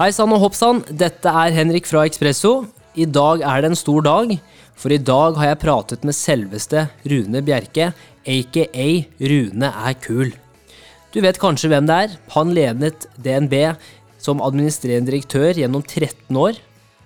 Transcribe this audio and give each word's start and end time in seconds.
Hei 0.00 0.14
sann 0.16 0.32
og 0.32 0.40
hopp 0.40 0.54
sann, 0.56 0.78
dette 0.96 1.28
er 1.28 1.52
Henrik 1.52 1.84
fra 1.84 2.06
Ekspresso. 2.08 2.62
I 2.96 3.04
dag 3.04 3.42
er 3.44 3.60
det 3.60 3.68
en 3.68 3.76
stor 3.76 4.00
dag, 4.00 4.30
for 4.72 4.94
i 4.94 4.96
dag 4.96 5.36
har 5.36 5.50
jeg 5.50 5.58
pratet 5.60 6.06
med 6.08 6.16
selveste 6.16 6.86
Rune 7.12 7.42
Bjerke, 7.44 7.90
aka 8.24 8.64
Rune 9.20 9.68
er 9.68 9.98
kul. 10.00 10.32
Du 11.12 11.18
vet 11.20 11.36
kanskje 11.42 11.68
hvem 11.68 11.84
det 11.90 11.98
er? 12.06 12.16
Han 12.32 12.54
ledet 12.56 13.04
DNB 13.20 13.52
som 14.16 14.40
administrerende 14.40 15.12
direktør 15.12 15.60
gjennom 15.60 15.84
13 15.84 16.32
år. 16.46 16.56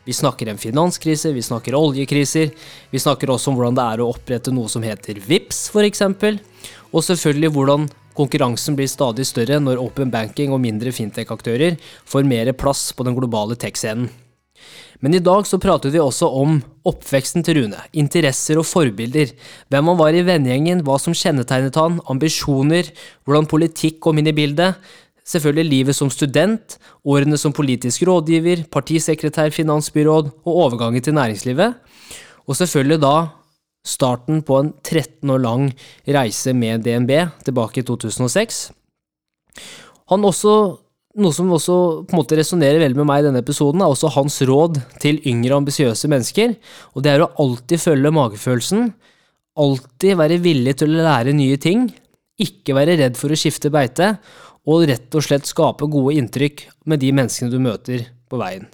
Vi 0.07 0.15
snakker 0.15 0.53
en 0.53 0.63
finanskrise, 0.63 1.35
vi 1.35 1.43
snakker 1.43 1.75
oljekriser, 1.75 2.55
vi 2.95 3.03
snakker 3.03 3.35
også 3.35 3.51
om 3.51 3.59
hvordan 3.59 3.75
det 3.75 3.89
er 3.91 4.05
å 4.05 4.11
opprette 4.15 4.55
noe 4.55 4.71
som 4.71 4.87
heter 4.87 5.19
VIPS 5.19 5.65
f.eks. 5.75 6.07
Og 6.95 7.03
selvfølgelig 7.11 7.57
hvordan 7.59 7.91
konkurransen 8.17 8.77
blir 8.79 8.91
stadig 8.91 9.27
større 9.29 9.61
når 9.63 9.83
open 9.83 10.13
banking 10.13 10.55
og 10.55 10.63
mindre 10.63 10.93
fintech-aktører 10.95 11.79
får 12.09 12.29
mer 12.29 12.53
plass 12.59 12.93
på 12.95 13.07
den 13.07 13.17
globale 13.19 13.59
tech-scenen. 13.59 14.11
Men 15.03 15.17
i 15.19 15.21
dag 15.21 15.45
så 15.45 15.59
pratet 15.61 15.93
vi 15.93 16.01
også 16.01 16.31
om 16.33 16.61
oppveksten 16.89 17.45
til 17.45 17.59
Rune, 17.59 17.81
interesser 17.93 18.57
og 18.61 18.65
forbilder, 18.65 19.35
hvem 19.69 19.91
han 19.91 19.99
var 19.99 20.17
i 20.17 20.23
vennegjengen, 20.25 20.81
hva 20.87 20.97
som 21.03 21.17
kjennetegnet 21.17 21.77
han, 21.77 21.99
ambisjoner, 22.09 22.89
hvordan 23.27 23.51
politikk 23.51 23.99
kom 24.07 24.23
inn 24.23 24.31
i 24.31 24.37
bildet, 24.37 24.79
selvfølgelig 25.29 25.69
livet 25.69 25.99
som 25.99 26.13
student, 26.13 26.79
årene 27.05 27.37
som 27.41 27.53
politisk 27.53 28.07
rådgiver, 28.09 28.65
partisekretær, 28.73 29.53
finansbyråd 29.53 30.31
og 30.45 30.53
overgangen 30.55 31.05
til 31.05 31.19
næringslivet, 31.19 31.77
og 32.45 32.61
selvfølgelig 32.61 33.01
da 33.05 33.15
starten 33.85 34.41
på 34.47 34.61
en 34.61 34.73
13 34.83 35.31
år 35.31 35.43
lang 35.45 35.69
reise 36.09 36.55
med 36.57 36.87
DNB 36.87 37.13
tilbake 37.45 37.83
i 37.83 37.87
2006. 37.87 38.63
Han 40.13 40.25
også, 40.27 40.55
noe 41.21 41.37
som 41.37 41.53
også 41.55 41.77
på 42.09 42.15
en 42.15 42.21
måte 42.21 42.39
resonnerer 42.39 42.81
veldig 42.83 43.01
med 43.01 43.09
meg 43.11 43.23
i 43.23 43.27
denne 43.29 43.43
episoden, 43.45 43.85
er 43.85 43.93
også 43.93 44.13
hans 44.17 44.41
råd 44.49 44.81
til 45.03 45.21
yngre, 45.29 45.61
ambisiøse 45.61 46.11
mennesker, 46.11 46.57
og 46.97 47.05
det 47.05 47.13
er 47.13 47.25
å 47.25 47.33
alltid 47.45 47.83
følge 47.85 48.15
magefølelsen, 48.17 48.89
alltid 49.61 50.19
være 50.19 50.41
villig 50.43 50.79
til 50.81 50.97
å 50.97 51.05
lære 51.07 51.37
nye 51.37 51.61
ting, 51.61 51.87
ikke 52.41 52.75
være 52.75 52.99
redd 52.99 53.19
for 53.21 53.31
å 53.31 53.39
skifte 53.39 53.71
beite, 53.73 54.17
og 54.65 54.87
rett 54.89 55.13
og 55.15 55.25
slett 55.25 55.47
skape 55.47 55.87
gode 55.93 56.17
inntrykk 56.19 56.65
med 56.89 57.03
de 57.03 57.13
menneskene 57.15 57.53
du 57.53 57.61
møter 57.63 58.09
på 58.33 58.41
veien. 58.41 58.65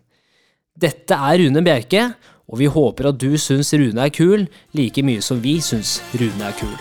Dette 0.81 1.17
er 1.19 1.43
Rune 1.43 1.63
Bjerke, 1.67 2.07
og 2.51 2.59
vi 2.59 2.67
håper 2.67 3.13
at 3.13 3.21
du 3.23 3.39
syns 3.39 3.73
Rune 3.79 4.03
er 4.03 4.11
kul 4.15 4.49
like 4.77 5.05
mye 5.07 5.23
som 5.23 5.39
vi 5.43 5.61
syns 5.63 6.01
Rune 6.19 6.51
er 6.51 6.57
kul. 6.59 6.75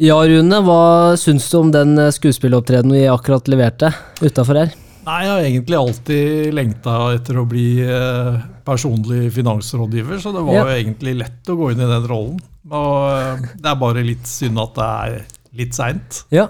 Ja, 0.00 0.16
Rune, 0.24 0.62
hva 0.64 1.16
syns 1.20 1.50
du 1.52 1.58
om 1.58 1.74
den 1.74 1.92
skuespilleropptredenen 2.16 2.96
vi 2.96 3.08
akkurat 3.12 3.50
leverte 3.52 3.92
utafor 4.24 4.64
her? 4.64 4.70
Nei, 5.06 5.18
Jeg 5.24 5.30
har 5.32 5.42
egentlig 5.48 5.78
alltid 5.80 6.54
lengta 6.54 6.94
etter 7.16 7.40
å 7.40 7.46
bli 7.48 7.66
eh, 7.86 8.38
personlig 8.66 9.30
finansrådgiver, 9.34 10.20
så 10.22 10.32
det 10.36 10.44
var 10.46 10.54
Ja. 10.58 10.64
jo 10.68 10.76
egentlig 10.76 11.16
lett 11.22 11.48
å 11.50 11.56
gå 11.56 11.72
inn 11.72 11.80
i 11.80 11.88
den 11.90 12.06
rollen. 12.10 12.40
Og 12.70 12.96
eh, 13.16 13.46
det 13.56 13.70
er 13.72 13.78
bare 13.80 14.04
litt 14.06 14.26
synd 14.28 14.60
at 14.60 14.74
det 14.76 14.88
er 14.88 15.20
litt 15.58 15.74
seint. 15.74 16.20
Ja. 16.30 16.44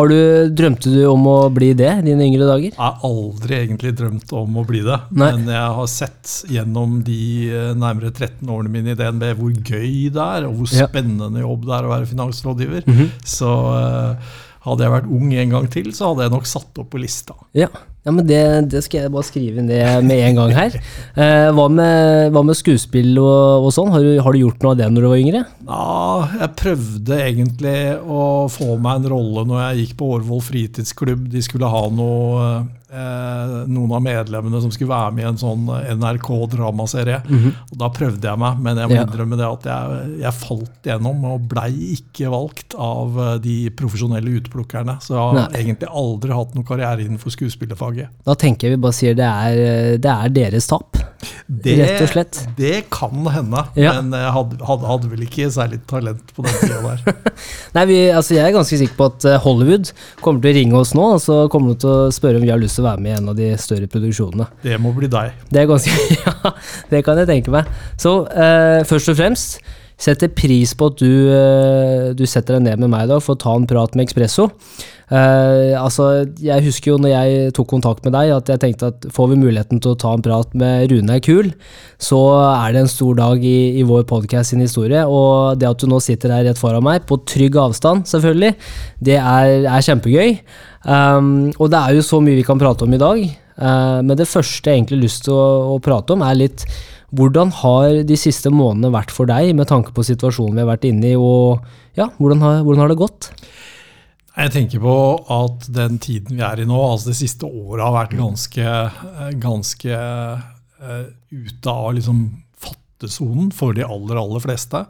Har 0.00 0.08
du, 0.10 0.16
drømte 0.56 0.90
du 0.90 1.04
om 1.06 1.22
å 1.30 1.36
bli 1.54 1.68
det 1.78 1.90
i 2.00 2.02
dine 2.08 2.24
yngre 2.26 2.48
dager? 2.48 2.72
Jeg 2.72 2.80
har 2.80 3.04
aldri 3.06 3.54
egentlig 3.60 3.92
drømt 4.00 4.32
om 4.40 4.56
å 4.58 4.64
bli 4.66 4.80
det, 4.82 4.96
Nei. 5.12 5.30
men 5.36 5.46
jeg 5.52 5.76
har 5.78 5.86
sett 5.92 6.32
gjennom 6.50 6.98
de 7.06 7.20
eh, 7.52 7.70
nærmere 7.78 8.10
13 8.10 8.48
årene 8.50 8.72
mine 8.72 8.96
i 8.96 8.98
DNB 8.98 9.28
hvor 9.38 9.52
gøy 9.54 10.08
det 10.10 10.24
er, 10.24 10.48
og 10.48 10.56
hvor 10.62 10.72
spennende 10.72 11.44
jobb 11.44 11.68
det 11.68 11.76
er 11.78 11.86
å 11.86 11.92
være 11.94 12.10
finansrådgiver. 12.10 12.88
Mhm. 12.90 13.10
Så 13.28 13.52
eh, 13.76 14.38
hadde 14.66 14.84
jeg 14.84 14.92
vært 14.92 15.10
ung 15.10 15.30
en 15.32 15.54
gang 15.54 15.68
til, 15.72 15.92
så 15.96 16.10
hadde 16.10 16.26
jeg 16.26 16.34
nok 16.34 16.48
satt 16.48 16.80
opp 16.82 16.90
på 16.92 17.00
lista. 17.00 17.36
Ja, 17.56 17.70
ja 18.06 18.12
men 18.16 18.24
det, 18.26 18.40
det 18.72 18.80
skal 18.86 19.02
jeg 19.04 19.12
bare 19.12 19.26
skrive 19.28 19.60
ned 19.66 20.06
med 20.08 20.22
en 20.30 20.38
gang 20.40 20.54
her. 20.56 20.76
Eh, 21.20 21.50
hva, 21.52 21.66
med, 21.68 22.30
hva 22.32 22.42
med 22.48 22.56
skuespill 22.56 23.18
og, 23.20 23.66
og 23.66 23.72
sånn? 23.76 23.90
Har 23.92 24.00
du, 24.06 24.14
har 24.24 24.32
du 24.32 24.40
gjort 24.40 24.62
noe 24.64 24.72
av 24.72 24.80
det 24.80 24.88
når 24.94 25.04
du 25.04 25.08
var 25.12 25.20
yngre? 25.20 25.44
Ja, 25.68 26.28
jeg 26.40 26.54
prøvde 26.62 27.20
egentlig 27.28 27.76
å 28.08 28.24
få 28.50 28.74
meg 28.80 29.02
en 29.02 29.10
rolle 29.12 29.44
når 29.50 29.64
jeg 29.66 29.84
gikk 29.84 29.96
på 30.00 30.12
Årvoll 30.16 30.40
fritidsklubb. 30.48 31.28
De 31.30 31.42
skulle 31.44 31.68
ha 31.70 31.82
noe, 31.92 32.48
eh, 32.90 33.52
noen 33.70 33.92
av 33.98 34.02
medlemmene 34.02 34.62
som 34.64 34.72
skulle 34.74 34.90
være 34.94 35.12
med 35.18 35.26
i 35.26 35.28
en 35.30 35.38
sånn 35.44 35.68
NRK-dramaserie. 36.00 37.20
Og 37.70 37.76
Da 37.80 37.88
prøvde 37.94 38.26
jeg 38.28 38.38
meg, 38.40 38.58
men 38.64 38.76
jeg 38.80 38.88
må 38.90 38.96
Ja. 38.96 39.04
innrømme 39.04 39.36
det 39.38 39.46
at 39.46 39.68
jeg, 39.70 40.20
jeg 40.24 40.32
falt 40.40 40.82
gjennom 40.88 41.24
og 41.24 41.46
blei 41.48 41.70
ikke 42.00 42.30
valgt 42.32 42.74
av 42.78 43.18
eh, 43.18 43.38
de 43.44 43.70
profesjonelle 43.70 44.40
utplukkerne. 44.40 44.98
Så 45.04 45.14
jeg 45.14 45.20
har 45.20 45.34
Nei. 45.34 45.62
egentlig 45.62 45.88
aldri 45.92 46.32
hatt 46.34 46.54
noen 46.56 46.66
karriere 46.66 47.04
innenfor 47.04 47.30
skuespillerfaget. 47.90 48.08
Da 48.26 48.34
tenker 48.38 48.68
jeg 48.68 48.76
vi 48.76 48.82
bare 48.82 48.96
sier 48.96 49.14
det 49.18 49.26
er, 49.26 49.98
det 49.98 50.10
er 50.10 50.28
deres 50.34 50.66
tap. 50.70 50.96
Rett 51.20 52.00
og 52.00 52.08
slett. 52.08 52.38
Det 52.56 52.86
kan 52.90 53.10
hende, 53.28 53.64
Ja. 53.76 54.00
men 54.00 54.12
jeg 54.16 54.32
hadde, 54.32 54.56
hadde, 54.64 54.86
hadde 54.88 55.10
vel 55.10 55.24
ikke 55.26 55.50
særlig 55.52 55.80
talent 55.86 56.32
på 56.36 56.42
den 56.46 56.54
tida 56.62 56.80
der. 56.80 57.16
Nei, 57.76 57.84
vi, 57.90 57.98
altså 58.10 58.34
Jeg 58.38 58.46
er 58.48 58.54
ganske 58.56 58.78
sikker 58.80 58.96
på 58.96 59.08
at 59.10 59.24
eh, 59.28 59.38
Hollywood 59.44 59.90
kommer 60.22 60.40
til 60.40 60.50
å 60.54 60.56
ringe 60.60 60.78
oss 60.80 60.94
nå 60.96 61.04
og 61.16 61.20
så 61.20 61.42
kommer 61.52 61.74
de 61.74 61.82
til 61.84 61.90
å 61.92 62.08
spørre 62.14 62.40
om 62.40 62.46
vi 62.46 62.52
har 62.54 62.60
lyst 62.62 62.78
til 62.78 62.86
å 62.86 62.88
være 62.88 63.04
med 63.04 63.12
i 63.12 63.18
en 63.18 63.28
av 63.34 63.36
de 63.36 63.50
større 63.60 63.90
produksjonene. 63.90 64.48
Det 64.64 64.78
må 64.80 64.94
bli 64.96 65.10
deg. 65.12 65.36
Det 65.50 65.60
er 65.64 65.68
ganske 65.68 65.92
Ja, 66.24 66.54
det 66.90 67.04
kan 67.04 67.20
jeg 67.20 67.28
tenke 67.28 67.52
meg. 67.52 67.68
Så 68.00 68.22
eh, 68.32 68.80
først 68.88 69.12
og 69.12 69.20
fremst 69.20 69.60
setter 70.00 70.30
pris 70.32 70.72
på 70.72 70.88
at 70.88 70.96
du, 71.02 71.10
eh, 71.28 72.06
du 72.16 72.24
setter 72.24 72.56
deg 72.56 72.64
ned 72.70 72.80
med 72.86 72.94
meg 72.94 73.04
i 73.04 73.10
dag 73.12 73.20
for 73.20 73.36
å 73.36 73.42
ta 73.42 73.52
en 73.58 73.68
prat 73.68 73.92
med 73.98 74.06
Ekspresso. 74.08 74.48
Eh, 75.10 75.74
altså, 75.74 76.22
jeg 76.38 76.62
husker 76.62 76.92
jo 76.92 76.98
når 77.02 77.10
jeg 77.10 77.54
tok 77.56 77.66
kontakt 77.72 78.04
med 78.06 78.14
deg, 78.14 78.30
at 78.36 78.50
jeg 78.52 78.62
tenkte 78.62 78.90
at 78.92 79.06
får 79.10 79.32
vi 79.32 79.38
muligheten 79.40 79.82
til 79.82 79.94
å 79.94 79.98
ta 79.98 80.12
en 80.14 80.22
prat 80.22 80.52
med 80.58 80.92
Rune 80.92 81.16
kul, 81.24 81.50
så 81.98 82.20
er 82.52 82.76
det 82.76 82.84
en 82.84 82.92
stor 82.92 83.18
dag 83.18 83.42
i, 83.42 83.58
i 83.80 83.86
vår 83.86 84.06
podcast 84.10 84.54
sin 84.54 84.62
historie. 84.62 85.02
Og 85.02 85.58
det 85.58 85.68
at 85.70 85.82
du 85.82 85.88
nå 85.90 85.98
sitter 86.04 86.34
her 86.36 86.46
rett 86.46 86.60
foran 86.60 86.86
meg, 86.86 87.02
på 87.10 87.18
trygg 87.26 87.58
avstand 87.58 88.06
selvfølgelig, 88.10 88.54
det 89.02 89.18
er, 89.18 89.66
er 89.66 89.86
kjempegøy. 89.88 90.38
Um, 90.86 91.50
og 91.58 91.72
det 91.72 91.80
er 91.80 91.98
jo 91.98 92.06
så 92.06 92.22
mye 92.22 92.38
vi 92.38 92.46
kan 92.46 92.60
prate 92.60 92.86
om 92.86 92.94
i 92.94 93.02
dag. 93.02 93.26
Uh, 93.60 93.98
men 94.06 94.14
det 94.16 94.30
første 94.30 94.70
jeg 94.70 94.78
egentlig 94.78 95.00
har 95.00 95.06
lyst 95.08 95.26
til 95.26 95.34
å, 95.34 95.74
å 95.74 95.80
prate 95.82 96.14
om, 96.14 96.22
er 96.24 96.38
litt 96.38 96.64
hvordan 97.18 97.50
har 97.58 98.04
de 98.06 98.16
siste 98.18 98.52
månedene 98.54 98.92
vært 98.94 99.10
for 99.10 99.26
deg, 99.26 99.50
med 99.58 99.66
tanke 99.66 99.90
på 99.90 100.06
situasjonen 100.06 100.54
vi 100.54 100.62
har 100.62 100.70
vært 100.70 100.86
inne 100.86 101.10
i, 101.10 101.16
og 101.18 101.58
ja, 101.98 102.06
hvordan 102.20 102.44
har, 102.46 102.62
hvordan 102.62 102.84
har 102.84 102.92
det 102.92 103.00
gått? 103.00 103.32
Jeg 104.40 104.52
tenker 104.54 104.80
på 104.80 104.94
at 105.34 105.66
den 105.74 105.98
tiden 106.00 106.38
vi 106.38 106.44
er 106.46 106.62
i 106.62 106.64
nå, 106.68 106.78
altså 106.80 107.10
det 107.10 107.18
siste 107.18 107.48
året, 107.48 107.82
har 107.84 107.92
vært 107.92 108.16
ganske, 108.16 108.64
eh, 108.64 109.34
ganske 109.36 109.98
uh, 110.00 111.04
ute 111.28 111.74
av 111.74 111.90
liksom 111.98 112.22
fattesonen 112.56 113.50
for 113.52 113.76
de 113.76 113.84
aller, 113.84 114.16
aller 114.16 114.44
fleste. 114.44 114.80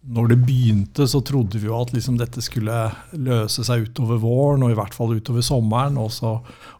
Når 0.00 0.30
det 0.30 0.36
begynte, 0.42 1.04
så 1.06 1.20
trodde 1.20 1.60
vi 1.60 1.68
jo 1.68 1.76
at 1.76 1.90
liksom 1.92 2.16
dette 2.16 2.40
skulle 2.40 2.72
løse 3.20 3.62
seg 3.66 3.84
utover 3.84 4.16
våren, 4.22 4.62
og 4.64 4.72
i 4.72 4.78
hvert 4.78 4.94
fall 4.96 5.12
utover 5.12 5.44
sommeren. 5.44 5.98
Og 6.00 6.08
så 6.16 6.38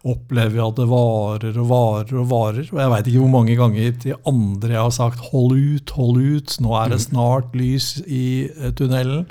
opplever 0.08 0.54
vi 0.54 0.62
at 0.64 0.78
det 0.80 0.86
varer 0.88 1.58
og 1.60 1.68
varer 1.68 2.14
og 2.16 2.30
varer. 2.30 2.70
Og 2.72 2.80
jeg 2.80 2.92
veit 2.94 3.10
ikke 3.10 3.20
hvor 3.20 3.34
mange 3.34 3.58
ganger 3.60 3.98
til 4.00 4.16
andre 4.24 4.72
jeg 4.72 4.80
har 4.80 4.96
sagt 4.96 5.20
'hold 5.28 5.52
ut, 5.52 5.90
hold 5.98 6.16
ut', 6.16 6.56
nå 6.64 6.72
er 6.80 6.88
det 6.88 7.00
snart 7.04 7.52
lys 7.52 8.00
i 8.06 8.48
eh, 8.48 8.72
tunnelen. 8.72 9.28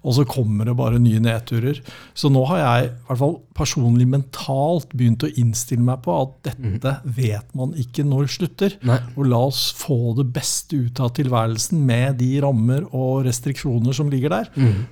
Og 0.00 0.14
så 0.16 0.24
kommer 0.28 0.64
det 0.64 0.74
bare 0.78 1.00
nye 1.02 1.20
nedturer. 1.20 1.80
Så 2.16 2.30
nå 2.32 2.42
har 2.48 2.60
jeg 2.60 2.86
i 2.88 2.92
hvert 3.08 3.20
fall 3.20 3.34
personlig 3.56 4.06
mentalt 4.08 4.94
begynt 4.96 5.26
å 5.26 5.32
innstille 5.42 5.84
meg 5.84 6.00
på 6.06 6.14
at 6.16 6.32
dette 6.48 6.94
vet 7.18 7.50
man 7.58 7.74
ikke 7.78 8.06
når 8.08 8.30
slutter. 8.32 8.78
Nei. 8.86 8.96
Og 9.16 9.28
la 9.28 9.42
oss 9.50 9.66
få 9.76 10.14
det 10.16 10.30
beste 10.32 10.78
ut 10.86 11.02
av 11.04 11.12
tilværelsen 11.18 11.82
med 11.84 12.16
de 12.22 12.30
rammer 12.44 12.86
og 12.88 13.26
restriksjoner 13.28 13.96
som 13.96 14.08
ligger 14.12 14.32
der. 14.38 14.48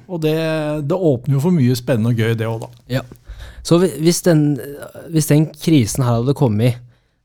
Og 0.08 0.20
det, 0.26 0.36
det 0.90 1.00
åpner 1.12 1.38
jo 1.38 1.46
for 1.46 1.56
mye 1.56 1.78
spennende 1.78 2.12
og 2.12 2.20
gøy, 2.20 2.36
det 2.36 2.50
òg, 2.50 2.66
da. 2.66 2.84
Ja. 2.98 3.06
Så 3.64 3.80
hvis 3.80 4.20
den, 4.26 4.58
hvis 5.12 5.28
den 5.32 5.48
krisen 5.56 6.04
her 6.04 6.20
hadde 6.20 6.36
kommet 6.36 6.78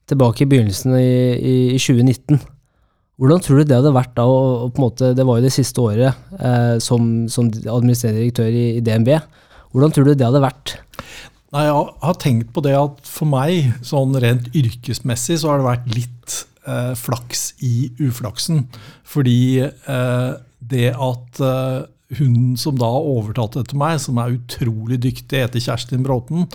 tilbake 0.10 0.44
i 0.44 0.50
begynnelsen 0.50 0.96
i, 1.00 1.12
i, 1.36 1.54
i 1.76 1.80
2019, 1.80 2.40
hvordan 3.22 3.44
tror 3.44 3.62
du 3.62 3.68
det 3.70 3.78
hadde 3.78 3.94
vært 3.94 4.16
da? 4.18 4.26
Og, 4.26 4.72
på 4.74 4.82
en 4.82 4.86
måte, 4.88 5.12
det 5.18 5.26
var 5.28 5.40
jo 5.40 5.46
det 5.46 5.54
siste 5.54 5.84
året 5.84 6.40
eh, 6.40 6.78
som, 6.82 7.28
som 7.32 7.52
administrerende 7.52 8.24
direktør 8.24 8.50
i, 8.50 8.66
i 8.80 8.84
DNB. 8.86 9.14
Hvordan 9.74 9.94
tror 9.94 10.08
du 10.08 10.16
det 10.16 10.26
hadde 10.26 10.42
vært? 10.44 10.78
Nei, 11.54 11.68
Jeg 11.68 11.86
har 12.02 12.18
tenkt 12.22 12.50
på 12.56 12.64
det 12.66 12.74
at 12.78 13.06
for 13.06 13.30
meg, 13.30 13.76
sånn 13.86 14.18
rent 14.22 14.50
yrkesmessig, 14.58 15.38
så 15.42 15.52
har 15.52 15.62
det 15.62 15.68
vært 15.68 15.92
litt 15.94 16.38
eh, 16.66 16.94
flaks 16.98 17.52
i 17.62 17.92
uflaksen. 18.02 18.64
Fordi 19.06 19.40
eh, 19.62 20.32
det 20.74 20.88
at 20.94 21.44
eh, 21.46 21.84
hun 22.20 22.54
som 22.60 22.78
da 22.80 22.90
overtatt 22.90 23.58
etter 23.60 23.78
meg, 23.80 24.00
som 24.04 24.20
er 24.22 24.36
utrolig 24.38 25.00
dyktig, 25.04 25.44
heter 25.46 25.64
Kjerstin 25.64 26.06
Bråten, 26.06 26.48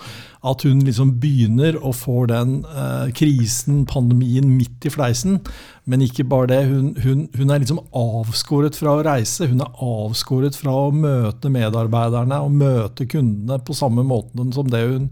at 0.45 0.63
hun 0.63 0.83
liksom 0.87 1.17
begynner 1.19 1.77
å 1.83 1.91
få 1.95 2.23
den 2.31 2.61
eh, 2.69 3.09
krisen, 3.15 3.83
pandemien, 3.89 4.47
midt 4.55 4.87
i 4.87 4.93
fleisen. 4.93 5.39
Men 5.89 6.03
ikke 6.05 6.27
bare 6.29 6.51
det. 6.51 6.59
Hun, 6.69 6.93
hun, 7.03 7.25
hun, 7.35 7.49
er 7.49 7.63
liksom 7.63 7.81
avskåret 7.97 8.77
fra 8.77 8.93
å 8.95 9.03
reise. 9.05 9.49
Hun 9.49 9.63
er 9.65 9.83
avskåret 9.83 10.57
fra 10.59 10.75
å 10.85 10.93
møte 10.95 11.51
medarbeiderne 11.51 12.39
og 12.45 12.55
møte 12.61 13.09
kundene 13.09 13.59
på 13.65 13.75
samme 13.77 14.05
måte 14.05 14.45
som 14.55 14.69
det 14.69 14.85
hun, 14.85 15.09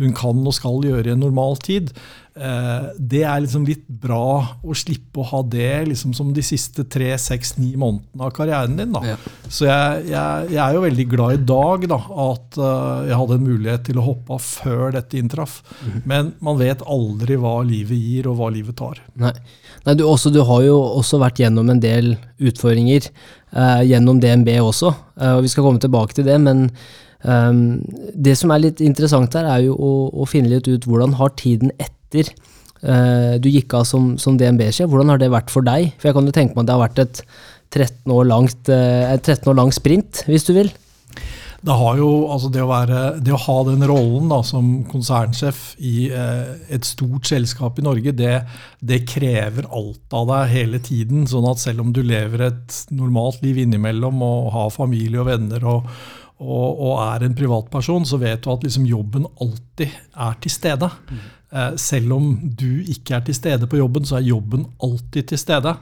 hun 0.00 0.16
kan 0.16 0.40
og 0.46 0.56
skal 0.56 0.84
gjøre 0.86 1.10
i 1.10 1.16
en 1.16 1.24
normal 1.26 1.58
tid. 1.64 1.90
Eh, 2.40 2.84
det 2.96 3.20
er 3.28 3.42
liksom 3.44 3.66
litt 3.68 3.82
bra 4.00 4.40
å 4.64 4.74
slippe 4.76 5.20
å 5.20 5.26
ha 5.28 5.40
det 5.44 5.90
liksom 5.90 6.14
som 6.16 6.30
de 6.32 6.44
siste 6.44 6.86
tre, 6.88 7.10
seks, 7.20 7.58
ni 7.58 7.74
månedene 7.76 8.24
av 8.24 8.32
karrieren 8.36 8.78
din. 8.78 8.96
Ja. 9.04 9.16
Så 9.44 9.66
jeg, 9.68 10.06
jeg, 10.08 10.46
jeg, 10.54 10.60
er 10.64 10.76
jo 10.78 10.84
veldig 10.86 11.06
glad 11.10 11.36
i 11.36 11.42
dag 11.50 11.84
da, 11.90 11.98
at 12.30 12.60
uh, 12.62 13.02
jeg 13.10 13.18
hadde 13.20 13.36
en 13.36 13.44
mulighet 13.44 13.84
til 13.90 14.00
å 14.00 14.06
hoppe 14.06 14.38
av 14.38 14.46
før 14.46 14.96
dette 14.96 15.20
inntraff. 15.20 15.58
Mm. 15.84 15.98
Men 16.08 16.32
man 16.40 16.56
vet 16.62 16.86
aldri 16.88 17.36
hva 17.40 17.58
livet 17.66 18.00
gir, 18.00 18.30
og 18.30 18.40
hva 18.40 18.48
livet 18.54 18.78
tar. 18.80 19.02
Nei, 19.20 19.34
Nei 19.84 19.98
du, 20.00 20.06
også, 20.08 20.32
du, 20.32 20.40
har 20.48 20.64
jo 20.64 20.80
også 21.02 21.20
vært 21.20 21.44
gjennom 21.44 21.68
en 21.74 21.84
del 21.84 22.14
utfordringer 22.40 23.10
uh, 23.52 23.84
gjennom 23.84 24.22
DNB 24.22 24.54
også, 24.62 24.96
uh, 25.20 25.36
og 25.36 25.44
vi 25.44 25.52
skal 25.52 25.68
komme 25.68 25.82
tilbake 25.82 26.16
til 26.16 26.28
det. 26.30 26.40
men 26.40 26.68
Um, 27.20 27.82
det 28.16 28.32
som 28.40 28.48
er 28.48 28.62
litt 28.62 28.78
interessant 28.80 29.34
her, 29.36 29.44
er 29.44 29.66
jo 29.66 29.74
å, 29.76 29.90
å, 30.08 30.24
finne 30.24 30.48
litt 30.54 30.70
ut 30.72 30.86
hvordan 30.88 31.18
har 31.18 31.34
tiden 31.36 31.68
etter 31.76 31.99
etter 32.10 32.34
uh, 32.82 33.38
du 33.38 33.48
gikk 33.52 33.78
av 33.78 33.86
som, 33.88 34.12
som 34.18 34.36
DNB-sjef, 34.40 34.90
hvordan 34.90 35.14
har 35.14 35.22
det 35.22 35.30
vært 35.32 35.54
for 35.54 35.66
deg? 35.66 35.94
For 36.00 36.10
jeg 36.10 36.18
kan 36.18 36.28
jo 36.28 36.36
tenke 36.36 36.56
meg 36.56 36.64
at 36.64 36.68
det 36.68 36.76
har 36.76 36.84
vært 36.88 37.02
et 37.06 37.24
13 37.70 38.14
år 38.18 38.30
langt, 38.30 38.70
uh, 38.74 39.16
13 39.16 39.50
år 39.52 39.60
lang 39.62 39.74
sprint, 39.74 40.24
hvis 40.26 40.48
du 40.48 40.56
vil? 40.58 40.72
Det, 41.60 41.74
jo, 41.98 42.08
altså 42.32 42.48
det, 42.48 42.62
å 42.64 42.70
være, 42.70 43.00
det, 43.20 43.34
å 43.36 43.40
ha 43.42 43.56
den 43.68 43.84
rollen 43.84 44.30
da, 44.32 44.38
som 44.46 44.68
konsernsjef 44.88 45.74
i 45.84 46.08
eh, 46.08 46.54
et 46.72 46.86
stort 46.88 47.28
selskap 47.28 47.76
i 47.76 47.84
Norge, 47.84 48.14
det, 48.16 48.38
det, 48.80 49.02
krever 49.04 49.68
alt 49.68 50.16
av 50.16 50.30
deg 50.30 50.54
hele 50.54 50.80
tiden. 50.80 51.26
sånn 51.28 51.48
at 51.50 51.60
selv 51.60 51.84
om 51.84 51.90
du 51.92 52.00
lever 52.00 52.46
et 52.46 52.78
normalt 52.96 53.44
liv 53.44 53.60
innimellom 53.60 54.24
og 54.24 54.48
har 54.56 54.72
familie 54.72 55.20
og 55.20 55.28
venner 55.28 55.68
og, 55.68 55.92
og, 56.40 56.80
og 56.80 56.94
er 57.04 57.28
en 57.28 57.36
privatperson, 57.36 58.08
så 58.08 58.16
vet 58.22 58.40
du 58.40 58.48
at 58.54 58.64
liksom 58.64 58.88
jobben 58.88 59.28
alltid 59.44 59.92
er 60.16 60.40
til 60.40 60.56
stede. 60.56 60.88
Mm. 61.12 61.20
Eh, 61.50 61.72
selv 61.80 62.14
om 62.14 62.34
du 62.42 62.82
ikke 62.86 63.18
er 63.18 63.24
til 63.26 63.34
stede 63.34 63.70
på 63.70 63.80
jobben, 63.80 64.06
så 64.06 64.20
er 64.20 64.30
jobben 64.30 64.68
alltid 64.82 65.32
til 65.32 65.40
stede. 65.40 65.74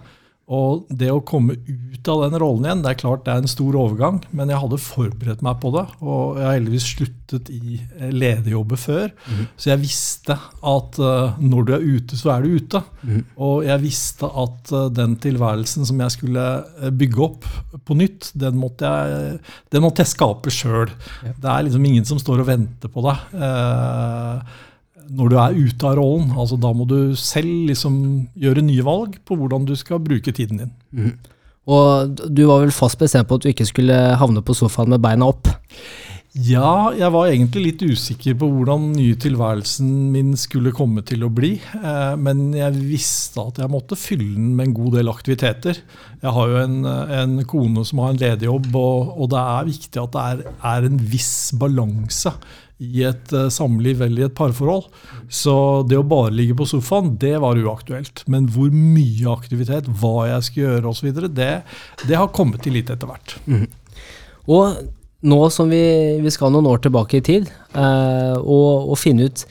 Og 0.48 0.86
det 0.88 1.10
å 1.12 1.20
komme 1.28 1.58
ut 1.60 2.08
av 2.08 2.22
den 2.22 2.38
rollen 2.40 2.64
igjen, 2.64 2.80
det 2.80 2.94
er 2.94 3.00
klart 3.02 3.26
det 3.26 3.34
er 3.34 3.42
en 3.42 3.50
stor 3.52 3.74
overgang, 3.76 4.22
men 4.32 4.48
jeg 4.48 4.62
hadde 4.62 4.78
forberedt 4.80 5.42
meg 5.44 5.58
på 5.60 5.74
det. 5.74 5.82
Og 6.00 6.38
jeg 6.38 6.46
har 6.46 6.54
heldigvis 6.56 6.86
sluttet 6.94 7.50
i 7.52 7.74
eh, 7.76 8.14
lederjobber 8.14 8.80
før, 8.80 9.10
mm. 9.26 9.42
så 9.60 9.74
jeg 9.74 9.82
visste 9.82 10.38
at 10.72 11.00
uh, 11.04 11.36
når 11.42 11.68
du 11.68 11.72
er 11.76 11.84
ute, 11.84 12.16
så 12.16 12.32
er 12.32 12.46
du 12.46 12.56
ute. 12.56 12.80
Mm. 13.02 13.18
Og 13.44 13.66
jeg 13.66 13.82
visste 13.82 14.30
at 14.44 14.72
den 14.96 15.18
tilværelsen 15.20 15.84
som 15.90 16.00
jeg 16.00 16.16
skulle 16.16 16.46
bygge 16.96 17.20
opp 17.26 17.50
på 17.84 17.98
nytt, 18.00 18.30
den 18.40 18.56
måtte 18.56 18.88
jeg, 18.88 19.36
den 19.68 19.84
måtte 19.84 20.06
jeg 20.06 20.14
skape 20.14 20.54
sjøl. 20.54 20.88
Det 21.28 21.44
er 21.44 21.68
liksom 21.68 21.84
ingen 21.92 22.08
som 22.08 22.24
står 22.24 22.40
og 22.40 22.48
venter 22.54 22.88
på 22.88 23.04
deg. 23.04 23.36
Når 25.08 25.32
du 25.32 25.36
er 25.40 25.56
ute 25.56 25.88
av 25.88 25.96
rollen. 25.98 26.32
altså 26.36 26.58
Da 26.60 26.72
må 26.76 26.84
du 26.88 27.16
selv 27.16 27.70
liksom 27.70 28.28
gjøre 28.36 28.64
nye 28.64 28.84
valg 28.84 29.18
på 29.24 29.38
hvordan 29.38 29.64
du 29.68 29.74
skal 29.78 30.02
bruke 30.04 30.32
tiden 30.32 30.64
din. 30.64 30.72
Mm. 30.92 31.14
Og 31.68 32.20
du 32.32 32.46
var 32.48 32.62
vel 32.64 32.72
fast 32.72 33.00
bestemt 33.00 33.28
på 33.28 33.38
at 33.38 33.44
du 33.44 33.50
ikke 33.52 33.68
skulle 33.68 33.96
havne 34.20 34.44
på 34.44 34.56
sofaen 34.56 34.92
med 34.94 35.02
beina 35.04 35.28
opp? 35.28 35.50
Ja, 36.36 36.92
jeg 36.94 37.08
var 37.10 37.26
egentlig 37.26 37.62
litt 37.64 37.80
usikker 37.82 38.36
på 38.38 38.46
hvordan 38.52 38.90
nye 38.92 39.16
tilværelsen 39.18 39.88
min 40.12 40.34
skulle 40.38 40.74
komme 40.76 41.02
til 41.08 41.24
å 41.26 41.30
bli. 41.34 41.54
Eh, 41.58 42.14
men 42.20 42.52
jeg 42.54 42.76
visste 42.76 43.42
at 43.42 43.58
jeg 43.58 43.72
måtte 43.72 43.98
fylle 43.98 44.36
den 44.36 44.52
med 44.54 44.68
en 44.68 44.76
god 44.76 44.98
del 45.00 45.10
aktiviteter. 45.10 45.80
Jeg 46.22 46.34
har 46.36 46.52
jo 46.52 46.60
en, 46.60 46.78
en 46.84 47.34
kone 47.48 47.82
som 47.88 48.04
har 48.04 48.14
en 48.14 48.20
lederjobb, 48.20 48.70
og, 48.70 49.10
og, 49.16 49.26
det 49.32 49.42
er 49.56 49.70
viktig 49.72 50.02
at 50.04 50.14
det 50.14 50.26
er, 50.28 50.44
er 50.76 50.88
en 50.90 51.02
viss 51.16 51.34
balanse 51.58 52.34
i 52.78 53.02
et 53.08 53.32
uh, 53.34 53.48
samliv 53.50 54.02
eller 54.04 54.22
i 54.22 54.26
et 54.28 54.36
parforhold. 54.38 54.86
Så 55.32 55.54
det 55.90 55.98
å 55.98 56.06
bare 56.06 56.34
ligge 56.34 56.56
på 56.58 56.68
sofaen, 56.70 57.16
det 57.20 57.34
var 57.42 57.58
uaktuelt. 57.58 58.22
Men 58.30 58.46
hvor 58.54 58.70
mye 58.74 59.32
aktivitet, 59.32 59.90
hva 60.00 60.28
jeg 60.30 60.46
skal 60.48 60.64
gjøre 60.64 60.92
osv., 60.92 61.10
det, 61.34 61.50
det 62.06 62.20
har 62.20 62.30
kommet 62.34 62.62
til 62.64 62.78
litt 62.78 62.92
etter 62.94 63.10
hvert. 63.10 63.34
Mm. 63.50 63.66
Og 64.48 64.78
nå 65.28 65.38
som 65.50 65.70
vi, 65.70 65.82
vi, 66.22 66.30
skal 66.30 66.52
noen 66.54 66.68
år 66.70 66.84
tilbake 66.84 67.18
i 67.18 67.24
tid, 67.26 67.48
eh, 67.74 68.36
og, 68.38 68.92
og, 68.92 68.94
finne 69.00 69.26
ut 69.26 69.42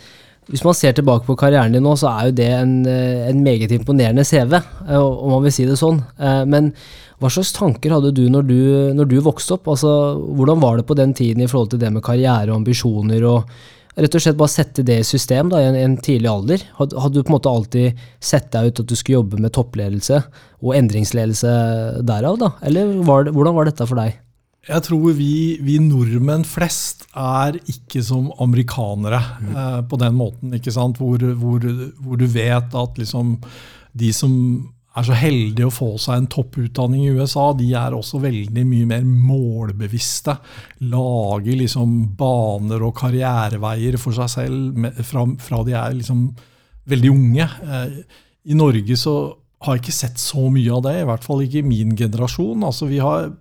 Hvis 0.48 0.64
man 0.64 0.76
ser 0.78 0.94
tilbake 0.96 1.28
på 1.28 1.36
karrieren 1.40 1.74
din 1.76 1.84
nå, 1.84 1.96
så 2.00 2.12
er 2.14 2.30
jo 2.30 2.38
det 2.38 2.48
en, 2.56 2.76
eh, 2.88 3.28
en 3.28 3.42
meget 3.44 3.74
imponerende 3.76 4.24
CV, 4.24 4.56
uh, 4.88 5.02
om 5.04 5.36
man 5.36 5.44
vil 5.44 5.56
si 5.56 5.66
det 5.68 5.80
sånn. 5.80 6.00
men 6.48 6.72
hva 7.18 7.32
slags 7.34 7.52
tanker 7.56 7.96
hadde 7.96 8.14
du 8.14 8.28
når, 8.30 8.44
du 8.46 8.60
når 8.94 9.10
du 9.10 9.18
vokste 9.26 9.56
opp? 9.58 9.68
Altså, 9.74 9.90
hvordan 10.38 10.62
var 10.62 10.78
det 10.78 10.86
på 10.86 10.98
den 10.98 11.16
tiden 11.18 11.42
i 11.42 11.48
forhold 11.50 11.72
til 11.72 11.82
det 11.82 11.90
med 11.92 12.06
karriere 12.06 12.52
og 12.52 12.62
ambisjoner? 12.62 13.26
og 13.26 13.50
Rett 13.98 14.14
og 14.14 14.22
slett 14.22 14.38
bare 14.38 14.54
sette 14.54 14.84
det 14.86 15.00
i 15.02 15.06
system 15.08 15.50
da, 15.50 15.58
i 15.58 15.72
en, 15.72 15.76
en 15.82 15.96
tidlig 15.98 16.30
alder. 16.30 16.62
Hadde, 16.78 17.00
hadde, 17.02 17.18
du 17.18 17.26
på 17.26 17.32
en 17.32 17.38
måte 17.40 17.50
alltid 17.50 18.04
sett 18.22 18.52
deg 18.54 18.70
ut 18.70 18.82
at 18.84 18.92
du 18.92 18.94
skulle 18.94 19.24
jobbe 19.24 19.40
med 19.42 19.56
toppledelse 19.56 20.20
og 20.62 20.76
endringsledelse 20.78 21.54
derav? 22.06 22.38
da? 22.38 22.52
Eller 22.70 22.94
var 23.08 23.26
det, 23.26 23.34
hvordan 23.34 23.58
var 23.58 23.72
dette 23.72 23.90
for 23.90 23.98
deg? 23.98 24.14
Jeg 24.68 24.84
tror 24.84 25.14
vi, 25.16 25.58
vi, 25.64 25.78
nordmenn 25.80 26.44
flest 26.48 27.06
er 27.16 27.56
ikke 27.72 28.02
som 28.04 28.28
amerikanere 28.44 29.20
mm. 29.40 29.52
eh, 29.52 29.78
på 29.88 30.00
den 30.02 30.18
måten. 30.18 30.56
ikke 30.58 30.74
sant? 30.76 31.00
Hvor, 31.00 31.24
hvor, 31.40 31.68
hvor 32.04 32.20
du 32.20 32.26
vet 32.28 32.76
at 32.76 33.00
liksom 33.00 33.38
de 33.98 34.12
som 34.14 34.34
er 34.98 35.06
så 35.06 35.16
heldige 35.18 35.68
å 35.70 35.74
få 35.74 35.90
seg 36.02 36.20
en 36.20 36.30
topputdanning 36.32 37.06
i 37.06 37.16
USA, 37.16 37.52
de 37.56 37.70
er 37.78 37.96
også 37.96 38.20
veldig 38.24 38.64
mye 38.66 38.90
mer 38.90 39.06
målbevisste. 39.06 40.36
Lager 40.90 41.60
liksom 41.62 41.98
baner 42.18 42.84
og 42.86 42.96
karriereveier 42.98 44.00
for 44.02 44.18
seg 44.18 44.32
selv 44.34 44.88
fra, 45.06 45.26
fra 45.44 45.64
de 45.68 45.76
er 45.78 46.00
liksom 46.00 46.30
veldig 46.90 47.12
unge. 47.14 47.50
Eh, 47.68 48.00
I 48.52 48.58
Norge 48.58 48.98
så 49.00 49.18
har 49.66 49.78
jeg 49.78 49.86
ikke 49.86 50.00
sett 50.00 50.22
så 50.22 50.48
mye 50.54 50.74
av 50.74 50.84
det, 50.86 50.96
i 51.02 51.08
hvert 51.10 51.26
fall 51.26 51.44
ikke 51.46 51.62
i 51.64 51.68
min 51.68 51.96
generasjon. 51.98 52.66
Altså 52.66 52.90
Vi 52.90 53.00
har 53.02 53.32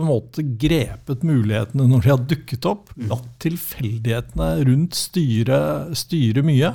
på 0.00 0.06
en 0.06 0.08
måte 0.08 0.42
grepet 0.60 1.24
mulighetene 1.26 1.84
når 1.90 2.04
de 2.04 2.12
har 2.14 2.26
dukket 2.30 2.66
opp. 2.68 2.92
Latt 3.10 3.28
tilfeldighetene 3.44 4.52
rundt 4.64 4.96
styre, 4.96 5.60
styre 5.98 6.44
mye. 6.46 6.72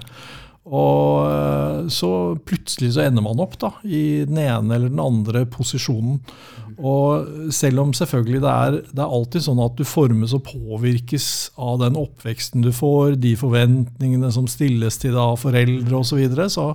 Og 0.65 1.27
eh, 1.29 1.87
så 1.93 2.11
plutselig 2.47 2.95
så 2.95 3.05
ender 3.05 3.25
man 3.25 3.41
opp 3.43 3.57
da, 3.61 3.75
i 3.85 4.25
den 4.25 4.39
ene 4.41 4.77
eller 4.77 4.89
den 4.89 5.03
andre 5.03 5.45
posisjonen. 5.49 6.21
Og 6.75 7.51
selv 7.55 7.79
om 7.85 7.93
selvfølgelig 7.95 8.41
det 8.43 8.51
er, 8.51 8.77
det 8.89 8.99
er, 8.99 9.13
alltid 9.17 9.45
sånn 9.45 9.61
at 9.63 9.77
du 9.79 9.85
formes 9.87 10.33
og 10.35 10.43
påvirkes 10.49 11.27
av 11.61 11.77
den 11.85 11.95
oppveksten 11.99 12.65
du 12.65 12.71
får, 12.75 13.15
de 13.23 13.31
forventningene 13.39 14.31
som 14.35 14.49
stilles 14.51 14.99
til 14.99 15.13
deg 15.15 15.21
av 15.21 15.39
foreldre 15.39 16.01
osv., 16.01 16.15
så, 16.15 16.19
videre, 16.19 16.45
så 16.51 16.65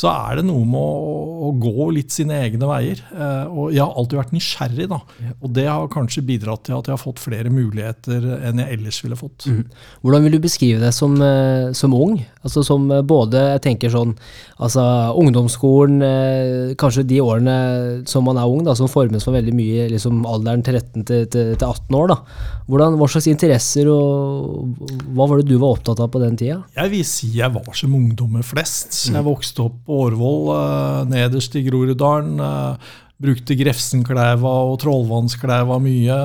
så 0.00 0.10
er 0.10 0.40
det 0.40 0.46
noe 0.48 0.64
med 0.66 0.80
å, 0.80 1.14
å, 1.46 1.50
gå 1.60 1.90
litt 1.94 2.14
sine 2.14 2.38
egne 2.42 2.68
veier. 2.70 3.02
Eh, 3.14 3.50
og 3.50 3.74
jeg 3.74 3.82
har 3.82 3.98
alltid 3.98 4.20
vært 4.20 4.32
nysgjerrig, 4.34 4.86
da. 4.90 5.00
Og 5.40 5.52
det 5.56 5.66
har 5.68 5.90
kanskje 5.92 6.24
bidratt 6.26 6.64
til 6.66 6.76
at 6.78 6.88
jeg 6.88 6.96
har 6.96 7.02
fått 7.02 7.22
flere 7.22 7.52
muligheter 7.52 8.24
enn 8.48 8.62
jeg 8.62 8.78
ellers 8.78 9.00
ville 9.04 9.18
fått. 9.18 9.46
Mm. 9.50 9.62
Hvordan 10.02 10.26
vil 10.26 10.36
du 10.36 10.40
beskrive 10.42 10.82
det 10.82 10.92
som, 10.96 11.16
eh, 11.22 11.70
som 11.76 11.94
ung? 11.96 12.16
Altså 12.46 12.64
som 12.66 12.86
eh, 12.90 13.04
både, 13.30 13.46
jeg 13.54 13.62
tenker 13.64 13.92
sånn, 13.92 14.14
altså 14.60 14.82
ungdomsskolen, 15.20 16.02
kanskje 16.80 17.06
de 17.08 17.20
årene 17.22 17.56
som 18.10 18.26
man 18.26 18.40
er 18.40 18.50
ung, 18.50 18.64
da, 18.66 18.74
som 18.76 18.90
formes 18.90 19.24
for 19.24 19.36
veldig 19.36 19.54
mye 19.56 19.88
liksom 19.94 20.24
alderen 20.28 20.64
13 20.64 21.06
til, 21.06 21.26
til, 21.30 21.52
til 21.54 21.66
18 21.66 21.98
år. 22.00 22.10
da. 22.12 22.18
Hvordan, 22.70 22.98
hva 23.00 23.08
slags 23.10 23.28
interesser 23.30 23.88
og 23.90 24.74
hva 25.14 25.28
var 25.30 25.40
det 25.40 25.50
du 25.50 25.56
var 25.58 25.76
opptatt 25.76 26.02
av 26.02 26.10
på 26.12 26.22
den 26.22 26.38
tida? 26.40 26.60
Jeg 26.76 26.92
vil 26.92 27.06
si 27.06 27.30
jeg 27.38 27.54
var 27.54 27.70
som 27.76 27.94
ungdommer 27.96 28.46
flest. 28.46 28.92
Mm. 29.08 29.20
Jeg 29.20 29.28
vokste 29.30 29.68
opp 29.68 29.78
på 29.86 30.02
Årvoll, 30.06 30.50
eh, 30.56 31.04
nederst 31.14 31.56
i 31.58 31.64
Groruddalen. 31.66 32.40
Eh, 32.40 32.98
brukte 33.20 33.56
Grefsenkleiva 33.58 34.52
og 34.70 34.78
Trollvannskleiva 34.82 35.76
mye. 35.82 36.18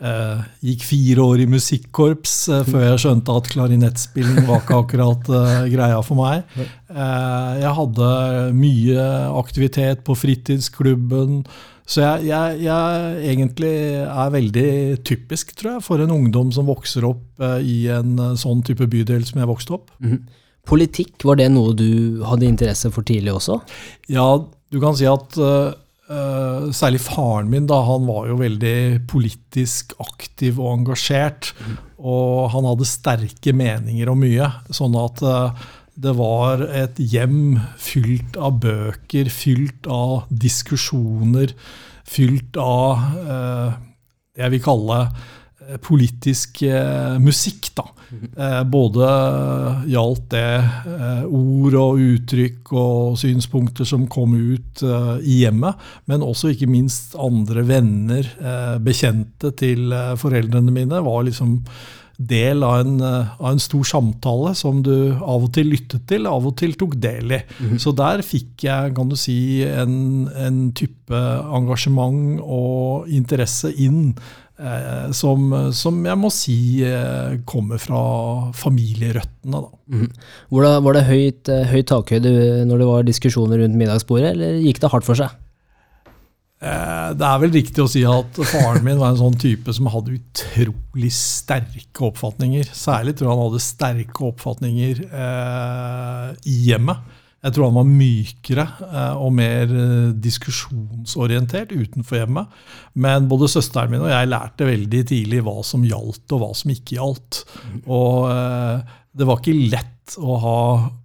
Eh, 0.00 0.44
gikk 0.64 0.84
fire 0.88 1.24
år 1.26 1.42
i 1.44 1.48
musikkorps 1.52 2.36
eh, 2.48 2.62
før 2.68 2.86
jeg 2.86 3.02
skjønte 3.02 3.34
at 3.36 3.50
klarinettspilling 3.52 4.46
var 4.48 4.62
ikke 4.62 4.78
akkurat 4.80 5.28
eh, 5.36 5.66
greia 5.74 5.98
for 6.06 6.20
meg. 6.22 6.46
Eh, 6.56 7.50
jeg 7.60 7.74
hadde 7.80 8.14
mye 8.56 9.10
aktivitet 9.42 10.00
på 10.06 10.16
fritidsklubben. 10.16 11.42
Så 11.90 12.04
jeg, 12.04 12.28
jeg, 12.30 12.60
jeg, 12.62 13.14
egentlig 13.32 13.72
er 14.04 14.32
veldig 14.32 14.68
typisk, 15.06 15.56
tror 15.58 15.74
jeg, 15.74 15.84
for 15.88 16.02
en 16.02 16.12
ungdom 16.14 16.52
som 16.54 16.68
vokser 16.70 17.06
opp 17.08 17.42
eh, 17.42 17.58
i 17.66 17.78
en 17.90 18.14
eh, 18.14 18.36
sånn 18.38 18.62
type 18.66 18.86
bydel 18.90 19.26
som 19.26 19.42
jeg 19.42 19.50
vokste 19.50 19.74
opp. 19.76 19.90
Mm. 19.98 20.20
Politikk, 20.70 21.16
var 21.26 21.40
det 21.40 21.48
noe 21.50 21.74
du 21.74 22.22
hadde 22.28 22.46
interesse 22.46 22.92
for 22.94 23.06
tidlig 23.06 23.34
også? 23.34 23.58
Ja, 24.12 24.28
du 24.70 24.78
kan 24.82 24.94
si 24.94 25.08
at 25.10 25.34
uh, 26.10 26.70
særlig 26.74 27.00
faren 27.06 27.50
min, 27.52 27.68
da, 27.70 27.80
han 27.86 28.06
var 28.08 28.28
jo 28.30 28.38
veldig 28.42 29.06
politisk 29.10 29.94
aktiv 30.02 30.60
og 30.60 30.80
engasjert. 30.80 31.52
Og 32.00 32.50
han 32.54 32.68
hadde 32.68 32.88
sterke 32.88 33.54
meninger 33.56 34.10
om 34.12 34.20
mye. 34.24 34.48
Sånn 34.74 34.96
at 35.00 35.22
uh, 35.24 35.68
det 36.00 36.16
var 36.16 36.64
et 36.68 36.98
hjem 37.00 37.60
fylt 37.80 38.38
av 38.40 38.60
bøker, 38.62 39.28
fylt 39.32 39.88
av 39.90 40.30
diskusjoner, 40.32 41.52
fylt 42.08 42.56
av 42.60 43.06
det 43.14 43.40
jeg 44.38 44.54
vil 44.54 44.64
kalle 44.64 45.02
eh, 45.06 45.28
politisk 45.78 46.62
eh, 46.66 47.18
musikk. 47.22 47.70
da. 47.76 47.86
Eh, 48.10 48.62
både 48.66 49.06
gjaldt 49.86 50.24
det 50.34 50.42
eh, 50.58 51.22
ord 51.26 51.76
og 51.78 52.00
uttrykk 52.02 52.72
og 52.74 53.20
synspunkter 53.20 53.86
som 53.86 54.08
kom 54.10 54.34
ut 54.34 54.82
eh, 54.82 55.14
i 55.22 55.38
hjemmet, 55.44 55.78
men 56.10 56.26
også 56.26 56.50
ikke 56.50 56.70
minst 56.70 57.14
andre 57.14 57.62
venner, 57.68 58.26
eh, 58.42 58.76
bekjente 58.82 59.54
til 59.58 59.92
eh, 59.94 60.16
foreldrene 60.18 60.74
mine, 60.74 61.02
var 61.06 61.22
liksom 61.28 61.60
del 62.20 62.64
av 62.66 62.80
en, 62.82 63.00
eh, 63.00 63.30
av 63.40 63.52
en 63.52 63.62
stor 63.62 63.84
samtale 63.84 64.54
som 64.58 64.82
du 64.82 65.14
av 65.14 65.46
og 65.46 65.54
til 65.54 65.70
lyttet 65.72 66.04
til, 66.10 66.26
av 66.28 66.50
og 66.50 66.56
til 66.60 66.74
tok 66.76 66.98
del 67.00 67.32
i. 67.38 67.40
Så 67.80 67.94
der 67.96 68.20
fikk 68.26 68.66
jeg 68.66 68.94
kan 68.96 69.08
du 69.08 69.16
si, 69.16 69.62
en, 69.64 70.28
en 70.34 70.72
type 70.76 71.14
engasjement 71.14 72.42
og 72.44 73.08
interesse 73.08 73.72
inn 73.72 74.12
eh, 74.12 74.49
som, 75.16 75.46
som 75.72 76.00
jeg 76.04 76.18
må 76.20 76.28
si 76.34 76.56
eh, 76.84 77.38
kommer 77.48 77.80
fra 77.80 78.00
familierøttene. 78.56 79.60
Da. 79.62 79.70
Var 80.52 80.66
det, 80.66 80.72
var 80.84 80.98
det 80.98 81.04
høyt, 81.08 81.48
eh, 81.52 81.68
høyt 81.70 81.88
takhøyde 81.88 82.32
når 82.68 82.82
det 82.82 82.88
var 82.90 83.06
diskusjoner 83.08 83.62
rundt 83.62 83.78
middagsbordet, 83.80 84.34
eller 84.34 84.58
gikk 84.60 84.82
det 84.82 84.90
hardt 84.92 85.08
for 85.08 85.16
seg? 85.20 85.32
Eh, 86.60 87.08
Det 87.16 87.24
er 87.24 87.38
vel 87.40 87.54
riktig 87.56 87.80
å 87.80 87.88
si 87.88 88.02
at 88.04 88.36
faren 88.50 88.84
min 88.84 89.00
var 89.00 89.14
en 89.14 89.22
sånn 89.22 89.38
type 89.40 89.72
som 89.72 89.88
hadde 89.88 90.18
utrolig 90.18 91.12
sterke 91.16 92.04
oppfatninger. 92.10 92.68
Særlig 92.76 93.16
tror 93.16 93.30
jeg 93.30 93.32
han 93.38 93.46
hadde 93.46 93.64
sterke 93.64 94.28
oppfatninger 94.28 95.00
eh, 95.08 96.26
i 96.52 96.58
hjemmet. 96.68 97.00
Jeg 97.40 97.54
tror 97.56 97.70
han 97.70 97.78
var 97.78 97.88
mykere 97.88 98.64
eh, 98.84 99.20
og 99.20 99.32
mer 99.32 99.70
eh, 99.72 100.08
diskusjonsorientert 100.20 101.72
utenfor 101.72 102.20
hjemmet. 102.20 102.50
Men 103.00 103.30
både 103.30 103.48
søsteren 103.48 103.94
min 103.94 104.04
og 104.04 104.12
jeg 104.12 104.28
lærte 104.28 104.68
veldig 104.68 105.00
tidlig 105.08 105.40
hva 105.46 105.56
som 105.64 105.86
gjaldt, 105.88 106.26
og 106.36 106.42
hva 106.42 106.50
som 106.56 106.74
ikke 106.74 106.98
gjaldt. 106.98 107.40
Og 107.86 108.28
eh, 108.28 108.98
det 109.16 109.28
var 109.28 109.40
ikke 109.40 109.70
lett 109.72 110.16
å 110.20 110.36
ha 110.42 110.60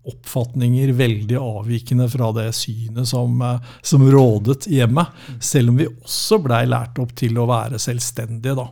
oppfatninger 0.10 0.92
veldig 0.98 1.38
avvikende 1.40 2.10
fra 2.10 2.32
det 2.36 2.50
synet 2.58 3.08
som, 3.08 3.40
som 3.86 4.04
rådet 4.10 4.66
i 4.74 4.80
hjemmet. 4.82 5.24
Selv 5.40 5.72
om 5.72 5.80
vi 5.80 5.88
også 5.88 6.42
blei 6.44 6.64
lært 6.68 7.00
opp 7.02 7.14
til 7.18 7.38
å 7.40 7.48
være 7.50 7.80
selvstendige, 7.82 8.58
da. 8.58 8.68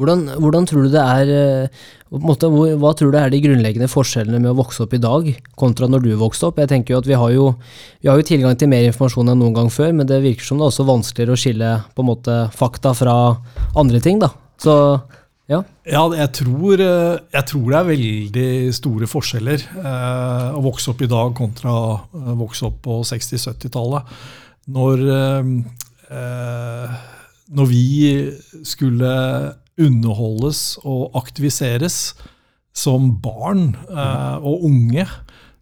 Hvordan, 0.00 0.22
hvordan 0.40 0.64
tror 0.64 0.86
du 0.86 0.94
det 0.94 1.02
er 1.02 1.30
eh, 1.34 1.82
måte, 2.24 2.48
Hva 2.48 2.94
tror 2.96 3.12
du 3.12 3.18
er 3.20 3.28
de 3.32 3.42
grunnleggende 3.44 3.90
forskjellene 3.90 4.40
med 4.40 4.54
å 4.54 4.58
vokse 4.62 4.80
opp 4.86 4.96
i 4.96 5.02
dag, 5.02 5.28
kontra 5.60 5.90
når 5.90 6.06
du 6.06 6.10
vokste 6.16 6.48
opp? 6.48 6.60
Jeg 6.62 6.70
tenker 6.72 6.94
jo 6.94 7.02
at 7.02 7.08
Vi 7.10 7.18
har 7.20 7.34
jo, 7.34 7.50
vi 8.00 8.08
har 8.08 8.16
jo 8.16 8.28
tilgang 8.30 8.56
til 8.56 8.72
mer 8.72 8.88
informasjon 8.88 9.28
enn 9.28 9.42
noen 9.44 9.58
gang 9.58 9.68
før, 9.72 9.92
men 9.98 10.08
det 10.08 10.22
virker 10.24 10.46
som 10.46 10.56
det 10.56 10.64
er 10.64 10.72
også 10.72 10.88
vanskeligere 10.88 11.36
å 11.36 11.42
skille 11.44 11.72
på 11.92 12.04
en 12.04 12.10
måte 12.14 12.38
fakta 12.56 12.94
fra 12.96 13.16
andre 13.76 14.00
ting. 14.00 14.22
da. 14.24 14.32
Så 14.60 14.74
ja. 15.50 15.64
Ja, 15.84 16.04
jeg 16.14 16.30
tror, 16.38 16.80
eh, 16.80 17.20
jeg 17.34 17.46
tror 17.50 17.64
det 17.68 17.78
er 17.78 17.88
veldig 17.88 18.50
store 18.76 19.08
forskjeller 19.10 19.64
eh, 19.82 20.50
å 20.54 20.62
vokse 20.62 20.92
opp 20.92 21.00
i 21.02 21.10
dag 21.10 21.32
kontra 21.34 21.72
å 21.74 22.36
vokse 22.38 22.68
opp 22.68 22.78
på 22.84 23.00
60-70-tallet. 23.08 24.12
Når, 24.70 25.02
eh, 25.16 25.50
eh, 26.14 27.00
når 27.50 27.70
vi 27.72 27.88
skulle 28.62 29.10
underholdes 29.80 30.78
og 30.84 31.10
aktiviseres 31.18 32.14
som 32.76 33.16
barn 33.22 33.72
eh, 33.90 34.36
og 34.38 34.64
unge, 34.68 35.06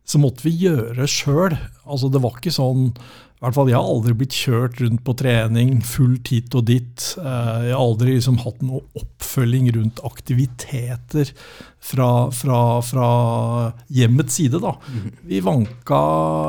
så 0.09 0.21
måtte 0.23 0.47
vi 0.47 0.55
gjøre 0.65 1.05
sjøl. 1.11 1.59
Altså, 1.85 2.09
det 2.13 2.23
var 2.25 2.39
ikke 2.41 2.55
sånn 2.55 2.93
i 3.39 3.45
hvert 3.45 3.55
fall, 3.55 3.69
Jeg 3.71 3.77
har 3.79 3.87
aldri 3.87 4.13
blitt 4.19 4.35
kjørt 4.35 4.81
rundt 4.83 5.05
på 5.07 5.13
trening 5.21 5.77
fullt 5.87 6.27
hit 6.33 6.57
og 6.59 6.65
dit. 6.67 7.05
Eh, 7.23 7.69
Jeg 7.69 7.75
har 7.77 7.79
aldri 7.85 8.17
liksom 8.17 8.41
hatt 8.43 8.65
noe 8.67 8.81
oppfølging 8.99 9.69
rundt 9.77 10.01
aktiviteter 10.03 11.31
fra, 11.79 12.09
fra, 12.35 12.59
fra 12.83 13.11
hjemmets 13.95 14.35
side. 14.41 14.59
da. 14.59 14.73
Vi 15.23 15.39
vanka 15.47 16.01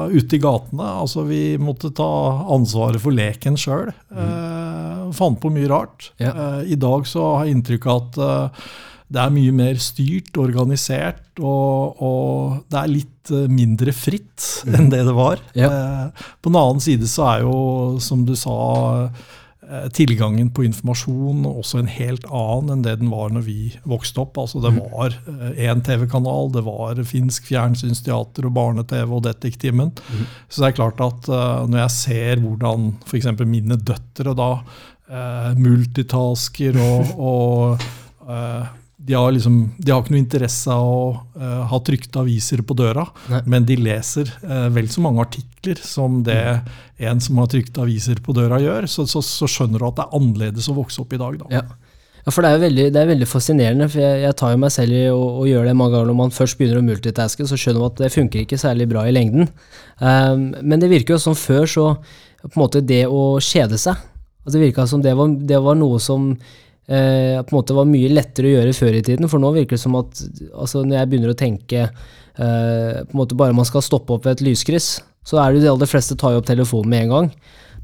ute 0.10 0.40
i 0.40 0.42
gatene. 0.42 0.90
altså 1.04 1.28
Vi 1.30 1.58
måtte 1.62 1.94
ta 1.94 2.10
ansvaret 2.56 3.02
for 3.06 3.14
leken 3.14 3.54
sjøl. 3.60 3.94
Eh, 4.10 5.12
fant 5.14 5.38
på 5.42 5.54
mye 5.54 5.70
rart. 5.70 6.10
Ja. 6.18 6.34
Eh, 6.34 6.72
I 6.74 6.76
dag 6.82 7.06
så 7.06 7.36
har 7.36 7.46
jeg 7.46 7.60
inntrykk 7.60 7.86
av 7.86 8.02
at 8.02 8.18
eh, 8.18 8.70
det 9.10 9.22
er 9.24 9.34
mye 9.34 9.54
mer 9.58 9.80
styrt, 9.82 10.38
organisert, 10.38 11.24
og, 11.42 11.98
og 12.06 12.60
det 12.70 12.78
er 12.78 12.92
litt 12.92 13.32
eh, 13.34 13.48
mindre 13.50 13.94
fritt 13.96 14.46
enn 14.70 14.92
det 14.94 15.02
det 15.08 15.16
var. 15.18 15.42
Ja. 15.58 15.70
Eh, 15.74 16.28
På 16.38 16.52
den 16.52 16.60
annen 16.62 16.84
side 16.84 17.10
så 17.10 17.26
er 17.32 17.46
jo, 17.48 17.56
som 18.06 18.22
du 18.28 18.36
sa, 18.38 18.54
eh, 19.66 19.88
tilgangen 19.98 20.52
på 20.54 20.68
informasjon 20.68 21.42
også 21.50 21.82
en 21.82 21.90
helt 21.90 22.28
annen 22.30 22.76
enn 22.76 22.84
det 22.86 23.00
den 23.02 23.10
var 23.10 23.34
når 23.34 23.48
vi 23.48 23.58
vokste 23.90 24.22
opp. 24.22 24.38
Altså 24.44 24.62
Det 24.62 24.76
var 24.78 25.18
én 25.58 25.82
TV-kanal, 25.86 26.54
det 26.54 26.64
var 26.70 27.02
finsk 27.10 27.50
fjernsynsteater 27.50 28.46
og 28.46 28.54
barne-TV 28.60 29.10
og 29.10 29.26
Detektimen. 29.26 29.96
Så 30.50 30.62
det 30.62 30.70
er 30.70 30.80
klart 30.84 31.02
at 31.02 31.30
når 31.30 31.82
jeg 31.88 31.96
ser 31.98 32.44
hvordan 32.46 32.92
f.eks. 33.10 33.32
mine 33.42 33.78
døtre 33.82 34.38
da 34.38 34.52
multitasker 35.58 36.78
og, 36.78 37.16
og 37.18 38.76
de 39.10 39.16
har, 39.16 39.32
liksom, 39.34 39.72
de 39.78 39.90
har 39.90 40.04
ikke 40.04 40.14
noe 40.14 40.22
interesse 40.22 40.70
av 40.70 40.86
å 40.86 41.06
uh, 41.42 41.62
ha 41.72 41.78
trykte 41.82 42.22
aviser 42.22 42.62
på 42.62 42.76
døra, 42.78 43.08
Nei. 43.32 43.40
men 43.50 43.64
de 43.66 43.80
leser 43.80 44.30
uh, 44.44 44.68
vel 44.70 44.86
så 44.94 45.02
mange 45.02 45.24
artikler 45.24 45.82
som 45.82 46.20
det 46.28 46.38
en 47.02 47.24
som 47.24 47.40
har 47.42 47.50
trykte 47.50 47.82
aviser 47.82 48.22
på 48.22 48.36
døra 48.38 48.60
gjør. 48.62 48.86
Så, 48.86 49.08
så, 49.10 49.24
så 49.26 49.50
skjønner 49.50 49.82
du 49.82 49.88
at 49.88 49.98
det 49.98 50.06
er 50.06 50.20
annerledes 50.20 50.70
å 50.70 50.78
vokse 50.78 51.02
opp 51.02 51.16
i 51.18 51.22
dag. 51.24 51.40
Da. 51.42 51.50
Ja. 51.58 51.64
ja, 52.22 52.36
for 52.36 52.46
det 52.46 52.54
er 52.54 52.64
veldig, 52.68 52.88
det 52.94 53.02
er 53.02 53.12
veldig 53.16 53.32
fascinerende, 53.34 53.90
for 53.90 54.06
jeg, 54.06 54.22
jeg 54.28 54.40
tar 54.44 54.54
jo 54.54 54.62
meg 54.62 54.76
selv 54.78 55.02
i 55.02 55.04
å, 55.10 55.26
å 55.42 55.50
gjøre 55.50 55.72
det 55.72 55.76
mange 55.82 55.98
ganger 55.98 56.14
når 56.14 56.22
man 56.22 56.38
først 56.38 56.62
begynner 56.62 56.84
å 56.84 56.88
multitaske, 56.92 57.50
så 57.50 57.58
skjønner 57.58 57.88
man 57.88 57.96
at 57.96 58.06
det 58.06 58.14
funker 58.14 58.46
ikke 58.46 58.62
særlig 58.62 58.92
bra 58.94 59.10
i 59.10 59.18
lengden. 59.18 59.50
Um, 59.98 60.52
men 60.62 60.86
det 60.86 60.94
virker 60.94 61.18
jo 61.18 61.24
som 61.26 61.40
før, 61.48 61.66
så 61.66 61.92
på 62.46 62.54
en 62.54 62.62
måte 62.62 62.86
det 62.86 63.08
å 63.10 63.40
kjede 63.42 63.82
seg, 63.82 63.98
altså 64.46 64.60
det 64.60 64.68
virka 64.68 64.86
som 64.94 65.02
det 65.02 65.18
var, 65.18 65.34
det 65.50 65.66
var 65.66 65.82
noe 65.82 65.98
som 65.98 66.36
eh, 66.90 67.38
på 67.40 67.54
en 67.54 67.60
måte 67.60 67.78
var 67.78 67.88
mye 67.90 68.10
lettere 68.12 68.50
å 68.50 68.56
gjøre 68.58 68.76
før 68.78 68.98
i 69.00 69.04
tiden, 69.06 69.30
for 69.32 69.42
nå 69.42 69.54
virker 69.56 69.78
det 69.78 69.84
som 69.84 69.98
at 70.00 70.24
altså 70.50 70.84
når 70.84 71.00
jeg 71.00 71.12
begynner 71.12 71.36
å 71.36 71.40
tenke 71.40 71.86
eh, 71.86 73.00
på 73.06 73.14
en 73.14 73.22
måte 73.22 73.38
bare 73.40 73.56
man 73.56 73.68
skal 73.68 73.86
stoppe 73.86 74.16
opp 74.16 74.28
ved 74.28 74.40
et 74.40 74.46
lyskryss, 74.50 74.98
så 75.28 75.40
er 75.40 75.52
det 75.52 75.60
jo 75.60 75.68
de 75.68 75.74
aller 75.76 75.92
fleste 75.92 76.18
tar 76.20 76.34
jo 76.34 76.42
opp 76.42 76.50
telefonen 76.50 76.94
med 76.94 77.06
en 77.06 77.16
gang. 77.16 77.34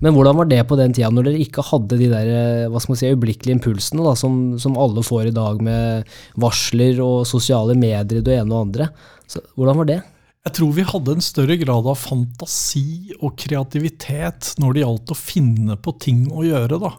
Men 0.03 0.15
hvordan 0.15 0.35
var 0.41 0.49
det 0.49 0.63
på 0.67 0.75
den 0.79 0.93
tida, 0.95 1.09
når 1.13 1.29
dere 1.29 1.43
ikke 1.43 1.63
hadde 1.63 1.99
de 1.99 2.09
der 2.11 2.31
eh, 2.31 2.65
hva 2.71 2.81
skal 2.83 2.93
man 2.93 2.99
si, 2.99 3.11
øyeblikkelige 3.13 3.57
impulsene 3.59 4.03
da, 4.03 4.15
som, 4.19 4.57
som 4.61 4.75
alle 4.81 5.03
får 5.05 5.29
i 5.29 5.35
dag 5.35 5.61
med 5.63 6.17
varsler 6.41 6.99
og 7.03 7.23
sosiale 7.29 7.77
medier 7.79 8.19
i 8.19 8.25
det 8.25 8.41
ene 8.41 8.51
og 8.51 8.67
andre? 8.67 8.89
Så, 9.29 9.43
hvordan 9.55 9.79
var 9.81 9.89
det? 9.91 10.01
Jeg 10.45 10.57
tror 10.59 10.73
vi 10.77 10.85
hadde 10.85 11.13
en 11.15 11.25
større 11.25 11.55
grad 11.57 11.87
av 11.89 11.97
fantasi 11.97 13.15
og 13.15 13.33
kreativitet 13.41 14.51
når 14.61 14.75
det 14.75 14.83
gjaldt 14.83 15.13
å 15.15 15.17
finne 15.17 15.77
på 15.81 15.95
ting 16.01 16.27
å 16.29 16.43
gjøre. 16.45 16.77
da. 16.83 16.91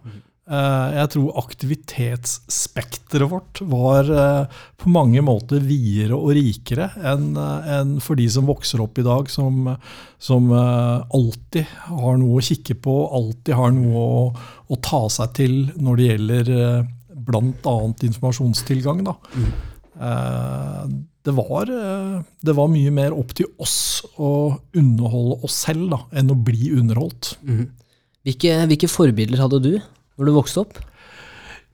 Eh, 0.47 0.89
Jeg 0.95 1.11
tror 1.11 1.39
aktivitetsspekteret 1.41 3.31
vårt 3.33 3.61
var 3.67 4.07
eh, 4.07 4.59
på 4.79 4.91
mange 4.95 5.19
måter 5.27 5.59
videre 5.59 6.15
og 6.15 6.37
rikere 6.39 6.93
enn 7.03 7.33
eh, 7.35 7.97
for 8.05 8.15
de 8.19 8.29
som 8.31 8.47
vokser 8.47 8.83
opp 8.85 9.01
i 9.03 9.07
dag, 9.07 9.27
som, 9.33 9.73
som 10.23 10.53
alltid 10.55 11.67
har 11.89 12.21
noe 12.21 12.39
å 12.39 12.45
kikke 12.47 12.79
på, 12.79 12.95
alltid 13.19 13.59
har 13.59 13.75
noe 13.75 14.05
å, 14.05 14.21
å 14.71 14.79
ta 14.79 15.03
seg 15.11 15.35
til 15.35 15.57
når 15.83 15.99
det 15.99 16.07
gjelder 16.13 16.53
bl.a. 17.27 17.75
informasjonstilgang. 18.07 19.03
Da. 19.09 19.17
Mm. 19.35 19.51
Det, 21.27 21.35
var, 21.35 21.73
det 22.39 22.55
var 22.55 22.71
mye 22.71 22.93
mer 22.95 23.17
opp 23.19 23.35
til 23.35 23.51
oss 23.59 24.05
å 24.15 24.55
underholde 24.79 25.41
oss 25.49 25.59
selv 25.67 25.91
da, 25.91 26.01
enn 26.15 26.31
å 26.31 26.39
bli 26.39 26.71
underholdt. 26.77 27.33
Hvilke, 28.27 28.55
hvilke 28.71 28.91
forbilder 28.91 29.43
hadde 29.43 29.63
du 29.65 29.73
når 30.17 30.29
du 30.29 30.37
vokste 30.37 30.63
opp? 30.65 30.79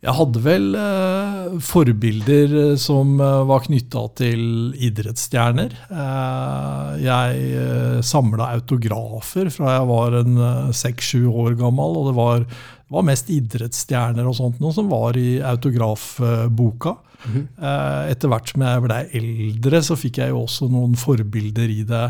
Jeg 0.03 0.17
hadde 0.19 0.41
vel 0.43 0.65
eh, 0.75 1.53
forbilder 1.63 2.55
eh, 2.59 2.73
som 2.81 3.21
eh, 3.23 3.45
var 3.47 3.63
knytta 3.69 4.01
til 4.19 4.43
idrettsstjerner. 4.75 5.77
Eh, 5.95 6.89
jeg 7.05 7.45
eh, 7.61 8.01
samla 8.03 8.49
autografer 8.57 9.53
fra 9.55 9.77
jeg 9.77 9.87
var 9.93 10.19
en 10.25 10.43
seks-sju 10.75 11.29
år 11.31 11.55
gammel, 11.61 11.95
og 12.01 12.11
det 12.11 12.17
var, 12.19 12.43
det 12.43 12.97
var 12.99 13.07
mest 13.13 13.31
idrettsstjerner 13.31 14.27
og 14.27 14.35
sånt 14.41 14.59
noe 14.65 14.75
som 14.75 14.91
var 14.91 15.15
i 15.21 15.37
autografboka. 15.53 16.97
Eh, 17.31 18.11
etter 18.11 18.31
hvert 18.33 18.51
som 18.51 18.67
jeg 18.67 18.83
ble 18.89 19.01
eldre, 19.23 19.83
så 19.87 19.95
fikk 19.99 20.19
jeg 20.19 20.35
jo 20.35 20.43
også 20.43 20.67
noen 20.73 20.99
forbilder 20.99 21.71
i 21.71 21.85
det, 21.87 22.07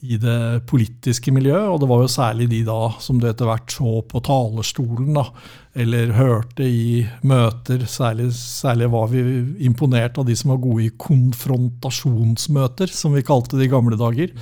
i 0.00 0.16
det 0.20 0.62
politiske 0.70 1.32
miljøet. 1.34 1.68
Og 1.68 1.80
det 1.82 1.88
var 1.90 2.04
jo 2.04 2.10
særlig 2.10 2.48
de 2.50 2.60
da 2.66 2.78
som 3.02 3.18
du 3.20 3.26
etter 3.28 3.48
hvert 3.48 3.72
så 3.74 4.00
på 4.08 4.22
talerstolen, 4.24 5.12
da, 5.16 5.26
eller 5.76 6.14
hørte 6.16 6.64
i 6.64 7.02
møter. 7.28 7.84
Særlig, 7.90 8.30
særlig 8.36 8.90
var 8.94 9.10
vi 9.12 9.24
imponert 9.66 10.18
av 10.18 10.28
de 10.28 10.36
som 10.38 10.54
var 10.54 10.62
gode 10.64 10.86
i 10.86 10.94
konfrontasjonsmøter, 11.04 12.92
som 12.94 13.16
vi 13.16 13.26
kalte 13.26 13.60
det 13.60 13.68
i 13.68 13.74
gamle 13.74 13.98
dager. 14.00 14.32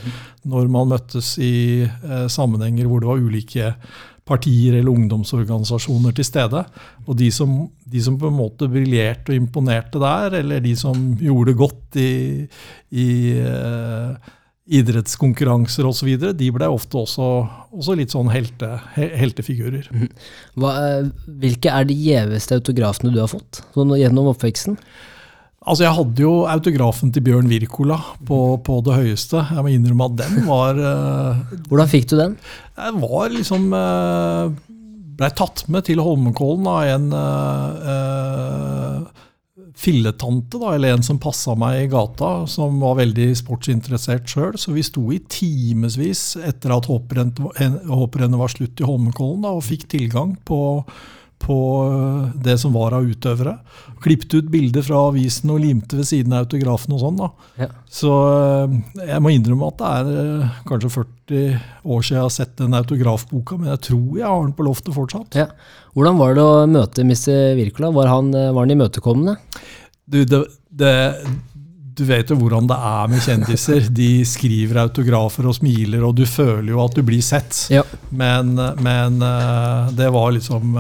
Når 0.48 0.70
man 0.72 0.94
møttes 0.94 1.34
i 1.42 1.82
eh, 1.84 2.28
sammenhenger 2.30 2.86
hvor 2.86 3.02
det 3.02 3.10
var 3.10 3.26
ulike 3.26 3.74
partier 4.28 4.76
eller 4.76 4.92
ungdomsorganisasjoner 4.92 6.14
til 6.16 6.26
stede. 6.26 6.62
Og 7.06 7.16
de 7.18 7.30
som, 7.32 7.62
de 7.88 8.02
som 8.04 8.18
på 8.20 8.28
en 8.28 8.36
måte 8.36 8.68
briljerte 8.70 9.32
og 9.32 9.40
imponerte 9.40 10.00
der, 10.02 10.40
eller 10.42 10.60
de 10.64 10.74
som 10.76 11.14
gjorde 11.20 11.52
det 11.52 11.60
godt 11.62 11.98
i, 12.02 12.10
i 12.92 13.08
uh, 13.40 14.12
idrettskonkurranser 14.68 15.86
osv., 15.88 16.10
de 16.36 16.48
ble 16.52 16.68
ofte 16.68 17.00
også, 17.00 17.26
også 17.72 17.96
litt 17.98 18.12
sånn 18.14 18.30
helte, 18.32 18.74
heltefigurer. 18.94 19.88
Mhm. 19.92 20.08
Hva, 20.60 20.72
eh, 20.84 21.12
hvilke 21.40 21.72
er 21.72 21.88
de 21.88 21.96
gjeveste 21.96 22.58
autografene 22.60 23.12
du 23.14 23.20
har 23.22 23.30
fått 23.32 23.62
sånn, 23.74 23.96
gjennom 23.96 24.32
oppveksten? 24.34 24.76
Altså, 25.68 25.84
Jeg 25.84 25.96
hadde 25.98 26.22
jo 26.22 26.32
autografen 26.48 27.12
til 27.12 27.24
Bjørn 27.26 27.48
Wirkola 27.50 27.98
på, 28.24 28.56
på, 28.64 28.78
det 28.86 28.94
høyeste. 28.94 29.42
Jeg 29.50 29.64
må 29.64 29.72
innrømme 29.72 30.06
at 30.06 30.16
den 30.22 30.46
var 30.46 30.78
uh, 30.78 31.40
Hvordan 31.68 31.90
fikk 31.90 32.08
du 32.08 32.16
den? 32.16 32.36
Jeg 32.78 32.94
var 33.02 33.28
liksom 33.34 33.72
uh, 33.74 34.48
Blei 35.18 35.28
tatt 35.34 35.66
med 35.68 35.84
til 35.88 36.00
Holmenkollen 36.00 36.68
av 36.70 36.92
en 36.94 37.08
uh, 37.12 39.02
filletante, 39.78 40.58
da, 40.58 40.72
eller 40.74 40.96
en 40.96 41.04
som 41.06 41.20
passa 41.22 41.54
meg 41.58 41.84
i 41.84 41.90
gata, 41.92 42.48
som 42.50 42.80
var 42.82 42.98
veldig 42.98 43.28
sportsinteressert 43.38 44.26
sjøl. 44.26 44.56
Så 44.58 44.74
vi 44.74 44.82
sto 44.86 45.04
i 45.14 45.20
timevis 45.30 46.32
etter 46.42 46.74
at 46.74 46.88
hopprennet 46.90 48.40
var 48.40 48.50
slutt 48.54 48.82
i 48.82 48.88
Holmenkollen, 48.88 49.44
da, 49.46 49.54
og 49.54 49.66
fikk 49.68 49.86
tilgang 49.94 50.34
på 50.48 50.60
på 51.38 51.58
eh, 51.92 52.40
det 52.44 52.58
som 52.58 52.74
var 52.74 52.96
av 52.96 53.06
utøvere. 53.08 53.56
Klippet 54.02 54.34
ut 54.34 54.50
bilder 54.52 54.84
fra 54.84 55.00
avisen 55.08 55.50
og 55.54 55.62
limte 55.62 55.98
ved 55.98 56.08
siden 56.08 56.34
av 56.34 56.46
autografen 56.46 56.94
og 56.96 57.02
sånn. 57.02 57.20
Ja. 57.60 57.70
Så 57.90 58.12
eh, 58.36 58.78
jeg 59.12 59.24
må 59.24 59.32
innrømme 59.34 59.70
at 59.72 59.80
det 59.80 59.90
er 59.90 60.22
eh, 60.22 60.62
kanskje 60.68 60.94
40 60.98 61.58
år 61.84 62.06
siden 62.06 62.18
jeg 62.18 62.24
har 62.26 62.34
sett 62.34 62.56
den 62.60 62.78
autografboka, 62.78 63.58
men 63.58 63.72
jeg 63.74 63.84
tror 63.90 64.08
jeg 64.20 64.28
har 64.28 64.40
den 64.44 64.56
på 64.58 64.66
loftet 64.68 64.96
fortsatt. 64.96 65.38
Ja. 65.38 65.50
Hvordan 65.96 66.18
var 66.20 66.34
det 66.36 66.46
å 66.46 66.64
møte 66.70 67.04
Mr. 67.06 67.54
Wirkola? 67.58 67.92
Var 67.96 68.10
han, 68.12 68.32
var 68.32 68.64
han 68.64 68.74
imøtekommende? 68.74 69.38
Du, 70.08 70.22
det, 70.24 70.40
det, 70.70 70.92
du 71.98 72.04
vet 72.08 72.30
jo 72.30 72.36
hvordan 72.38 72.68
det 72.70 72.76
er 72.90 73.10
med 73.10 73.24
kjendiser. 73.24 73.88
De 73.92 74.10
skriver 74.28 74.82
autografer 74.84 75.48
og 75.48 75.56
smiler, 75.58 76.04
og 76.06 76.14
du 76.16 76.22
føler 76.28 76.70
jo 76.70 76.82
at 76.84 76.94
du 76.96 77.02
blir 77.04 77.24
sett. 77.24 77.64
Ja. 77.72 77.82
Men, 78.08 78.54
men, 78.84 79.18
det 79.98 80.12
var 80.14 80.36
liksom 80.36 80.78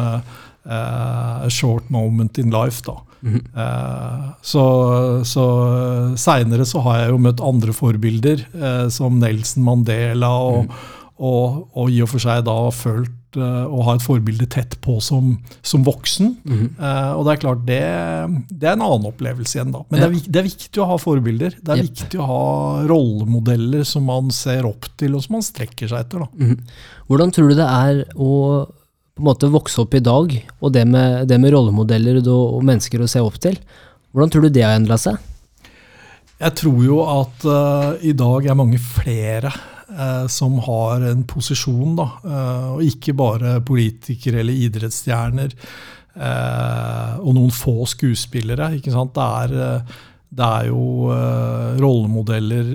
a 0.64 1.48
short 1.48 1.90
moment 1.90 2.38
in 2.38 2.50
life. 2.50 2.82
da. 2.86 2.98
Mm 3.20 3.34
-hmm. 3.34 4.32
så 4.42 5.24
så 5.24 5.44
seinere 6.16 6.64
så 6.64 6.80
har 6.80 6.98
jeg 6.98 7.10
jo 7.10 7.18
møtt 7.18 7.40
andre 7.40 7.72
forbilder, 7.72 8.46
uh, 8.54 8.88
som 8.88 9.18
Nelson 9.18 9.64
Mandela, 9.64 10.30
og, 10.30 10.64
mm. 10.64 10.70
og, 11.18 11.68
og, 11.72 11.90
i 11.90 12.02
og 12.02 12.08
for 12.08 12.18
seg 12.18 12.44
da 12.44 12.70
følt 12.70 13.14
å 13.38 13.82
ha 13.84 13.94
et 13.94 14.02
forbilde 14.02 14.46
tett 14.46 14.80
på 14.80 15.00
som, 15.04 15.36
som 15.62 15.84
voksen. 15.84 16.36
Mm 16.44 16.58
-hmm. 16.58 17.14
og 17.14 17.24
det 17.24 17.32
er 17.32 17.36
klart, 17.36 17.66
det, 17.66 17.82
det, 18.50 18.68
er 18.68 18.72
en 18.72 18.82
annen 18.82 19.06
opplevelse 19.06 19.58
igjen, 19.58 19.72
da. 19.72 19.84
Men 19.90 20.00
ja. 20.00 20.08
det, 20.08 20.16
er, 20.16 20.30
det, 20.30 20.38
er, 20.38 20.42
viktig 20.42 20.82
å 20.82 20.86
ha 20.86 20.96
forbilder. 20.98 21.50
Det 21.60 21.72
er 21.72 21.76
yep. 21.76 21.90
viktig 21.90 22.20
å 22.20 22.26
ha 22.26 22.86
rollemodeller 22.88 23.84
som 23.84 24.04
man 24.04 24.30
ser 24.30 24.64
opp 24.64 24.86
til, 24.96 25.14
og 25.14 25.22
som 25.22 25.32
man 25.32 25.42
strekker 25.42 25.88
seg 25.88 26.00
etter. 26.00 26.18
da. 26.18 26.26
-hmm. 26.38 26.58
Hvordan 27.06 27.30
tror 27.30 27.48
du 27.48 27.54
det 27.54 27.68
er 27.68 28.04
å 28.16 28.66
på 29.18 29.24
en 29.24 29.32
måte 29.32 29.50
vokse 29.50 29.80
opp 29.82 29.96
i 29.98 30.04
dag, 30.04 30.30
og 30.62 30.70
det 30.74 30.84
med, 30.86 31.26
det 31.26 31.40
med 31.42 31.50
rollemodeller 31.50 32.20
og, 32.22 32.60
mennesker 32.62 33.02
å 33.02 33.10
se 33.10 33.22
opp 33.24 33.40
til. 33.42 33.58
Hvordan 34.14 34.30
tror 34.30 34.46
du 34.46 34.52
det 34.54 34.62
har 34.62 34.76
endra 34.78 34.94
seg? 35.00 35.18
Jeg 36.38 36.54
tror 36.60 36.78
jo 36.86 37.00
at 37.02 37.46
uh, 37.50 37.98
i 37.98 38.14
dag 38.14 38.46
er 38.46 38.58
mange 38.58 38.78
flere 38.78 39.50
uh, 39.50 40.30
som 40.30 40.60
har 40.68 41.02
en 41.10 41.24
posisjon, 41.26 41.96
da. 41.98 42.06
Uh, 42.22 42.68
og 42.76 42.84
ikke 42.86 43.16
bare 43.18 43.56
politikere 43.66 44.44
eller 44.44 44.66
idrettsstjerner. 44.68 45.56
og 46.18 47.34
noen 47.34 47.52
få 47.54 47.84
skuespillere. 47.86 48.72
ikke 48.74 48.90
sant? 48.90 49.14
Det 49.14 49.22
er, 49.22 49.82
det 50.28 50.44
er 50.44 50.66
jo 50.68 51.08
rollemodeller 51.80 52.74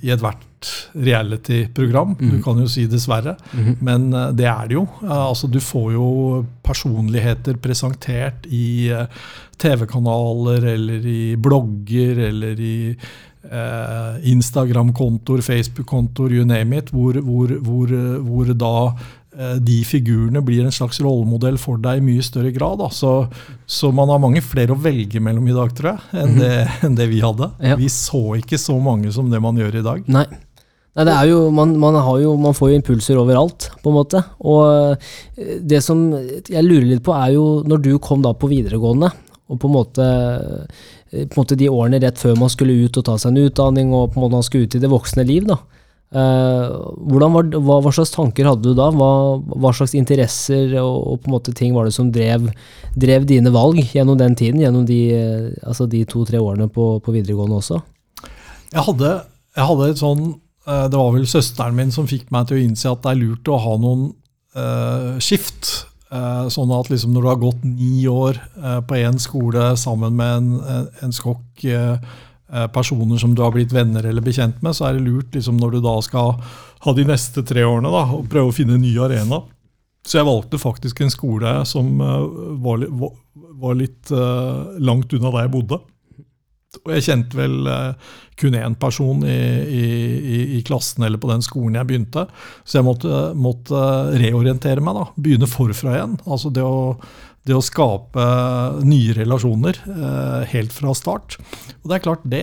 i 0.00 0.12
ethvert 0.14 0.50
reality-program. 0.92 2.08
Mm. 2.08 2.16
Du 2.18 2.34
mhm. 2.34 2.42
kan 2.42 2.60
jo 2.60 2.68
si 2.68 2.86
dessverre, 2.90 3.36
mm. 3.52 3.76
men 3.80 4.12
eh, 4.12 4.28
det 4.36 4.48
er 4.50 4.68
det 4.68 4.78
jo. 4.78 4.86
Altså, 5.06 5.48
du 5.48 5.60
får 5.60 5.92
jo 5.94 6.10
personligheter 6.66 7.58
presentert 7.62 8.46
i 8.46 8.90
eh, 8.92 9.06
TV-kanaler 9.60 10.68
eller 10.74 11.06
i 11.06 11.36
blogger 11.40 12.24
eller 12.28 12.60
i 12.60 12.76
eh, 12.90 14.20
Instagram-kontoer, 14.32 15.44
Facebook-kontoer, 15.44 16.36
you 16.38 16.44
name 16.48 16.76
it, 16.76 16.92
hvor, 16.92 17.20
hvor, 17.20 17.56
hvor, 17.64 17.96
hvor 18.26 18.52
da 18.52 18.74
eh, 18.90 19.08
de 19.60 19.78
figurene 19.88 20.42
blir 20.44 20.66
en 20.66 20.74
slags 20.74 20.98
rollemodell 21.00 21.56
for 21.60 21.80
deg 21.80 22.00
i 22.00 22.04
mye 22.04 22.24
større 22.24 22.52
grad. 22.52 22.82
Så, 22.92 23.14
så, 23.64 23.90
man 23.94 24.12
har 24.12 24.20
mange 24.22 24.42
flere 24.44 24.74
å 24.74 24.80
velge 24.80 25.22
mellom 25.22 25.48
i 25.48 25.56
dag, 25.56 25.72
tror 25.76 25.94
jeg, 25.94 26.06
enn, 26.12 26.36
mm 26.36 26.40
det, 26.40 26.52
enn 26.86 26.98
det, 26.98 27.08
vi 27.10 27.22
hadde. 27.24 27.50
Ja. 27.64 27.78
Vi 27.80 27.88
så 27.92 28.22
ikke 28.40 28.60
så 28.60 28.76
mange 28.82 29.12
som 29.14 29.32
det 29.32 29.40
man 29.42 29.58
gjør 29.60 29.80
i 29.80 29.86
dag. 29.86 30.06
Nei. 30.12 30.26
Nei, 30.90 31.04
det 31.06 31.12
er 31.14 31.28
jo, 31.30 31.42
man, 31.54 31.76
man, 31.78 31.96
jo, 32.18 32.34
man, 32.40 32.54
får 32.56 32.72
jo 32.72 32.78
impulser 32.80 33.18
overalt, 33.20 33.68
på 33.82 33.92
en 33.92 33.94
måte. 33.96 34.22
Og 34.42 34.62
eh, 35.38 35.58
det 35.62 35.78
som 35.86 36.00
jeg 36.10 36.64
lurer 36.66 36.88
litt 36.88 37.04
på, 37.06 37.14
er 37.14 37.36
jo 37.36 37.44
når 37.62 37.84
du 37.84 37.92
kom 38.02 38.24
da 38.24 38.34
på 38.34 38.50
videregående, 38.50 39.12
og 39.50 39.60
på 39.62 39.70
en 39.70 39.76
måte, 39.76 40.08
eh, 41.12 41.22
på 41.30 41.38
en 41.38 41.40
måte 41.40 41.58
de 41.60 41.70
årene 41.70 42.02
rett 42.02 42.18
før 42.18 42.34
man 42.40 42.50
skulle 42.50 42.74
ut 42.82 42.98
og 42.98 43.06
ta 43.06 43.16
seg 43.22 43.32
en 43.32 43.46
utdanning, 43.46 43.94
og 43.94 44.10
på 44.10 44.18
en 44.18 44.26
måte 44.26 44.40
man 44.40 44.48
skulle 44.48 44.66
ut 44.66 44.76
i 44.76 44.82
det 44.82 44.90
voksne 44.90 45.26
liv, 45.28 45.46
da. 45.46 45.60
Eh, 46.10 46.70
var, 47.14 47.26
hva, 47.30 47.76
hva, 47.84 47.92
slags 47.94 48.14
tanker 48.14 48.48
hadde 48.50 48.66
du 48.66 48.74
da? 48.78 48.90
Hva, 48.94 49.12
hva 49.38 49.72
slags 49.76 49.94
interesser 49.98 50.74
og, 50.82 50.96
og, 50.98 51.22
på 51.22 51.30
en 51.30 51.36
måte 51.36 51.54
ting 51.56 51.76
var 51.76 51.86
det 51.86 51.94
som 51.96 52.10
drev, 52.14 52.50
drev 52.98 53.26
dine 53.30 53.52
valg 53.54 53.80
gjennom 53.94 54.18
den 54.20 54.36
tiden? 54.38 54.62
Gjennom 54.64 54.86
de, 54.88 55.00
altså 55.62 55.86
de 55.90 56.04
to-tre 56.10 56.42
årene 56.42 56.70
på, 56.72 56.92
på, 57.04 57.14
videregående 57.14 57.62
også? 57.62 57.82
Jeg 58.70 58.86
hadde, 58.86 59.16
jeg 59.58 59.68
hadde 59.72 59.90
et 59.90 60.02
sånn 60.02 60.24
Eh, 60.70 60.86
det 60.90 60.98
var 60.98 61.14
vel 61.14 61.28
søsteren 61.28 61.76
min 61.76 61.92
som 61.94 62.08
fikk 62.10 62.28
meg 62.34 62.48
til 62.48 62.58
å 62.58 62.64
innse 62.64 62.90
at 62.90 63.04
det 63.04 63.14
er 63.14 63.22
lurt 63.22 63.48
å 63.48 63.60
ha 63.60 63.76
noen 63.80 64.10
uh, 64.58 65.16
skift. 65.22 65.86
Uh, 66.10 66.48
sånn 66.50 66.72
at 66.74 66.90
liksom 66.90 67.14
når 67.14 67.22
du 67.22 67.28
har 67.30 67.42
gått 67.44 67.62
ni 67.64 68.02
år 68.10 68.40
uh, 68.58 68.80
på 68.82 68.98
én 68.98 69.20
skole 69.22 69.70
sammen 69.78 70.16
med 70.18 70.32
en, 70.40 70.48
en, 70.74 70.88
en 71.06 71.14
skokk 71.14 71.64
personer 72.74 73.20
som 73.22 73.34
du 73.36 73.44
har 73.44 73.52
blitt 73.54 73.74
venner 73.74 74.06
eller 74.06 74.24
bekjent 74.24 74.58
med, 74.64 74.74
så 74.74 74.88
er 74.88 74.96
det 74.96 75.04
lurt 75.06 75.36
liksom, 75.36 75.60
når 75.60 75.76
du 75.76 75.80
da 75.84 75.94
skal 76.02 76.32
ha 76.84 76.94
de 76.96 77.04
neste 77.06 77.44
tre 77.46 77.62
årene 77.62 77.92
da, 77.92 78.04
og 78.16 78.26
prøve 78.32 78.50
å 78.50 78.56
finne 78.56 78.74
en 78.74 78.82
ny 78.82 78.90
arena. 78.98 79.42
Så 80.02 80.18
jeg 80.18 80.26
valgte 80.26 80.58
faktisk 80.58 81.02
en 81.04 81.12
skole 81.12 81.52
som 81.68 82.00
var, 82.64 82.86
var, 82.88 83.74
litt 83.78 84.10
langt 84.80 85.12
unna 85.14 85.30
der 85.34 85.44
jeg 85.44 85.54
bodde. 85.54 85.78
Og 86.84 86.92
jeg 86.94 87.02
kjente 87.08 87.34
vel 87.34 87.66
uh, 87.66 88.12
kun 88.38 88.54
én 88.54 88.76
person 88.78 89.24
i, 89.26 89.38
i, 89.66 89.86
i, 90.56 90.60
klassen 90.66 91.02
eller 91.02 91.18
på 91.20 91.28
den 91.32 91.42
skolen 91.42 91.76
jeg 91.80 91.88
begynte. 91.88 92.24
Så 92.62 92.78
jeg 92.78 92.86
måtte, 92.86 93.22
måtte 93.34 93.80
reorientere 94.14 94.84
meg. 94.84 95.00
da, 95.00 95.08
Begynne 95.18 95.50
forfra 95.50 95.96
igjen. 95.96 96.14
Altså 96.30 96.52
det 96.54 96.62
å, 96.64 96.94
det 97.48 97.56
å 97.56 97.62
skape 97.64 98.24
nye 98.84 99.14
relasjoner 99.16 99.78
uh, 99.86 100.42
helt 100.50 100.74
fra 100.76 100.92
start. 100.96 101.38
Og 101.80 101.88
det 101.88 101.96
er 101.96 102.02
klart, 102.04 102.26
det, 102.28 102.42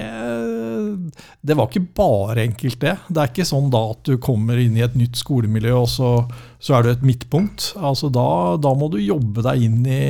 det 1.46 1.58
var 1.58 1.70
ikke 1.70 1.84
bare 2.00 2.48
enkelt, 2.48 2.80
det. 2.82 2.96
Det 3.06 3.22
er 3.22 3.30
ikke 3.30 3.46
sånn 3.46 3.70
da 3.74 3.84
at 3.92 4.02
du 4.10 4.18
kommer 4.22 4.58
inn 4.58 4.80
i 4.80 4.86
et 4.86 4.98
nytt 4.98 5.20
skolemiljø, 5.20 5.76
og 5.84 5.92
så, 5.94 6.12
så 6.58 6.80
er 6.80 6.88
du 6.88 6.92
et 6.96 7.06
midtpunkt. 7.06 7.70
Altså 7.78 8.10
da, 8.14 8.58
da, 8.62 8.74
må 8.74 8.90
du 8.94 8.98
jobbe 9.04 9.46
deg 9.46 9.68
inn 9.70 9.86
i, 9.86 10.02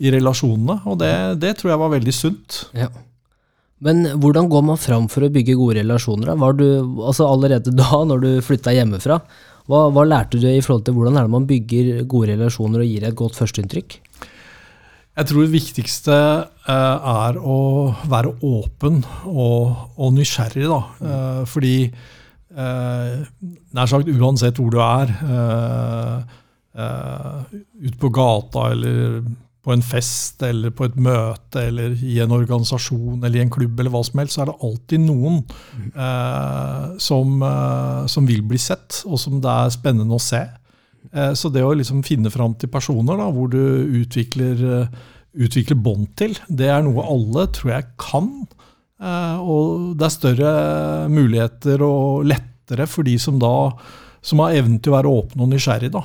i 0.00 0.14
relasjonene, 0.16 0.80
og 0.88 0.98
det, 1.04 1.12
det 1.44 1.58
tror 1.60 1.74
jeg 1.74 1.84
var 1.84 1.94
veldig 1.98 2.16
sunt. 2.16 2.64
Ja. 2.78 2.88
Men 3.84 4.04
hvordan 4.20 4.48
går 4.52 4.64
man 4.72 4.80
fram 4.80 5.06
for 5.12 5.24
å 5.24 5.32
bygge 5.32 5.56
gode 5.56 5.80
relasjoner? 5.80 6.32
Du, 6.56 6.66
altså 7.04 7.28
allerede 7.28 7.76
da, 7.82 8.04
når 8.08 8.24
du 8.24 8.30
flytta 8.44 8.72
hjemmefra, 8.76 9.20
hva, 9.70 9.86
hva, 9.92 10.02
lærte 10.08 10.40
du 10.40 10.48
i 10.48 10.62
forhold 10.64 10.86
til 10.86 10.96
hvordan 10.96 11.28
man 11.30 11.44
bygger 11.46 12.06
gode 12.10 12.32
relasjoner 12.32 12.82
og 12.82 12.88
gir 12.88 13.04
et 13.06 13.18
godt 13.18 13.36
førsteinntrykk? 13.38 14.00
Jeg 15.18 15.26
tror 15.26 15.42
det 15.42 15.52
viktigste 15.52 16.16
uh, 16.70 16.98
er 17.26 17.38
å 17.42 17.58
være 18.08 18.36
åpen 18.46 19.02
og, 19.28 19.74
og 19.98 20.14
nysgjerrig. 20.16 20.68
Da. 20.70 20.80
Uh, 21.02 21.42
fordi 21.50 21.74
uh, 22.56 23.20
nær 23.76 23.90
sagt 23.90 24.08
uansett 24.08 24.60
hvor 24.60 24.72
du 24.72 24.80
er, 24.84 25.12
ute 26.70 27.96
på 28.00 28.08
gata 28.14 28.68
eller 28.70 29.20
på 29.60 29.74
en 29.74 29.82
fest 29.84 30.40
eller 30.46 30.72
på 30.72 30.86
et 30.88 30.96
møte 31.00 31.66
eller 31.68 31.92
i 32.06 32.16
en 32.24 32.32
organisasjon 32.32 33.20
eller 33.20 33.40
i 33.40 33.44
en 33.44 33.52
klubb, 33.52 33.76
eller 33.78 33.92
hva 33.92 34.02
som 34.06 34.22
helst, 34.22 34.36
så 34.36 34.44
er 34.44 34.50
det 34.50 34.60
alltid 34.66 35.04
noen 35.04 35.42
eh, 35.92 36.86
som, 37.02 37.34
eh, 37.44 38.06
som, 38.08 38.28
vil 38.28 38.42
bli 38.48 38.60
sett, 38.60 39.02
og 39.04 39.20
som 39.20 39.40
det 39.42 39.52
er 39.52 39.74
spennende 39.76 40.16
å 40.16 40.22
se. 40.22 40.42
Eh, 41.12 41.32
så 41.34 41.50
det 41.52 41.64
å 41.64 41.72
liksom 41.76 42.04
finne 42.06 42.32
fram 42.32 42.54
til 42.58 42.70
personer 42.72 43.18
da, 43.18 43.28
hvor 43.34 43.50
du 43.52 43.60
utvikler, 44.02 44.64
uh, 44.84 45.06
utvikler 45.32 45.78
bånd 45.80 46.10
til, 46.18 46.36
det 46.48 46.70
er 46.70 46.84
noe 46.86 47.06
alle 47.10 47.46
tror 47.54 47.74
jeg 47.76 47.88
kan. 48.00 48.30
Eh, 49.00 49.38
og 49.40 49.96
det 49.98 50.06
er 50.06 50.16
større 50.16 50.52
muligheter 51.12 51.86
og 51.86 52.28
lettere 52.28 52.86
for 52.90 53.06
de 53.06 53.16
som 53.20 53.40
da 53.40 53.54
som 54.20 54.42
har 54.44 54.52
evnen 54.52 54.76
til 54.84 54.92
å 54.92 54.98
være 54.98 55.10
åpne 55.16 55.46
og 55.46 55.48
nysgjerrig. 55.48 55.88
Da. 55.94 56.02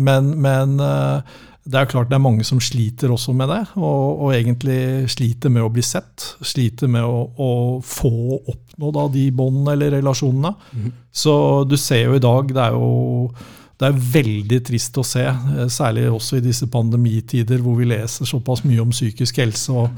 Men, 0.00 0.30
men 0.40 0.78
det 0.80 1.76
er 1.76 1.88
klart 1.90 2.08
det 2.08 2.16
er 2.16 2.22
mange 2.24 2.46
som 2.48 2.62
sliter 2.64 3.12
også 3.12 3.34
med 3.36 3.50
det, 3.52 3.58
og, 3.76 4.22
og 4.24 4.32
egentlig 4.32 5.10
sliter 5.12 5.52
med 5.52 5.66
å 5.66 5.68
bli 5.74 5.84
sett. 5.84 6.30
Sliter 6.40 6.88
med 6.88 7.04
å, 7.04 7.26
å 7.36 7.50
få 7.84 8.38
oppnå 8.38 8.92
da, 8.96 9.04
de 9.12 9.26
båndene 9.36 9.74
eller 9.76 9.98
relasjonene. 9.98 10.54
Mm. 10.72 10.88
Så 11.12 11.36
du 11.68 11.76
ser 11.76 12.06
jo 12.06 12.16
i 12.16 12.24
dag, 12.24 12.56
det 12.56 12.64
er 12.64 12.78
jo 12.78 13.28
det 13.76 13.88
er 13.88 14.04
veldig 14.12 14.60
trist 14.64 14.96
å 14.96 15.04
se, 15.04 15.24
eh, 15.26 15.66
særlig 15.72 16.06
også 16.10 16.38
i 16.38 16.44
disse 16.44 16.68
pandemitider 16.72 17.60
hvor 17.64 17.76
vi 17.80 17.90
leser 17.90 18.28
såpass 18.28 18.64
mye 18.64 18.80
om 18.84 18.94
psykisk 18.94 19.42
helse. 19.42 19.72
og 19.72 19.90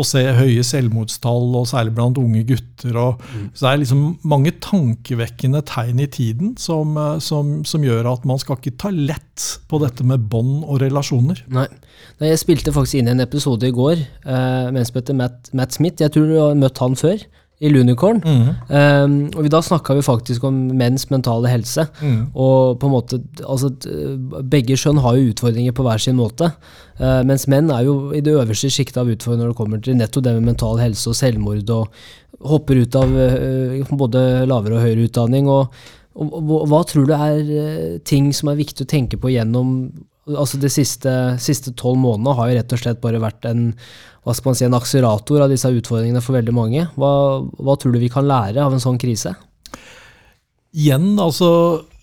og 0.00 0.06
se 0.08 0.22
høye 0.36 0.62
selvmordstall, 0.64 1.50
og 1.58 1.68
særlig 1.68 1.94
blant 1.96 2.18
unge 2.20 2.42
gutter. 2.48 2.96
Og. 3.00 3.24
Så 3.52 3.66
det 3.66 3.70
er 3.70 3.80
liksom 3.82 4.04
mange 4.28 4.52
tankevekkende 4.62 5.62
tegn 5.68 6.02
i 6.04 6.08
tiden 6.10 6.54
som, 6.60 6.96
eh, 6.96 7.18
som, 7.24 7.58
som, 7.68 7.84
gjør 7.84 8.12
at 8.12 8.26
man 8.28 8.40
skal 8.40 8.58
ikke 8.58 8.76
ta 8.80 8.92
lett 8.94 9.46
på 9.70 9.80
dette 9.82 10.06
med 10.06 10.28
bånd 10.32 10.62
og 10.64 10.80
relasjoner. 10.84 11.44
Nei. 11.52 11.66
Jeg 12.20 12.40
spilte 12.40 12.72
faktisk 12.74 13.00
inn 13.00 13.10
en 13.12 13.24
episode 13.24 13.68
i 13.68 13.74
går 13.74 13.98
eh, 13.98 14.70
med 14.70 14.82
en 14.82 14.88
som 14.88 15.00
heter 15.00 15.16
Matt, 15.16 15.52
Matt 15.56 15.76
Smith. 15.76 16.00
Jeg 16.02 16.14
tror 16.14 16.28
du 16.28 16.36
har 16.38 16.58
møtt 16.58 16.80
han 16.82 16.96
før 17.00 17.22
i 17.60 17.68
Lunicorn. 17.68 18.22
Mm. 18.24 18.46
Um, 18.68 19.16
og 19.36 19.48
Da 19.52 19.60
snakka 19.60 19.94
vi 19.98 20.04
faktisk 20.04 20.44
om 20.48 20.56
menns 20.76 21.10
mentale 21.12 21.50
helse. 21.52 21.84
Mm. 22.00 22.30
Og 22.32 22.78
på 22.80 22.88
en 22.88 22.94
måte, 22.94 23.20
altså 23.44 23.72
Begge 24.40 24.78
skjønn 24.80 25.02
har 25.04 25.18
jo 25.18 25.34
utfordringer 25.34 25.76
på 25.76 25.84
hver 25.84 26.00
sin 26.00 26.16
måte. 26.16 26.52
Uh, 27.00 27.20
mens 27.28 27.46
menn 27.52 27.70
er 27.72 27.84
jo 27.84 28.14
i 28.16 28.24
det 28.24 28.32
øverste 28.32 28.72
sjiktet 28.72 29.02
av 29.02 29.12
utfordringer 29.12 29.44
når 29.44 29.52
det 29.52 29.60
kommer 29.60 29.84
til 29.84 30.00
nettopp 30.00 30.24
det 30.24 30.36
med 30.38 30.52
mental 30.54 30.80
helse 30.80 31.12
og 31.12 31.18
selvmord. 31.20 31.68
Og 31.76 32.48
hopper 32.48 32.80
ut 32.80 32.96
av 32.96 33.12
uh, 33.12 33.96
både 34.04 34.46
lavere 34.48 34.78
og 34.78 34.86
høyere 34.86 35.08
utdanning. 35.10 35.50
Og, 35.52 35.82
hva 36.20 36.80
tror 36.88 37.06
du 37.06 37.12
er 37.14 37.42
uh, 37.44 37.98
ting 38.08 38.32
som 38.36 38.50
er 38.50 38.62
viktig 38.62 38.88
å 38.88 38.92
tenke 38.96 39.20
på 39.20 39.36
gjennom 39.36 39.90
altså 40.38 40.60
De 40.60 40.70
siste 40.70 41.74
tolv 41.78 41.98
månedene 42.02 42.36
har 42.38 42.50
jo 42.50 42.56
rett 42.58 42.74
og 42.76 42.82
slett 42.82 43.02
bare 43.02 43.22
vært 43.22 43.48
en 43.50 43.70
hva 44.20 44.34
skal 44.36 44.50
man 44.50 44.58
si, 44.58 44.64
en 44.66 44.76
akselerator 44.76 45.44
av 45.44 45.52
disse 45.52 45.68
utfordringene 45.72 46.20
for 46.20 46.36
veldig 46.36 46.52
mange. 46.52 46.84
Hva, 47.00 47.12
hva 47.56 47.76
tror 47.80 47.94
du 47.94 48.02
vi 48.02 48.10
kan 48.12 48.28
lære 48.28 48.60
av 48.60 48.74
en 48.76 48.82
sånn 48.82 49.00
krise? 49.00 49.32
Igjen 50.76 51.14
altså, 51.18 51.48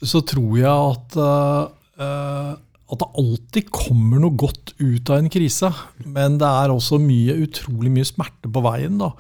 så 0.02 0.24
tror 0.28 0.58
jeg 0.58 0.72
at, 0.72 1.18
uh, 1.22 2.58
at 2.58 3.04
det 3.04 3.10
alltid 3.22 3.70
kommer 3.70 4.24
noe 4.24 4.34
godt 4.40 4.74
ut 4.82 5.12
av 5.13 5.22
en 5.22 5.30
krise. 5.32 5.70
Men 6.04 6.40
det 6.42 6.50
er 6.50 6.74
også 6.74 7.00
mye, 7.04 7.38
utrolig 7.46 7.94
mye 7.94 8.10
smerte 8.10 8.50
på 8.50 8.66
veien. 8.66 8.98
da. 9.04 9.13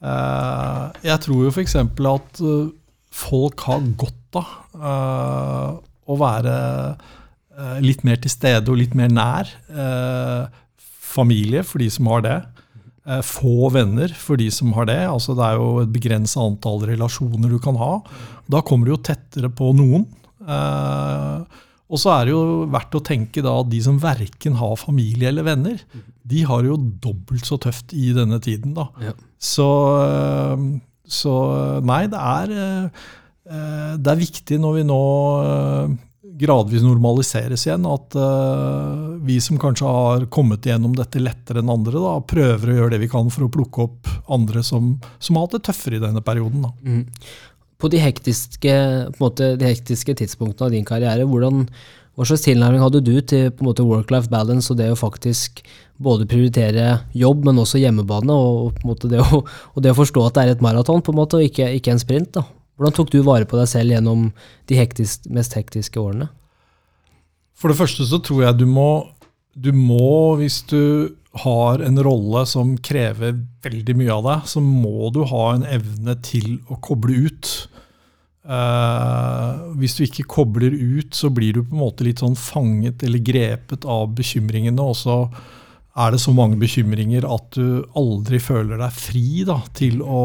Uh, 0.00 0.88
jeg 1.04 1.20
tror 1.26 1.44
jo 1.44 1.52
f.eks. 1.52 1.76
at 1.84 2.42
uh, 2.42 2.72
folk 3.12 3.68
har 3.68 3.84
godt 4.00 4.40
av 4.40 5.84
å 6.08 6.16
være 6.20 6.52
litt 7.82 8.04
mer 8.06 8.20
til 8.22 8.30
stede 8.30 8.70
og 8.70 8.78
litt 8.78 8.92
mer 8.94 9.10
nær 9.10 9.48
familie 11.08 11.64
for 11.66 11.82
de 11.82 11.88
som 11.90 12.06
har 12.12 12.22
det. 12.26 12.38
Eh, 13.08 13.22
få 13.24 13.70
venner 13.72 14.12
for 14.12 14.40
de 14.40 14.50
som 14.52 14.74
har 14.76 14.88
det. 14.90 15.00
Altså, 15.08 15.36
det 15.36 15.46
er 15.46 15.56
jo 15.56 15.68
et 15.82 15.94
begrensa 15.94 16.42
antall 16.44 16.82
relasjoner 16.90 17.54
du 17.54 17.58
kan 17.62 17.78
ha. 17.80 17.94
Da 18.50 18.60
kommer 18.66 18.88
du 18.88 18.94
jo 18.96 19.04
tettere 19.08 19.48
på 19.48 19.72
noen. 19.76 20.04
Eh, 20.44 21.62
og 21.88 22.00
så 22.02 22.12
er 22.12 22.28
det 22.28 22.34
jo 22.34 22.42
verdt 22.68 22.98
å 22.98 23.04
tenke 23.04 23.40
da 23.44 23.54
at 23.62 23.70
de 23.72 23.80
som 23.80 23.96
verken 24.02 24.58
har 24.60 24.74
familie 24.76 25.30
eller 25.30 25.46
venner, 25.46 25.78
de 26.28 26.42
har 26.44 26.66
jo 26.68 26.76
dobbelt 26.76 27.48
så 27.48 27.56
tøft 27.56 27.94
i 27.96 28.10
denne 28.16 28.36
tiden. 28.44 28.74
da. 28.76 28.90
Ja. 29.00 29.14
Så, 29.40 29.68
eh, 30.04 30.66
så, 31.08 31.34
nei, 31.80 32.02
det 32.12 32.20
er, 32.20 32.90
det 33.96 34.10
er 34.12 34.20
viktig 34.20 34.58
når 34.60 34.74
vi 34.76 34.82
nå 34.84 35.04
gradvis 36.38 36.84
normaliseres 36.84 37.66
igjen. 37.66 37.86
At 37.88 38.16
uh, 38.18 39.18
vi 39.24 39.40
som 39.42 39.58
kanskje 39.60 39.90
har 39.90 40.26
kommet 40.32 40.66
igjennom 40.66 40.94
dette 40.96 41.22
lettere 41.22 41.62
enn 41.62 41.72
andre, 41.72 41.98
da, 41.98 42.14
prøver 42.22 42.72
å 42.72 42.78
gjøre 42.80 42.94
det 42.94 43.02
vi 43.04 43.10
kan 43.12 43.30
for 43.34 43.46
å 43.46 43.52
plukke 43.52 43.86
opp 43.88 44.10
andre 44.34 44.64
som, 44.66 44.96
som 45.18 45.38
har 45.38 45.46
hatt 45.46 45.58
det 45.58 45.64
tøffere 45.68 45.98
i 45.98 46.02
denne 46.02 46.24
perioden. 46.24 46.68
Mm. 46.82 47.04
På 47.78 47.90
de 47.92 48.02
hektiske, 48.02 48.74
på 49.14 49.22
måte, 49.22 49.54
de 49.58 49.70
hektiske, 49.70 50.16
tidspunktene 50.18 50.66
av 50.66 50.74
din 50.74 50.86
karriere, 50.86 51.26
hvordan, 51.28 51.66
hva 52.18 52.26
slags 52.26 52.46
tilnærming 52.48 52.82
hadde 52.82 53.04
du 53.06 53.14
til 53.22 53.52
work-life 53.62 54.30
balance 54.32 54.72
og 54.72 54.80
det 54.80 54.90
å 54.90 54.98
faktisk 54.98 55.62
både 56.02 56.26
prioritere 56.30 57.00
jobb, 57.14 57.44
men 57.46 57.58
også 57.62 57.78
hjemmebane, 57.82 58.34
og, 58.34 58.78
og, 58.82 59.06
det, 59.06 59.22
å, 59.22 59.42
og 59.44 59.82
det, 59.82 59.94
å, 59.94 59.98
forstå 59.98 60.26
at 60.26 60.34
det 60.34 60.44
er 60.44 60.54
et 60.56 60.64
maraton 60.64 61.02
og 61.02 61.42
ikke, 61.42 61.70
ikke 61.78 61.94
en 61.94 62.02
sprint? 62.02 62.32
da? 62.34 62.46
Hvordan 62.78 62.94
tok 62.94 63.10
du 63.10 63.20
vare 63.26 63.46
på 63.48 63.58
deg 63.58 63.66
selv 63.66 63.90
gjennom 63.90 64.28
de 64.70 64.78
hektisk, 64.78 65.26
mest 65.34 65.56
hektiske 65.58 65.98
årene? 65.98 66.28
For 67.58 67.72
det 67.72 67.78
første 67.80 68.06
så 68.06 68.20
tror 68.22 68.44
jeg 68.44 68.60
du 68.60 68.68
må, 68.70 69.08
du 69.58 69.72
må, 69.74 70.38
hvis 70.38 70.60
du 70.70 71.10
har 71.42 71.82
en 71.82 71.98
rolle 72.06 72.44
som 72.46 72.76
krever 72.78 73.34
veldig 73.66 73.96
mye 73.98 74.14
av 74.14 74.28
deg, 74.28 74.46
så 74.54 74.62
må 74.62 75.10
du 75.14 75.24
ha 75.26 75.44
en 75.56 75.66
evne 75.66 76.14
til 76.22 76.60
å 76.70 76.78
koble 76.82 77.18
ut. 77.26 77.50
Uh, 78.48 79.74
hvis 79.76 79.98
du 79.98 80.04
ikke 80.06 80.28
kobler 80.38 80.72
ut, 80.72 81.10
så 81.18 81.32
blir 81.34 81.58
du 81.58 81.64
på 81.64 81.74
en 81.74 81.82
måte 81.82 82.06
litt 82.06 82.22
sånn 82.22 82.38
fanget 82.38 83.02
eller 83.04 83.26
grepet 83.26 83.84
av 83.90 84.14
bekymringene. 84.16 84.86
Og 84.86 84.96
så 85.02 85.18
er 85.98 86.14
det 86.14 86.22
så 86.22 86.32
mange 86.36 86.56
bekymringer 86.62 87.26
at 87.26 87.58
du 87.58 87.82
aldri 87.98 88.38
føler 88.38 88.78
deg 88.80 88.94
fri 88.94 89.42
da, 89.48 89.58
til, 89.74 89.98
å, 90.00 90.22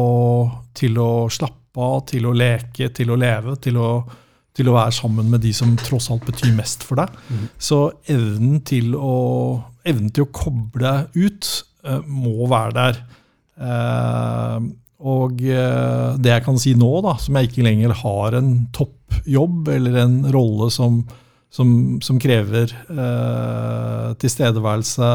til 0.78 1.02
å 1.02 1.10
slappe 1.34 1.63
av, 1.80 2.04
til 2.10 2.28
å 2.28 2.34
leke, 2.36 2.90
til 2.94 3.12
å 3.12 3.18
leve, 3.18 3.56
til 3.62 3.78
å, 3.80 3.88
til 4.54 4.70
å, 4.70 4.76
være 4.76 4.94
sammen 4.96 5.30
med 5.32 5.42
de 5.44 5.52
som 5.56 5.74
tross 5.80 6.10
alt 6.12 6.26
betyr 6.28 6.54
mest 6.56 6.84
for 6.86 7.00
deg. 7.00 7.14
Mm. 7.28 7.48
Så 7.58 7.80
evnen 8.10 8.60
til, 8.66 8.94
å, 8.94 9.16
evnen 9.86 10.12
til 10.14 10.26
å 10.26 10.32
koble 10.34 10.94
ut 11.16 11.50
uh, 11.86 12.00
må 12.06 12.48
være 12.50 12.76
der. 12.78 13.02
Uh, 13.54 14.58
og 15.04 15.42
uh, 15.42 16.14
det 16.18 16.32
jeg 16.32 16.46
kan 16.46 16.60
si 16.60 16.76
nå, 16.78 16.92
da, 17.04 17.16
som 17.20 17.36
jeg 17.38 17.50
ikke 17.50 17.66
lenger 17.66 17.96
har 18.04 18.38
en 18.38 18.54
toppjobb 18.74 19.68
eller 19.74 20.00
en 20.04 20.16
rolle 20.34 20.70
som, 20.74 21.02
som, 21.52 21.74
som 22.02 22.22
krever 22.22 22.72
tilstedeværelse 24.22 25.10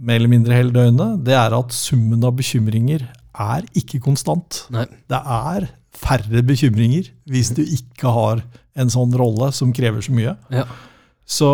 mer 0.00 0.16
eller 0.16 0.30
mindre 0.30 0.56
hele 0.56 0.72
døgnet, 0.72 1.20
det 1.26 1.34
er 1.36 1.52
at 1.56 1.74
summen 1.76 2.22
av 2.24 2.36
bekymringer 2.38 3.04
er 3.32 3.66
ikke 3.78 4.02
konstant. 4.04 4.64
Nei. 4.74 4.86
Det 5.10 5.20
er 5.20 5.70
færre 6.02 6.42
bekymringer 6.46 7.10
hvis 7.30 7.52
du 7.56 7.62
ikke 7.62 8.12
har 8.12 8.42
en 8.78 8.92
sånn 8.92 9.12
rolle 9.18 9.50
som 9.54 9.72
krever 9.76 10.04
så 10.04 10.14
mye. 10.16 10.36
Ja. 10.52 10.66
Så, 11.32 11.48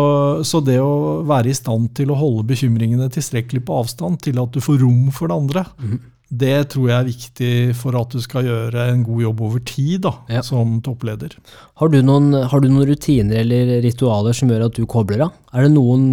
så, 0.47 0.59
det 0.65 0.79
å 0.81 1.21
være 1.27 1.51
i 1.51 1.57
stand 1.57 1.91
til 1.97 2.11
å 2.11 2.17
holde 2.19 2.47
bekymringene 2.49 3.09
tilstrekkelig 3.13 3.61
på 3.67 3.81
avstand 3.83 4.19
til 4.25 4.39
at 4.41 4.55
du 4.55 4.63
får 4.63 4.81
rom 4.81 5.11
for 5.15 5.29
det 5.29 5.37
andre, 5.37 5.63
mm. 5.77 5.99
det 6.41 6.55
tror 6.73 6.89
jeg 6.89 6.97
er 6.97 7.07
viktig 7.07 7.51
for 7.79 7.99
at 7.99 8.15
du 8.15 8.23
skal 8.23 8.49
gjøre 8.49 8.87
en 8.89 9.05
god 9.05 9.23
jobb 9.27 9.43
over 9.45 9.63
tid 9.69 10.03
da, 10.07 10.15
ja. 10.39 10.43
som 10.45 10.79
toppleder. 10.83 11.37
Har 11.79 11.93
du, 11.93 11.99
noen, 12.03 12.33
har 12.49 12.63
du, 12.63 12.67
noen, 12.71 12.89
rutiner 12.89 13.43
eller 13.43 13.77
ritualer 13.85 14.35
som 14.35 14.51
gjør 14.51 14.67
at 14.67 14.81
du 14.81 14.89
kobler 14.89 15.27
av? 15.29 15.37
Er 15.53 15.67
det 15.67 15.73
noen 15.77 16.11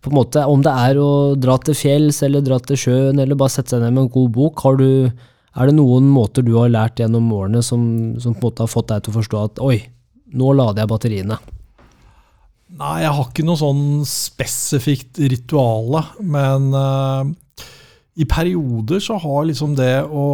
på 0.00 0.12
en 0.12 0.18
måte, 0.18 0.44
Om 0.46 0.62
det 0.62 0.72
er 0.72 1.00
å 1.02 1.34
dra 1.34 1.58
til 1.62 1.76
fjells 1.76 2.22
eller 2.26 2.44
dra 2.44 2.58
til 2.62 2.78
sjøen 2.78 3.18
eller 3.18 3.38
bare 3.38 3.54
sette 3.56 3.74
seg 3.74 3.82
ned 3.82 3.94
med 3.96 4.06
en 4.06 4.14
god 4.14 4.32
bok, 4.36 4.62
har 4.64 4.78
du, 4.78 5.10
er 5.58 5.70
det 5.70 5.76
noen 5.76 6.08
måter 6.12 6.46
du 6.46 6.54
har 6.56 6.70
lært 6.72 7.02
gjennom 7.02 7.30
årene 7.34 7.62
som, 7.66 7.82
som, 8.22 8.34
på 8.34 8.46
en 8.46 8.50
måte 8.50 8.66
har 8.66 8.72
fått 8.72 8.92
deg 8.92 9.04
til 9.04 9.14
å 9.14 9.18
forstå 9.18 9.44
at 9.44 9.62
oi, 9.64 9.78
nå 10.38 10.52
lader 10.54 10.84
jeg 10.84 10.92
batteriene? 10.92 11.40
Nei, 12.78 12.94
jeg 13.00 13.14
har 13.16 13.26
ikke 13.26 13.46
noe 13.48 13.58
sånn 13.58 13.84
spesifikt 14.06 15.18
rituale, 15.32 16.02
men 16.20 16.68
uh, 16.76 17.24
i 18.20 18.26
perioder 18.28 19.00
så 19.02 19.16
har 19.22 19.46
liksom 19.48 19.72
det 19.78 20.02
å 20.04 20.26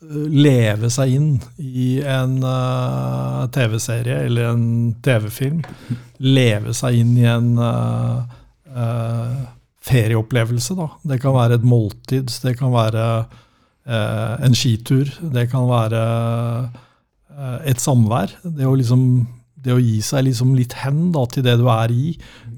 leve 0.00 0.90
seg 0.92 1.14
inn 1.16 1.30
i 1.56 2.00
en 2.04 2.38
uh, 2.44 3.46
TV-serie 3.52 4.26
eller 4.26 4.50
en 4.52 4.66
TV-film. 5.04 5.62
Leve 6.24 6.74
seg 6.76 7.00
inn 7.00 7.14
i 7.16 7.26
en 7.30 7.54
uh, 7.56 8.20
uh, 8.76 9.38
ferieopplevelse. 9.86 10.76
Da. 10.76 10.90
Det 11.12 11.20
kan 11.22 11.36
være 11.36 11.60
et 11.60 11.66
måltid, 11.66 12.32
det 12.42 12.56
kan 12.58 12.74
være 12.74 13.04
en 13.86 14.54
skitur, 14.58 15.06
det 15.30 15.44
kan 15.52 15.68
være 15.68 16.00
et 17.70 17.78
samvær. 17.78 18.32
Det 18.42 18.66
å, 18.66 18.72
liksom, 18.74 19.04
det 19.66 19.74
å 19.74 19.82
gi 19.82 19.98
seg 20.04 20.28
liksom 20.28 20.54
litt 20.56 20.76
hen 20.80 21.10
da, 21.14 21.24
til 21.30 21.44
det 21.46 21.56
du 21.60 21.66
er 21.72 21.92
i, 21.92 22.12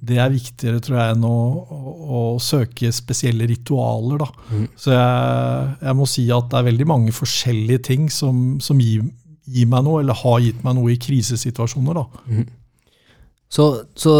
det 0.09 0.19
er 0.23 0.33
viktigere 0.33 0.83
tror 0.85 0.99
jeg, 1.01 1.17
enn 1.17 1.25
å, 1.27 1.39
å, 1.75 1.95
å 2.19 2.21
søke 2.43 2.91
spesielle 2.95 3.49
ritualer. 3.49 4.23
Da. 4.23 4.29
Så 4.79 4.93
jeg, 4.95 5.73
jeg, 5.83 5.97
må 5.99 6.09
si 6.09 6.29
at 6.35 6.53
det 6.53 6.61
er 6.61 6.69
veldig 6.69 6.89
mange 6.89 7.17
forskjellige 7.17 7.85
ting 7.91 8.07
som, 8.13 8.61
som 8.65 8.81
gir, 8.83 9.03
gir, 9.49 9.69
meg 9.71 9.85
noe, 9.89 10.05
eller 10.05 10.21
har 10.23 10.41
gitt 10.45 10.63
meg 10.67 10.79
noe 10.79 10.95
i 10.95 11.01
krisesituasjoner. 11.03 11.99
Da. 11.99 12.47
Så, 13.49 13.67
så, 13.97 14.15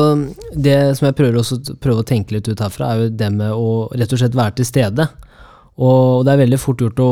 det 0.57 0.79
som 0.97 1.11
jeg 1.11 1.17
prøver, 1.19 1.41
også, 1.43 1.61
prøver, 1.77 2.03
å 2.03 2.09
tenke 2.09 2.37
litt 2.37 2.49
ut 2.49 2.65
herfra, 2.65 2.93
er 2.93 3.05
jo 3.05 3.17
det 3.21 3.33
med 3.37 3.53
å 3.53 3.89
rett 3.93 4.13
og 4.15 4.23
slett 4.23 4.39
være 4.39 4.59
til 4.59 4.69
stede. 4.69 5.09
Og 5.79 6.25
det 6.27 6.33
er 6.33 6.41
veldig 6.41 6.59
fort 6.59 6.81
gjort 6.83 7.01
å, 7.03 7.09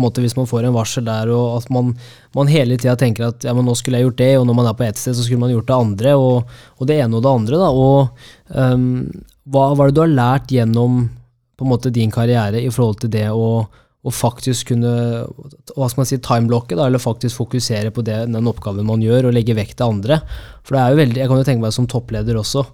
måte, 0.00 0.22
hvis 0.24 0.34
man 0.34 0.48
får 0.50 0.66
en 0.66 0.74
varsel 0.74 1.06
der, 1.06 1.30
og 1.30 1.60
at 1.60 1.68
man, 1.70 1.92
man 2.34 2.50
hele 2.50 2.78
tida 2.80 2.96
tenker 2.98 3.28
at 3.28 3.46
ja, 3.46 3.54
men 3.54 3.68
nå 3.68 3.76
skulle 3.78 4.00
jeg 4.00 4.08
gjort 4.08 4.18
det, 4.18 4.30
og 4.40 4.46
når 4.48 4.56
man 4.58 4.70
er 4.70 4.78
på 4.78 4.86
ett 4.88 4.98
sted, 4.98 5.14
så 5.14 5.26
skulle 5.26 5.42
man 5.44 5.52
gjort 5.52 5.68
det 5.68 5.76
andre, 5.76 6.14
og, 6.18 6.56
og 6.80 6.90
det 6.90 6.96
ene 6.98 7.20
og 7.20 7.22
det 7.22 7.34
andre. 7.38 7.60
Da. 7.60 7.68
Og 7.70 8.56
um, 8.74 8.88
hva 9.54 9.68
var 9.78 9.90
det 9.90 9.96
du 9.96 10.02
har 10.02 10.10
lært 10.16 10.50
gjennom 10.50 11.04
på 11.54 11.66
en 11.66 11.70
måte 11.70 11.92
din 11.94 12.10
karriere 12.10 12.58
i 12.58 12.72
forhold 12.72 12.98
til 13.02 13.12
det 13.14 13.28
å, 13.30 13.50
å 13.68 14.12
faktisk 14.14 14.72
kunne 14.72 14.94
hva 15.76 15.90
skal 15.92 16.00
man 16.00 16.08
si, 16.08 16.18
timeblokke, 16.24 16.74
eller 16.74 17.02
faktisk 17.02 17.44
fokusere 17.44 17.92
på 17.94 18.02
det, 18.06 18.24
den 18.32 18.50
oppgaven 18.50 18.88
man 18.88 19.04
gjør, 19.04 19.28
og 19.28 19.36
legge 19.36 19.54
vekt 19.54 19.78
til 19.78 19.94
andre? 19.94 20.18
For 20.64 20.74
det 20.74 20.82
er 20.82 20.96
jo 20.96 21.00
veldig, 21.04 21.22
jeg 21.22 21.30
kan 21.30 21.44
jo 21.44 21.46
tenke 21.46 21.66
meg 21.68 21.76
som 21.76 21.86
toppleder 21.86 22.40
også 22.42 22.64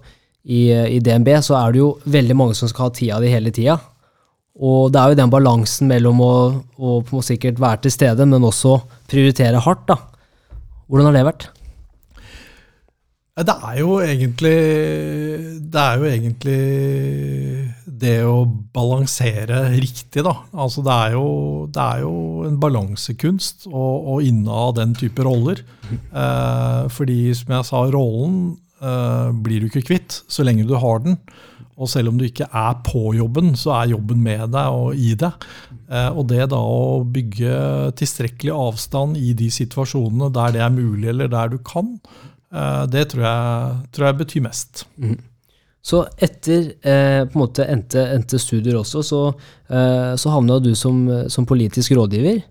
i, 0.47 0.71
i 0.71 0.97
DNB, 1.03 1.29
så 1.45 1.59
er 1.59 1.75
det 1.75 1.83
jo 1.83 1.91
veldig 2.09 2.39
mange 2.39 2.57
som 2.57 2.71
skal 2.71 2.87
ha 2.87 2.95
tida 2.95 3.21
di 3.21 3.29
hele 3.29 3.53
tida. 3.53 3.77
Og 4.57 4.89
det 4.93 5.01
er 5.01 5.11
jo 5.11 5.19
den 5.19 5.33
balansen 5.33 5.89
mellom 5.91 6.21
å, 6.23 6.33
å 6.77 7.21
sikkert 7.25 7.59
være 7.61 7.85
til 7.85 7.93
stede, 7.93 8.25
men 8.25 8.45
også 8.47 8.79
prioritere 9.09 9.61
hardt. 9.61 9.85
da. 9.91 9.99
Hvordan 10.87 11.09
har 11.09 11.17
det 11.17 11.27
vært? 11.27 11.49
Det 13.37 13.53
er 13.53 13.75
jo 13.83 13.99
egentlig 14.01 14.57
Det 15.61 15.81
er 15.81 15.99
jo 15.99 16.07
egentlig 16.09 16.61
det 17.97 18.17
å 18.25 18.45
balansere 18.45 19.71
riktig, 19.73 20.21
da. 20.25 20.33
Altså 20.53 20.83
det 20.85 20.93
er 20.93 21.15
jo, 21.15 21.27
det 21.73 21.81
er 21.81 22.03
jo 22.03 22.13
en 22.45 22.59
balansekunst 22.61 23.65
å, 23.71 23.85
å 24.13 24.19
inneha 24.21 24.67
den 24.77 24.93
type 24.97 25.25
roller. 25.25 25.63
Eh, 25.89 26.83
fordi, 26.93 27.33
som 27.33 27.55
jeg 27.55 27.65
sa, 27.71 27.81
rollen 27.89 28.37
eh, 28.85 29.31
blir 29.33 29.63
du 29.63 29.69
ikke 29.71 29.85
kvitt 29.87 30.19
så 30.29 30.45
lenge 30.45 30.67
du 30.69 30.75
har 30.77 31.01
den. 31.07 31.17
Og 31.77 31.89
selv 31.91 32.09
om 32.09 32.17
du 32.17 32.25
ikke 32.25 32.47
er 32.49 32.79
på 32.85 33.11
jobben, 33.13 33.51
så 33.59 33.75
er 33.77 33.93
jobben 33.93 34.21
med 34.25 34.49
deg 34.55 34.73
og 34.73 34.97
i 34.97 35.13
deg. 35.19 35.47
Eh, 35.85 36.09
og 36.09 36.25
det 36.31 36.49
da 36.51 36.57
å 36.57 37.03
bygge 37.05 37.53
tilstrekkelig 37.99 38.55
avstand 38.55 39.19
i 39.21 39.35
de 39.37 39.51
situasjonene 39.53 40.31
der 40.33 40.55
det 40.55 40.63
er 40.65 40.73
mulig, 40.73 41.11
eller 41.11 41.29
der 41.31 41.53
du 41.53 41.59
kan, 41.61 41.93
eh, 42.49 42.83
det 42.89 43.11
tror 43.13 43.27
jeg, 43.27 43.75
tror 43.93 44.09
jeg 44.09 44.19
betyr 44.23 44.45
mest. 44.47 44.85
Mm. 44.97 45.19
Så 45.87 46.01
etter 46.17 46.73
eh, 46.81 47.21
på 47.29 47.37
en 47.37 47.43
måte 47.45 47.67
endte, 47.69 48.01
endte 48.11 48.41
studier 48.41 48.79
også, 48.81 49.03
så, 49.05 49.21
eh, 49.69 50.15
så 50.19 50.33
havna 50.33 50.57
du 50.59 50.73
som, 50.75 51.05
som, 51.31 51.45
politisk 51.47 51.93
rådgiver. 51.95 52.41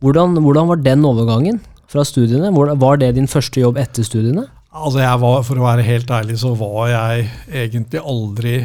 Hvordan, 0.00 0.38
hvordan, 0.38 0.70
var 0.70 0.80
den 0.86 1.04
overgangen 1.04 1.58
fra 1.90 2.06
studiene? 2.06 2.52
Var 2.54 3.02
det 3.02 3.16
din 3.18 3.28
første 3.28 3.60
jobb 3.60 3.80
etter 3.82 4.06
studiene? 4.06 4.46
Altså 4.68 5.00
jeg 5.00 5.20
var, 5.22 5.38
For 5.46 5.60
å 5.60 5.64
være 5.64 5.86
helt 5.86 6.10
ærlig 6.12 6.38
så 6.42 6.52
var 6.58 6.90
jeg 6.92 7.28
egentlig 7.64 8.02
aldri 8.04 8.56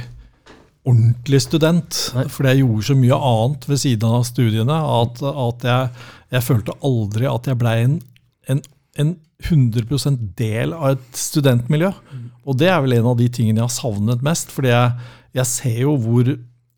ordentlig 0.84 1.40
student. 1.46 2.00
Nei. 2.18 2.26
Fordi 2.32 2.52
jeg 2.52 2.64
gjorde 2.64 2.88
så 2.90 2.96
mye 3.00 3.20
annet 3.32 3.68
ved 3.70 3.82
siden 3.86 4.16
av 4.18 4.26
studiene 4.28 4.80
at, 4.98 5.22
at 5.24 5.68
jeg, 5.70 6.08
jeg, 6.36 6.46
følte 6.50 6.80
aldri 6.84 7.30
at 7.30 7.48
jeg 7.48 7.60
blei 7.62 7.78
en, 7.86 8.00
en, 8.52 8.66
en, 9.00 9.14
100% 9.44 10.22
del 10.40 10.72
av 10.72 10.94
et 10.94 11.18
studentmiljø. 11.20 11.90
Mm. 11.92 12.28
Og 12.48 12.56
det 12.60 12.70
er 12.72 12.78
vel 12.84 12.94
en 12.96 13.10
av 13.12 13.18
de 13.20 13.26
tingene 13.28 13.60
jeg 13.60 13.66
har 13.66 13.74
savnet 13.76 14.22
mest. 14.24 14.52
fordi 14.56 14.72
jeg, 14.72 15.10
jeg 15.36 15.50
ser 15.50 15.80
jo 15.82 15.96
hvor 16.00 16.30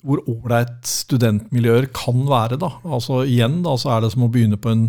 hvor 0.05 0.21
ålreit 0.29 0.85
studentmiljøer 0.85 1.89
kan 1.95 2.25
være. 2.29 2.59
Da. 2.61 2.71
Altså 2.85 3.23
Igjen 3.25 3.61
da, 3.65 3.75
så 3.81 3.95
er 3.95 4.05
det 4.05 4.11
som 4.13 4.27
å 4.27 4.31
begynne 4.31 4.59
på 4.61 4.71
en, 4.71 4.83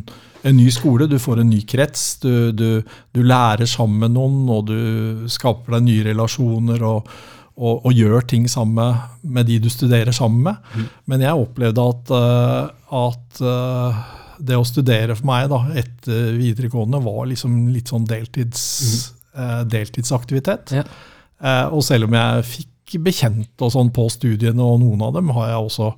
en 0.45 0.59
ny 0.59 0.67
skole. 0.75 1.09
Du 1.09 1.17
får 1.23 1.41
en 1.43 1.51
ny 1.51 1.63
krets. 1.69 2.05
Du, 2.23 2.53
du, 2.53 2.83
du, 3.17 3.23
lærer 3.25 3.69
sammen 3.71 4.05
med 4.05 4.17
noen, 4.17 4.45
og 4.53 4.69
du 4.69 5.31
skaper 5.33 5.79
deg 5.79 5.89
nye 5.89 6.07
relasjoner. 6.11 6.85
og, 6.85 7.17
og, 7.57 7.87
og 7.89 7.97
gjør 7.97 8.27
ting 8.29 8.45
sammen 8.53 9.01
med 9.25 9.49
de 9.49 9.59
du 9.65 9.71
studerer 9.73 10.13
sammen 10.13 10.45
med. 10.51 10.71
Mm. 10.75 10.87
Men 11.13 11.25
jeg 11.25 11.47
opplevde 11.47 11.89
at, 11.93 12.13
uh, 12.13 13.07
at 13.09 13.41
uh, 13.41 14.01
det 14.37 14.59
å 14.61 14.69
studere 14.69 15.17
for 15.17 15.29
meg 15.31 15.49
da, 15.53 15.63
etter 15.81 16.37
videregående 16.37 17.01
var 17.05 17.25
liksom 17.31 17.67
litt 17.73 17.93
sånn 17.93 18.05
deltids, 18.09 18.63
mm. 18.85 19.21
uh, 19.41 19.61
deltidsaktivitet. 19.73 20.77
Ja. 20.77 20.89
og 21.69 21.83
selv 21.85 22.07
om 22.07 22.15
jeg 22.17 22.45
fikk 22.49 22.71
bekjent 23.03 23.63
og 23.65 23.73
sånn 23.75 23.93
på 23.95 24.07
studiene, 24.13 24.63
og 24.63 24.81
noen 24.83 25.03
av 25.07 25.17
dem 25.17 25.33
har 25.37 25.51
jeg 25.51 25.69
også 25.69 25.89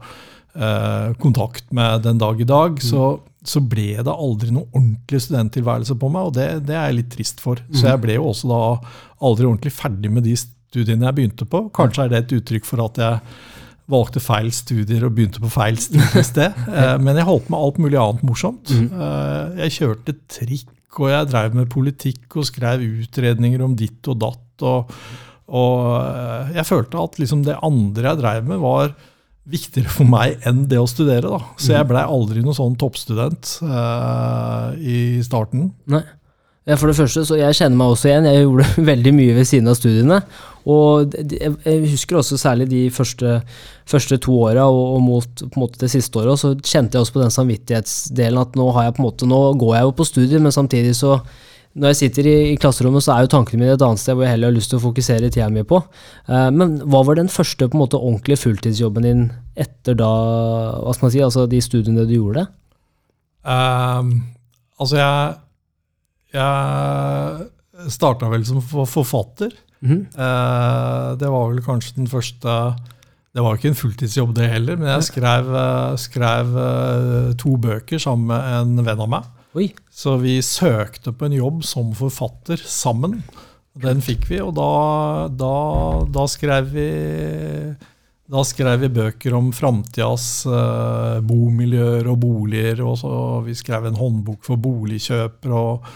eh, 0.57 1.17
kontakt 1.23 1.73
med 1.75 2.05
den 2.07 2.21
dag 2.21 2.41
i 2.41 2.49
dag. 2.49 2.79
Mm. 2.79 2.87
Så, 2.89 3.11
så, 3.45 3.63
ble 3.65 3.91
det 3.97 4.15
aldri 4.15 4.53
noe 4.55 4.69
ordentlig 4.73 5.23
studenttilværelse 5.27 5.99
på 6.01 6.13
meg, 6.15 6.31
og 6.31 6.39
det, 6.39 6.49
det 6.69 6.77
er 6.77 6.89
jeg 6.91 7.01
litt 7.03 7.13
trist 7.15 7.45
for. 7.45 7.61
Mm. 7.69 7.77
Så 7.77 7.91
jeg 7.91 8.03
ble 8.05 8.19
jo 8.19 8.31
også 8.33 8.51
da 8.53 8.63
aldri 9.29 9.51
ordentlig 9.51 9.75
ferdig 9.77 10.13
med 10.15 10.27
de 10.27 10.35
studiene 10.39 11.09
jeg 11.09 11.19
begynte 11.21 11.49
på. 11.49 11.67
Kanskje 11.77 12.07
er 12.07 12.13
det 12.13 12.25
et 12.25 12.37
uttrykk 12.41 12.69
for 12.69 12.85
at 12.89 13.01
jeg 13.03 13.21
valgte 13.89 14.21
feil 14.21 14.51
studier 14.53 15.07
og 15.07 15.15
begynte 15.17 15.41
på 15.41 15.51
feil 15.53 15.79
sted. 15.81 16.59
eh, 16.79 16.97
men 17.01 17.17
jeg 17.17 17.29
holdt 17.29 17.49
med 17.53 17.61
alt 17.61 17.79
mulig 17.81 18.01
annet 18.01 18.27
morsomt. 18.27 18.73
Mm. 18.73 18.91
Eh, 18.93 19.63
jeg 19.65 19.79
kjørte 19.79 20.19
trikk, 20.29 20.75
og 20.99 21.13
jeg 21.13 21.31
drev 21.31 21.57
med 21.57 21.71
politikk 21.73 22.37
og 22.41 22.49
skrev 22.49 22.83
utredninger 22.83 23.63
om 23.65 23.77
ditt 23.79 24.09
og 24.11 24.21
datt. 24.25 24.67
og 24.67 24.93
og 25.49 25.95
eh, 26.03 26.57
jeg 26.59 26.69
følte 26.69 27.01
at 27.01 27.17
liksom 27.21 27.45
det 27.47 27.57
andre 27.65 28.13
jeg 28.13 28.21
drev 28.21 28.51
med, 28.51 28.61
var 28.63 28.93
viktigere 29.49 29.89
for 29.89 30.09
meg 30.09 30.45
enn 30.49 30.67
det 30.69 30.81
å 30.81 30.89
studere. 30.89 31.31
Da. 31.33 31.41
Så 31.57 31.73
jeg 31.73 31.87
mm. 31.87 31.91
blei 31.93 32.05
aldri 32.05 32.45
noen 32.45 32.59
sånn 32.59 32.77
toppstudent 32.81 33.55
uh, 33.65 34.77
i 34.77 35.25
starten. 35.25 35.71
Nei. 35.89 36.05
For 36.77 36.91
det 36.91 36.99
første, 36.99 37.23
så 37.25 37.39
Jeg 37.39 37.57
kjenner 37.57 37.79
meg 37.81 37.95
også 37.95 38.11
igjen. 38.11 38.27
Jeg 38.29 38.43
gjorde 38.43 38.67
veldig 38.93 39.13
mye 39.17 39.37
ved 39.39 39.49
siden 39.49 39.73
av 39.73 39.79
studiene. 39.79 40.19
Og 40.69 41.15
jeg 41.17 41.79
husker 41.95 42.19
også 42.19 42.37
særlig 42.37 42.67
de 42.69 42.83
første, 42.93 43.39
første 43.89 44.19
to 44.21 44.35
åra 44.51 44.67
og, 44.69 44.83
og, 44.99 45.01
mot 45.01 45.45
på 45.47 45.49
en 45.49 45.63
måte 45.63 45.81
det 45.81 45.89
siste 45.95 46.21
året, 46.21 46.37
så 46.37 46.53
kjente 46.61 46.99
jeg 46.99 47.07
også 47.07 47.15
på 47.15 47.23
den 47.23 47.33
samvittighetsdelen 47.33 48.43
at 48.43 48.59
nå, 48.59 48.67
har 48.77 48.85
jeg 48.85 48.99
på 48.99 49.01
en 49.01 49.07
måte, 49.07 49.29
nå 49.31 49.39
går 49.63 49.79
jeg 49.79 49.87
jo 49.87 49.95
på 49.97 50.09
studier, 50.11 50.43
men 50.45 50.53
samtidig 50.53 50.93
så 50.99 51.15
når 51.79 51.93
jeg 51.93 51.99
sitter 52.03 52.27
i, 52.29 52.37
i, 52.53 52.57
klasserommet, 52.61 53.05
så 53.05 53.15
er 53.15 53.25
jo 53.25 53.33
tankene 53.33 53.63
mine 53.63 53.75
et 53.77 53.85
annet 53.85 54.03
sted 54.03 54.17
hvor 54.17 54.27
jeg 54.27 54.35
heller 54.35 54.51
har 54.51 54.57
lyst 54.57 54.73
til 54.73 54.81
å 54.81 54.85
fokusere 54.85 55.31
tida 55.31 55.49
mi 55.53 55.65
på. 55.69 55.81
Uh, 56.29 56.49
men 56.55 56.79
hva 56.91 57.05
var 57.07 57.19
den 57.19 57.31
første 57.33 57.69
på 57.69 57.79
en 57.79 57.85
måte 57.85 58.01
ordentlige 58.01 58.43
fulltidsjobben 58.43 59.07
din 59.07 59.23
etter 59.59 59.99
da, 59.99 60.11
hva 60.83 60.95
skal 60.97 61.09
man 61.09 61.15
si, 61.15 61.23
altså 61.25 61.47
de 61.51 61.63
studiene 61.65 62.07
du 62.09 62.17
gjorde? 62.17 62.49
Um, 63.47 64.13
altså, 64.81 64.99
jeg, 64.99 65.39
jeg 66.37 67.91
starta 67.95 68.31
vel 68.33 68.47
som 68.49 68.61
forfatter. 68.63 69.55
Mm 69.79 69.91
-hmm. 69.91 70.05
uh, 70.19 71.17
det 71.19 71.29
var 71.31 71.51
vel 71.53 71.63
kanskje 71.63 71.97
den 71.97 72.09
første 72.09 72.75
Det 73.35 73.43
var 73.45 73.55
ikke 73.55 73.69
en 73.69 73.75
fulltidsjobb, 73.75 74.35
det 74.35 74.49
heller, 74.49 74.77
men 74.77 74.89
jeg 74.89 75.03
skrev, 75.05 75.45
skrev 75.97 76.47
to 77.39 77.57
bøker 77.57 77.99
sammen 77.99 78.27
med 78.27 78.41
en 78.61 78.85
venn 78.85 79.01
av 79.01 79.09
meg. 79.09 79.23
Oi. 79.57 79.71
Så 79.91 80.17
vi 80.21 80.39
søkte 80.45 81.13
på 81.13 81.29
en 81.29 81.37
jobb 81.39 81.63
som 81.65 81.95
forfatter 81.97 82.61
sammen. 82.61 83.23
Den 83.79 84.03
fikk 84.05 84.27
vi, 84.29 84.41
og 84.43 84.53
da, 84.59 84.71
da, 85.31 85.55
da 86.13 86.27
skrev 86.29 86.73
vi 86.75 86.89
da 88.29 88.43
skrev 88.45 88.83
vi 88.83 88.91
bøker 88.93 89.33
om 89.39 89.49
framtidas 89.57 90.43
eh, 90.45 91.21
bomiljøer 91.25 92.11
og 92.13 92.19
boliger. 92.21 92.83
og 92.85 92.99
så 93.01 93.13
Vi 93.47 93.55
skrev 93.57 93.89
en 93.89 93.97
håndbok 93.97 94.43
for 94.45 94.61
boligkjøpere. 94.61 95.55
og 95.55 95.87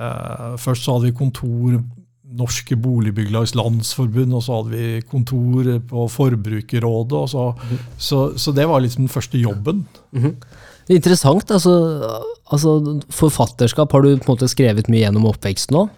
uh, 0.00 0.56
Først 0.56 0.86
så 0.86 0.96
hadde 0.96 1.10
vi 1.10 1.18
kontor 1.18 1.82
Norske 2.38 2.76
Boligbyggelags 2.76 3.54
Landsforbund, 3.56 4.32
og 4.36 4.42
så 4.44 4.62
hadde 4.62 4.72
vi 4.78 5.02
kontor 5.10 5.68
på 5.90 6.08
Forbrukerrådet. 6.08 7.30
så, 7.34 7.52
mm. 7.52 7.84
så, 7.98 8.22
så, 8.38 8.52
det 8.52 8.68
var 8.68 8.80
liksom 8.80 9.04
den 9.04 9.12
første 9.12 9.38
jobben. 9.38 9.86
Mm 10.12 10.24
-hmm. 10.24 10.34
Det 10.88 10.94
er 10.94 11.02
interessant. 11.02 11.50
Altså, 11.52 11.72
altså, 12.48 12.98
forfatterskap, 13.12 13.92
har 13.92 14.04
du 14.04 14.14
på 14.16 14.24
en 14.24 14.34
måte 14.38 14.48
skrevet 14.48 14.88
mye 14.88 15.04
gjennom 15.04 15.28
oppveksten 15.28 15.76
òg? 15.82 15.90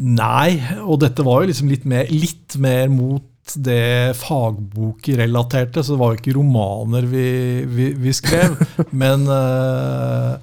Nei, 0.00 0.56
og 0.82 0.98
dette 1.04 1.22
var 1.22 1.42
jo 1.42 1.50
liksom 1.50 1.70
litt 1.70 1.84
mer, 1.88 2.08
litt 2.10 2.56
mer 2.58 2.88
mot 2.90 3.26
det 3.54 4.16
fagbokrelaterte, 4.18 5.82
så 5.82 5.94
det 5.94 6.00
var 6.00 6.14
jo 6.14 6.20
ikke 6.20 6.34
romaner 6.36 7.06
vi, 7.10 7.28
vi, 7.70 7.90
vi 7.98 8.14
skrev. 8.14 8.56
men 9.02 9.26
uh, 9.30 10.38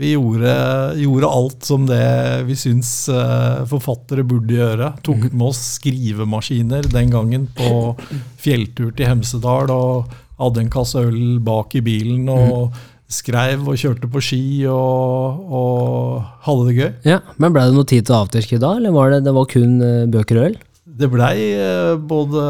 vi 0.00 0.14
gjorde, 0.14 0.54
gjorde, 1.02 1.32
alt 1.40 1.68
som 1.68 1.84
det 1.88 2.06
vi 2.48 2.56
syns 2.56 2.92
uh, 3.12 3.66
forfattere 3.68 4.24
burde 4.24 4.56
gjøre. 4.56 4.94
Tok 5.04 5.26
mhm. 5.26 5.36
med 5.36 5.50
oss 5.50 5.60
skrivemaskiner 5.76 6.88
den 6.88 7.12
gangen 7.12 7.48
på 7.56 7.98
fjelltur 8.40 8.94
til 8.96 9.12
Hemsedal 9.12 9.72
og 9.74 10.16
hadde 10.40 10.64
en 10.64 10.72
kasse 10.72 11.04
øl 11.04 11.36
bak 11.44 11.76
i 11.76 11.84
bilen. 11.84 12.30
og 12.32 12.72
skrev 13.10 13.66
og 13.68 13.78
kjørte 13.80 14.08
på 14.10 14.22
ski 14.22 14.42
og, 14.70 15.44
og 15.50 16.24
hadde 16.46 16.66
det 16.68 16.76
gøy. 16.78 16.90
Ja, 17.10 17.20
Men 17.42 17.54
ble 17.54 17.66
det 17.68 17.76
noe 17.76 17.88
tid 17.88 18.06
til 18.08 18.16
afterski 18.16 18.60
da, 18.62 18.76
eller 18.78 18.94
var 18.94 19.14
det, 19.14 19.24
det 19.26 19.34
var 19.36 19.48
kun 19.50 19.78
uh, 19.82 20.10
bøker 20.10 20.40
og 20.40 20.50
øl? 20.50 20.58
Det 21.00 21.08
blei 21.08 21.36
eh, 21.54 21.94
både 21.96 22.42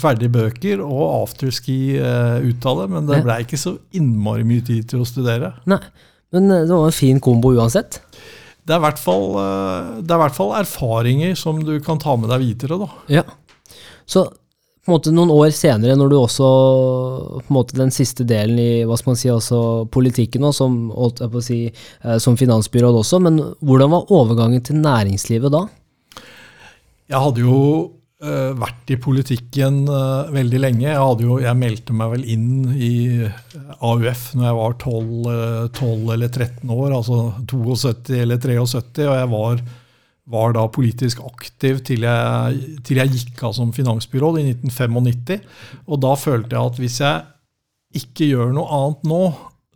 ferdige 0.00 0.32
bøker 0.34 0.82
og 0.84 1.00
afterski 1.22 1.96
eh, 1.96 2.42
ut 2.44 2.66
av 2.68 2.82
det, 2.82 2.86
men 2.92 3.06
det 3.08 3.20
blei 3.24 3.38
ikke 3.44 3.60
så 3.60 3.72
innmari 3.96 4.44
mye 4.44 4.64
tid 4.66 4.88
til 4.90 5.04
å 5.04 5.08
studere. 5.08 5.54
Nei, 5.70 5.80
men 6.34 6.50
eh, 6.50 6.66
det 6.66 6.74
var 6.74 6.90
en 6.90 6.96
fin 6.96 7.20
kombo 7.22 7.54
uansett. 7.56 8.00
Det 8.66 8.74
er 8.74 8.82
i 8.82 8.84
hvert 8.84 9.00
fall, 9.00 9.24
eh, 9.40 9.92
det 10.02 10.12
er 10.12 10.18
i 10.18 10.22
hvert 10.26 10.36
fall 10.36 10.52
erfaringer 10.58 11.38
som 11.38 11.62
du 11.64 11.72
kan 11.84 12.02
ta 12.02 12.18
med 12.20 12.28
deg 12.34 12.44
videre. 12.44 12.82
da. 12.82 12.90
Ja. 13.20 13.24
Så 14.04 14.26
måte 14.90 15.12
noen 15.14 15.32
år 15.34 15.52
senere, 15.56 15.96
når 15.98 16.10
du 16.10 16.16
også 16.18 16.48
på 17.38 17.46
en 17.46 17.56
måte 17.56 17.78
den 17.78 17.92
siste 17.94 18.26
delen 18.28 18.58
i 18.60 18.70
hva 18.88 18.98
skal 18.98 19.12
man 19.12 19.20
si, 19.20 19.30
også 19.32 19.60
politikken 19.92 20.46
og 20.48 20.56
som, 20.56 20.80
si, 21.44 21.62
eh, 21.70 22.18
som 22.22 22.38
finansbyråd 22.40 23.00
også, 23.02 23.22
men 23.24 23.40
hvordan 23.60 23.94
var 23.94 24.12
overgangen 24.16 24.64
til 24.66 24.82
næringslivet 24.82 25.54
da? 25.54 25.64
Jeg 27.10 27.18
hadde 27.18 27.42
jo 27.42 27.60
uh, 28.22 28.52
vært 28.60 28.92
i 28.94 28.98
politikken 29.00 29.82
uh, 29.88 30.30
veldig 30.30 30.60
lenge. 30.62 30.86
Jeg, 30.86 31.24
jo, 31.24 31.40
jeg 31.42 31.58
meldte 31.58 31.96
meg 31.96 32.12
vel 32.14 32.26
inn 32.34 32.50
i 32.76 32.92
AUF 33.80 34.30
når 34.36 34.46
jeg 34.46 34.58
var 34.60 34.76
12, 34.76 35.10
eh, 35.32 35.64
12 35.80 36.14
eller 36.14 36.30
13 36.30 36.74
år, 36.76 36.94
altså 37.00 37.20
72 37.50 38.20
eller 38.20 38.40
73, 38.42 39.06
og 39.08 39.16
jeg 39.16 39.30
var, 39.34 39.64
var 40.30 40.54
da 40.54 40.64
politisk 40.70 41.20
aktiv 41.26 41.80
til 41.86 42.06
jeg, 42.06 42.78
til 42.86 43.00
jeg 43.00 43.12
gikk 43.16 43.44
av 43.48 43.54
som 43.56 43.72
finansbyråd 43.74 44.40
i 44.40 44.46
1995. 44.52 45.40
Og 45.90 46.02
da 46.04 46.14
følte 46.18 46.56
jeg 46.56 46.72
at 46.72 46.80
hvis 46.80 46.98
jeg 47.02 48.00
ikke 48.00 48.30
gjør 48.30 48.52
noe 48.54 48.70
annet 48.76 49.08
nå, 49.10 49.22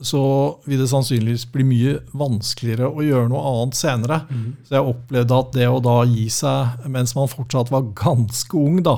så 0.03 0.21
vil 0.67 0.81
det 0.83 0.89
sannsynligvis 0.91 1.45
bli 1.55 1.65
mye 1.69 1.93
vanskeligere 2.19 2.89
å 2.91 3.03
gjøre 3.05 3.29
noe 3.31 3.43
annet 3.47 3.77
senere. 3.79 4.17
Så 4.67 4.75
jeg 4.75 4.89
opplevde 4.91 5.37
at 5.39 5.53
det 5.55 5.69
å 5.71 5.79
da 5.85 5.95
gi 6.11 6.25
seg 6.35 6.89
mens 6.91 7.15
man 7.15 7.31
fortsatt 7.31 7.71
var 7.71 7.87
ganske 7.95 8.59
ung, 8.59 8.81
da, 8.83 8.97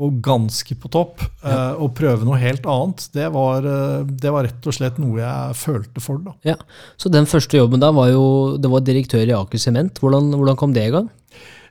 og 0.00 0.22
ganske 0.24 0.78
på 0.80 0.88
topp, 0.94 1.20
eh, 1.44 1.74
og 1.76 1.92
prøve 1.98 2.24
noe 2.24 2.40
helt 2.40 2.64
annet, 2.64 3.10
det 3.12 3.28
var, 3.36 3.60
eh, 3.68 4.08
det 4.08 4.32
var 4.32 4.48
rett 4.48 4.70
og 4.72 4.78
slett 4.78 4.98
noe 5.02 5.20
jeg 5.20 5.60
følte 5.60 6.00
for. 6.00 6.24
da. 6.24 6.32
Ja, 6.48 6.56
Så 6.96 7.12
den 7.12 7.28
første 7.28 7.60
jobben 7.60 7.84
da 7.84 7.92
var 7.92 8.08
jo 8.08 8.56
det 8.56 8.72
var 8.72 8.80
direktør 8.80 9.28
i 9.28 9.36
Aker 9.36 9.58
Sement. 9.60 10.00
Hvordan, 10.00 10.32
hvordan 10.32 10.56
kom 10.56 10.72
det 10.72 10.88
i 10.88 10.96
gang? 10.96 11.10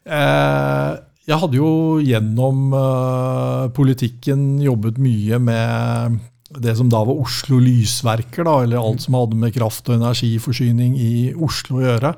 Eh, 0.05 0.97
jeg 1.27 1.41
hadde 1.41 1.57
jo 1.59 1.97
gjennom 1.99 2.71
eh, 2.77 3.67
politikken 3.75 4.61
jobbet 4.63 5.01
mye 5.01 5.39
med 5.43 6.19
det 6.63 6.75
som 6.79 6.89
da 6.91 7.03
var 7.05 7.19
Oslo 7.21 7.59
Lysverker, 7.61 8.45
da, 8.47 8.59
eller 8.63 8.81
alt 8.81 9.03
som 9.03 9.17
hadde 9.17 9.37
med 9.39 9.55
kraft- 9.55 9.87
og 9.89 9.99
energiforsyning 9.99 10.97
i 10.99 11.15
Oslo 11.33 11.79
å 11.79 11.85
gjøre. 11.85 12.13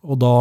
Og 0.00 0.16
da 0.16 0.34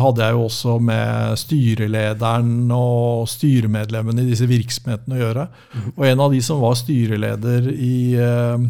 hadde 0.00 0.24
jeg 0.24 0.32
jo 0.32 0.44
også 0.46 0.78
med 0.80 1.36
styrelederen 1.36 2.70
og 2.72 3.26
styremedlemmene 3.28 4.22
i 4.22 4.30
disse 4.30 4.48
virksomhetene 4.48 5.18
å 5.18 5.20
gjøre. 5.20 5.44
Og 5.92 6.06
en 6.08 6.22
av 6.24 6.32
de 6.32 6.40
som 6.44 6.62
var 6.64 6.78
styreleder 6.80 7.68
i 7.74 7.96
eh, 8.16 8.64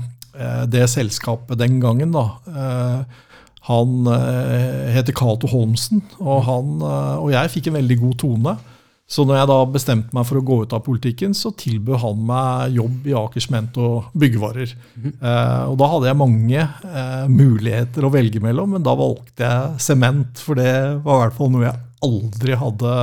det 0.67 0.89
selskapet 0.91 1.61
den 1.61 1.79
gangen, 1.83 2.17
da, 2.17 2.27
eh, 2.51 3.23
han 3.71 4.11
eh, 4.11 4.91
heter 4.97 5.15
Cato 5.17 5.49
Holmsen, 5.55 6.03
og, 6.19 6.43
han, 6.49 6.83
og 6.83 7.31
jeg 7.33 7.55
fikk 7.55 7.71
en 7.71 7.79
veldig 7.79 8.01
god 8.03 8.19
tone. 8.25 8.57
Så 9.05 9.27
når 9.29 9.37
jeg 9.37 9.49
da 9.51 9.57
bestemte 9.69 10.17
meg 10.17 10.25
for 10.25 10.41
å 10.41 10.45
gå 10.49 10.57
ut 10.65 10.73
av 10.73 10.81
politikken, 10.87 11.35
så 11.37 11.51
tilbød 11.61 12.01
han 12.01 12.23
meg 12.25 12.79
jobb 12.79 13.09
i 13.11 13.17
Aker 13.21 13.45
Sement 13.45 13.77
og 13.85 14.15
byggevarer. 14.17 14.73
Eh, 15.05 15.65
og 15.69 15.77
da 15.81 15.89
hadde 15.93 16.09
jeg 16.09 16.21
mange 16.23 16.63
eh, 16.63 17.27
muligheter 17.29 18.07
å 18.07 18.13
velge 18.15 18.41
mellom, 18.41 18.73
men 18.77 18.87
da 18.87 18.97
valgte 18.97 19.45
jeg 19.45 19.85
sement, 19.85 20.41
for 20.41 20.57
det 20.57 20.73
var 21.05 21.21
i 21.21 21.23
hvert 21.27 21.37
fall 21.37 21.53
noe 21.53 21.67
jeg 21.67 21.83
aldri 22.09 22.59
hadde, 22.61 22.97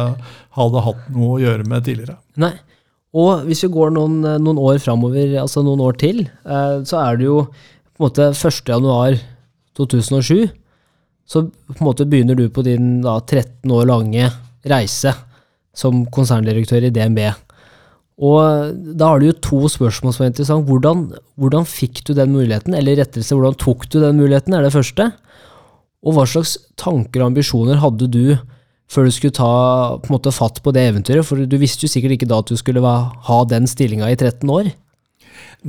hadde 0.58 0.86
hatt 0.90 1.08
noe 1.14 1.36
å 1.36 1.40
gjøre 1.46 1.70
med 1.70 1.86
tidligere. 1.86 2.18
Nei. 2.42 2.54
Og 3.22 3.46
hvis 3.46 3.66
vi 3.68 3.74
går 3.74 3.94
noen, 3.94 4.22
noen 4.42 4.60
år 4.62 4.82
framover, 4.82 5.36
altså 5.44 5.62
noen 5.68 5.84
år 5.86 6.02
til, 6.02 6.26
eh, 6.26 6.78
så 6.88 7.04
er 7.06 7.22
det 7.22 7.30
jo 7.30 7.44
på 7.46 8.02
en 8.02 8.08
måte 8.08 8.32
1. 8.34 8.62
januar 8.74 9.22
2007, 9.78 10.48
så 11.30 11.46
på 11.46 11.78
en 11.78 11.86
måte 11.86 12.10
begynner 12.10 12.40
du 12.40 12.48
på 12.50 12.66
din 12.66 13.04
da 13.06 13.20
13 13.22 13.70
år 13.70 13.86
lange 13.92 14.32
reise 14.66 15.14
som 15.78 16.04
konserndirektør 16.14 16.88
i 16.88 16.94
DNB. 16.94 17.24
Og 18.22 18.76
da 19.00 19.10
har 19.10 19.22
du 19.22 19.30
jo 19.30 19.38
to 19.42 19.60
spørsmål 19.72 20.14
som 20.14 20.26
er 20.26 20.32
interessant. 20.32 20.68
Hvordan, 20.68 21.08
hvordan 21.42 21.66
fikk 21.66 22.04
du 22.06 22.14
den 22.18 22.34
muligheten, 22.36 22.76
eller 22.78 23.00
rettelse, 23.00 23.34
hvordan 23.34 23.58
tok 23.62 23.88
du 23.90 24.00
den 24.04 24.20
muligheten, 24.20 24.54
er 24.54 24.68
det 24.68 24.74
første. 24.76 25.10
Og 26.06 26.18
hva 26.18 26.26
slags 26.30 26.58
tanker 26.82 27.24
og 27.24 27.32
ambisjoner 27.32 27.82
hadde 27.82 28.10
du 28.12 28.36
før 28.92 29.08
du 29.08 29.14
skulle 29.16 29.38
ta 29.38 29.52
på 30.02 30.10
en 30.10 30.16
måte 30.18 30.34
fatt 30.36 30.60
på 30.62 30.74
det 30.76 30.86
eventyret? 30.92 31.26
For 31.26 31.40
du 31.50 31.58
visste 31.62 31.88
jo 31.88 31.94
sikkert 31.94 32.20
ikke 32.20 32.30
da 32.30 32.42
at 32.44 32.52
du 32.52 32.60
skulle 32.60 32.84
ha 32.84 33.42
den 33.50 33.70
stillinga 33.70 34.12
i 34.12 34.20
13 34.20 34.50
år. 34.54 34.74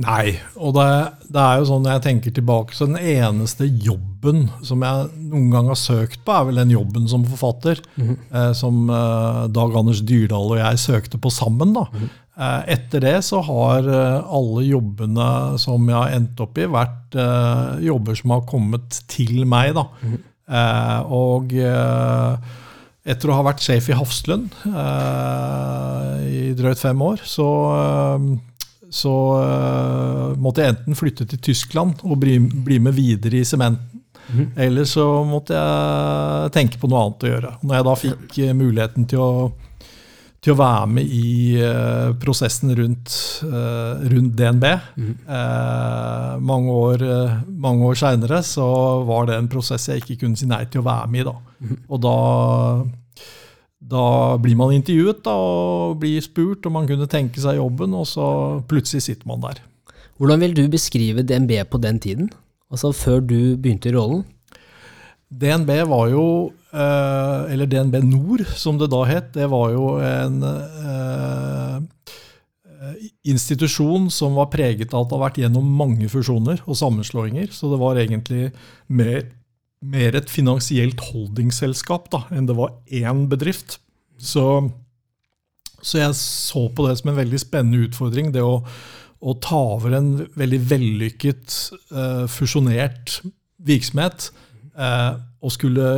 Nei, 0.03 0.39
og 0.57 0.73
det, 0.73 0.87
det 1.29 1.41
er 1.43 1.59
jo 1.61 1.67
sånn 1.69 1.83
når 1.85 1.95
jeg 1.97 2.03
tenker 2.07 2.33
tilbake, 2.33 2.73
så 2.73 2.87
den 2.89 2.97
eneste 2.97 3.67
jobben 3.69 4.47
som 4.65 4.81
jeg 4.81 5.11
noen 5.29 5.51
gang 5.53 5.69
har 5.69 5.77
søkt 5.77 6.23
på, 6.25 6.33
er 6.33 6.47
vel 6.49 6.61
den 6.63 6.73
jobben 6.73 7.05
som 7.11 7.25
forfatter, 7.29 7.81
eh, 7.99 8.51
som 8.57 8.87
eh, 8.89 9.43
Dag 9.53 9.77
Anders 9.77 10.01
Dyrdal 10.01 10.55
og 10.55 10.59
jeg 10.61 10.81
søkte 10.81 11.21
på 11.21 11.29
sammen. 11.33 11.75
da. 11.77 11.85
Eh, 12.33 12.61
etter 12.73 13.03
det 13.05 13.15
så 13.27 13.43
har 13.45 13.85
eh, 13.85 14.33
alle 14.33 14.65
jobbene 14.65 15.29
som 15.61 15.85
jeg 15.85 15.99
har 15.99 16.15
endt 16.17 16.41
opp 16.41 16.57
i, 16.57 16.65
vært 16.73 17.17
eh, 17.21 17.83
jobber 17.85 18.17
som 18.17 18.33
har 18.33 18.45
kommet 18.49 18.97
til 19.13 19.43
meg. 19.45 19.75
da. 19.77 19.85
Eh, 20.49 20.99
og 21.13 21.53
eh, 21.53 22.53
etter 23.13 23.29
å 23.29 23.35
ha 23.37 23.43
vært 23.45 23.61
sjef 23.61 23.89
i 23.91 23.95
Hafslund 23.99 24.53
eh, 24.63 26.17
i 26.23 26.43
drøyt 26.57 26.79
fem 26.81 27.01
år, 27.03 27.21
så 27.27 27.45
så 28.93 29.13
uh, 29.41 30.35
måtte 30.37 30.61
jeg 30.61 30.75
enten 30.75 30.97
flytte 30.97 31.25
til 31.29 31.41
Tyskland 31.49 32.03
og 32.05 32.19
bli, 32.21 32.37
bli 32.37 32.77
med 32.83 32.93
videre 32.97 33.41
i 33.41 33.47
sementen. 33.47 34.03
Eller 34.55 34.87
så 34.87 35.05
måtte 35.27 35.57
jeg 35.57 36.53
tenke 36.55 36.79
på 36.79 36.87
noe 36.89 37.03
annet 37.03 37.25
å 37.25 37.31
gjøre. 37.33 37.51
Når 37.61 37.75
jeg 37.75 37.87
da 37.87 37.95
fikk 37.99 38.37
øh, 38.45 38.53
muligheten 38.57 39.07
til 39.11 39.21
å, 39.21 39.33
til 40.43 40.53
å 40.53 40.59
være 40.59 40.87
med 40.95 41.11
i 41.11 41.59
uh, 41.59 42.13
prosessen 42.21 42.73
rundt, 42.77 43.13
uh, 43.47 43.99
rundt 44.13 44.33
DNB 44.39 44.65
eh, 44.69 46.31
mange 46.43 46.73
år, 46.87 47.05
uh, 47.07 47.69
år 47.87 47.99
seinere, 47.99 48.41
så 48.47 48.65
var 49.07 49.29
det 49.29 49.37
en 49.37 49.51
prosess 49.51 49.89
jeg 49.91 50.03
ikke 50.03 50.21
kunne 50.25 50.39
si 50.39 50.49
nei 50.49 50.65
til 50.71 50.83
å 50.83 50.87
være 50.87 51.11
med 51.11 51.23
i. 51.23 51.29
da. 51.29 51.37
Og 51.87 52.03
da 52.03 52.17
da 53.83 54.37
blir 54.41 54.55
man 54.59 54.73
intervjuet 54.75 55.23
da, 55.25 55.33
og 55.35 55.99
blir 56.01 56.23
spurt 56.23 56.65
om 56.67 56.77
man 56.77 56.87
kunne 56.89 57.09
tenke 57.11 57.41
seg 57.43 57.59
jobben, 57.59 57.95
og 57.97 58.07
så 58.09 58.27
plutselig 58.69 59.05
sitter 59.07 59.29
man 59.29 59.43
der. 59.43 59.59
Hvordan 60.21 60.43
vil 60.45 60.55
du 60.55 60.63
beskrive 60.71 61.25
DNB 61.25 61.57
på 61.69 61.81
den 61.83 61.99
tiden? 61.99 62.29
Altså 62.71 62.93
før 62.95 63.19
du 63.19 63.55
begynte 63.57 63.91
i 63.91 63.95
rollen? 63.95 64.23
DNB 65.33 65.69
var 65.89 66.09
jo, 66.13 66.25
eh, 66.71 67.53
eller 67.53 67.69
DNB 67.69 67.99
Nord 68.05 68.45
som 68.55 68.77
det 68.77 68.91
da 68.93 69.01
het, 69.09 69.33
det 69.33 69.49
var 69.49 69.73
jo 69.73 69.97
en 69.97 70.43
eh, 70.45 71.77
institusjon 73.33 74.09
som 74.13 74.35
var 74.37 74.51
preget 74.53 74.93
av 74.93 75.05
at 75.05 75.09
det 75.09 75.17
har 75.17 75.23
vært 75.25 75.39
gjennom 75.43 75.69
mange 75.79 76.09
fusjoner 76.11 76.61
og 76.67 76.77
sammenslåinger. 76.77 77.49
Så 77.55 77.71
det 77.71 77.79
var 77.81 77.99
egentlig 77.99 78.51
mer, 78.87 79.25
mer 79.83 80.15
et 80.17 80.31
finansielt 80.31 81.01
holdingselskap 81.11 82.09
da, 82.13 82.23
enn 82.33 82.47
det 82.49 82.55
var 82.57 82.75
én 82.87 83.25
bedrift. 83.31 83.77
Så, 84.17 84.45
så 85.81 85.99
jeg 85.99 86.17
så 86.19 86.67
på 86.71 86.87
det 86.87 86.97
som 86.99 87.11
en 87.11 87.19
veldig 87.19 87.41
spennende 87.41 87.89
utfordring, 87.89 88.31
det 88.35 88.43
å, 88.45 88.61
å 88.63 89.35
ta 89.43 89.59
over 89.75 89.97
en 89.97 90.13
veldig 90.39 90.61
vellykket, 90.71 91.57
uh, 91.95 92.23
fusjonert 92.31 93.19
virksomhet 93.63 94.29
uh, 94.79 95.19
og 95.43 95.55
skulle 95.55 95.89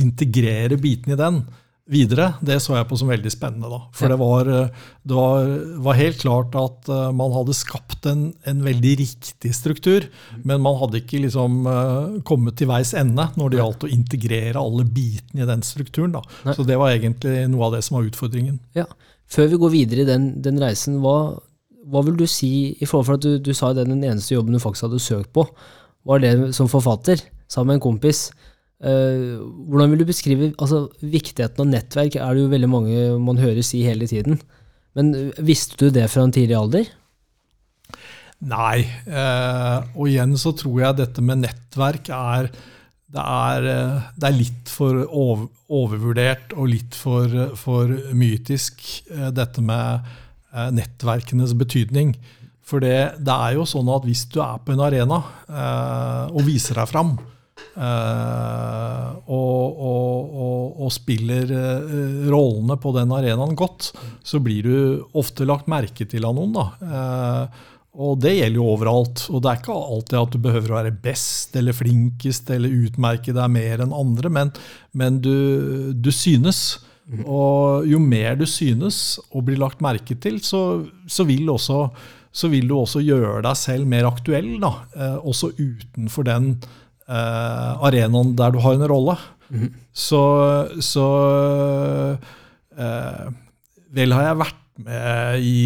integrere 0.00 0.80
bitene 0.80 1.14
i 1.14 1.20
den 1.20 1.44
videre, 1.90 2.30
det 2.40 2.56
så 2.64 2.78
jeg 2.78 2.86
på 2.88 2.96
som 2.96 3.10
veldig 3.12 3.30
spennende. 3.32 3.68
da. 3.68 3.80
For 3.92 4.08
det, 4.08 4.16
var, 4.20 4.48
eh, 4.48 4.84
det 5.04 5.16
var, 5.16 5.48
var 5.84 5.98
helt 5.98 6.20
klart 6.22 6.56
at 6.56 6.88
eh, 6.88 7.10
man 7.16 7.34
hadde 7.34 7.56
skapt 7.56 8.08
en, 8.08 8.26
en 8.48 8.62
veldig 8.64 8.94
riktig 9.02 9.52
struktur, 9.56 10.06
men 10.42 10.62
man 10.64 10.78
hadde 10.80 11.02
ikke 11.02 11.20
liksom 11.26 11.66
eh, 11.68 12.20
kommet 12.28 12.56
til 12.60 12.70
veis 12.72 12.94
ende 12.96 13.28
når 13.36 13.52
det 13.52 13.60
gjaldt 13.60 13.84
å 13.84 13.92
integrere 13.92 14.62
alle 14.62 14.86
bitene 14.88 15.44
i 15.44 15.50
den 15.50 15.64
strukturen. 15.66 16.16
da. 16.16 16.24
Så 16.56 16.64
det 16.64 16.78
var 16.80 16.94
egentlig 16.94 17.44
noe 17.52 17.68
av 17.68 17.76
det 17.76 17.84
som 17.84 17.98
var 17.98 18.08
utfordringen. 18.08 18.62
Ja. 18.78 18.88
Før 19.28 19.50
vi 19.52 19.60
går 19.60 19.74
videre 19.74 20.04
i 20.04 20.08
den, 20.08 20.30
den 20.44 20.60
reisen, 20.62 21.02
hva, 21.04 21.36
hva 21.90 22.04
vil 22.06 22.16
du 22.16 22.26
si 22.30 22.72
i 22.80 22.88
forhold 22.88 23.20
til 23.20 23.36
at 23.36 23.44
du, 23.44 23.50
du 23.50 23.56
sa 23.56 23.72
at 23.72 23.82
den 23.82 24.00
eneste 24.00 24.36
jobben 24.36 24.56
du 24.56 24.62
faktisk 24.62 24.88
hadde 24.88 25.04
søkt 25.04 25.32
på, 25.36 25.46
var 26.04 26.20
det 26.20 26.54
som 26.56 26.68
forfatter, 26.68 27.20
sammen 27.48 27.74
med 27.74 27.80
en 27.80 27.86
kompis. 27.92 28.26
Eh, 28.84 29.38
hvordan 29.40 29.94
vil 29.94 30.02
du 30.02 30.10
beskrive 30.10 30.50
altså, 30.60 30.84
viktigheten 31.00 31.62
av 31.64 31.70
nettverk? 31.70 32.18
er 32.20 32.34
det 32.34 32.42
jo 32.42 32.52
veldig 32.52 32.68
mange 32.68 33.06
man 33.22 33.40
hører 33.40 33.64
si 33.64 33.80
hele 33.86 34.08
tiden. 34.10 34.40
Men 34.98 35.14
eh, 35.16 35.40
visste 35.40 35.78
du 35.80 35.88
det 35.94 36.10
fra 36.12 36.26
en 36.26 36.34
tidlig 36.34 36.58
alder? 36.58 36.90
Nei. 38.44 38.84
Eh, 39.08 39.88
og 39.96 40.10
igjen 40.10 40.36
så 40.40 40.52
tror 40.58 40.82
jeg 40.82 41.00
dette 41.00 41.24
med 41.24 41.46
nettverk 41.46 42.12
er 42.12 42.52
det 43.14 43.22
er, 43.22 43.66
det 44.18 44.26
er 44.26 44.34
litt 44.34 44.70
for 44.74 45.04
over, 45.06 45.44
overvurdert 45.70 46.50
og 46.58 46.66
litt 46.72 46.96
for, 46.98 47.30
for 47.54 47.92
mytisk, 48.10 48.82
dette 49.30 49.62
med 49.62 50.08
nettverkenes 50.74 51.52
betydning. 51.54 52.16
For 52.66 52.82
det, 52.82 53.22
det, 53.22 53.36
er 53.36 53.54
jo 53.54 53.68
sånn 53.70 53.92
at 53.94 54.08
hvis 54.08 54.24
du 54.34 54.40
er 54.42 54.58
på 54.66 54.74
en 54.74 54.82
arena 54.82 55.20
og 56.26 56.42
viser 56.42 56.80
deg 56.80 56.90
fram, 56.90 57.14
eh, 57.76 59.10
og, 59.24 59.84
og, 59.90 60.32
og, 60.46 60.80
og, 60.84 60.90
spiller 60.94 61.50
uh, 61.50 62.24
rollene 62.32 62.78
på 62.80 62.94
den 62.96 63.14
arenaen 63.14 63.54
godt, 63.58 63.92
så 64.24 64.40
blir 64.42 64.66
du 64.66 65.06
ofte 65.16 65.46
lagt 65.48 65.70
merke 65.70 66.06
til 66.08 66.26
av 66.28 66.36
noen. 66.36 66.56
da. 66.56 66.66
Og 67.94 68.18
det 68.18 68.32
gjelder 68.34 68.58
jo 68.58 68.70
overalt. 68.72 69.26
Og 69.30 69.42
det 69.42 69.50
er 69.50 69.60
ikke 69.60 69.76
alltid 69.76 70.18
at 70.18 70.34
du 70.34 70.40
behøver 70.42 70.72
å 70.72 70.78
være 70.80 70.96
best 71.04 71.54
eller 71.58 71.76
flinkest 71.76 72.50
eller 72.54 72.74
utmerke 72.86 73.34
deg 73.36 73.54
mer 73.54 73.84
enn 73.84 73.94
andre, 73.94 74.32
men, 74.32 74.50
men 74.98 75.20
du, 75.22 75.92
du, 75.94 76.10
synes. 76.14 76.80
Og 77.22 77.86
jo 77.86 78.00
mer 78.00 78.38
du 78.40 78.46
synes 78.48 79.20
og 79.30 79.46
blir 79.46 79.60
lagt 79.60 79.84
merke 79.84 80.16
til, 80.18 80.40
så, 80.42 80.82
så, 81.06 81.26
vil, 81.28 81.46
også, 81.52 81.84
så 82.34 82.50
vil, 82.50 82.66
du 82.70 82.78
også 82.80 83.04
gjøre 83.04 83.42
deg 83.46 83.60
selv 83.60 83.90
mer 83.90 84.08
aktuell, 84.08 84.54
da, 84.62 84.72
også 85.20 85.52
utenfor 85.58 86.26
den 86.26 86.54
eh, 87.08 87.86
arenaen 87.88 88.34
der 88.38 88.54
du 88.54 88.60
har 88.64 88.76
en 88.76 88.88
rolle. 88.90 89.16
Mm. 89.50 89.70
Så, 89.92 90.20
så 90.82 91.06
uh, 92.74 93.26
Vel 93.94 94.14
har 94.16 94.24
jeg 94.24 94.38
vært 94.40 94.62
med 94.82 95.44
i 95.46 95.58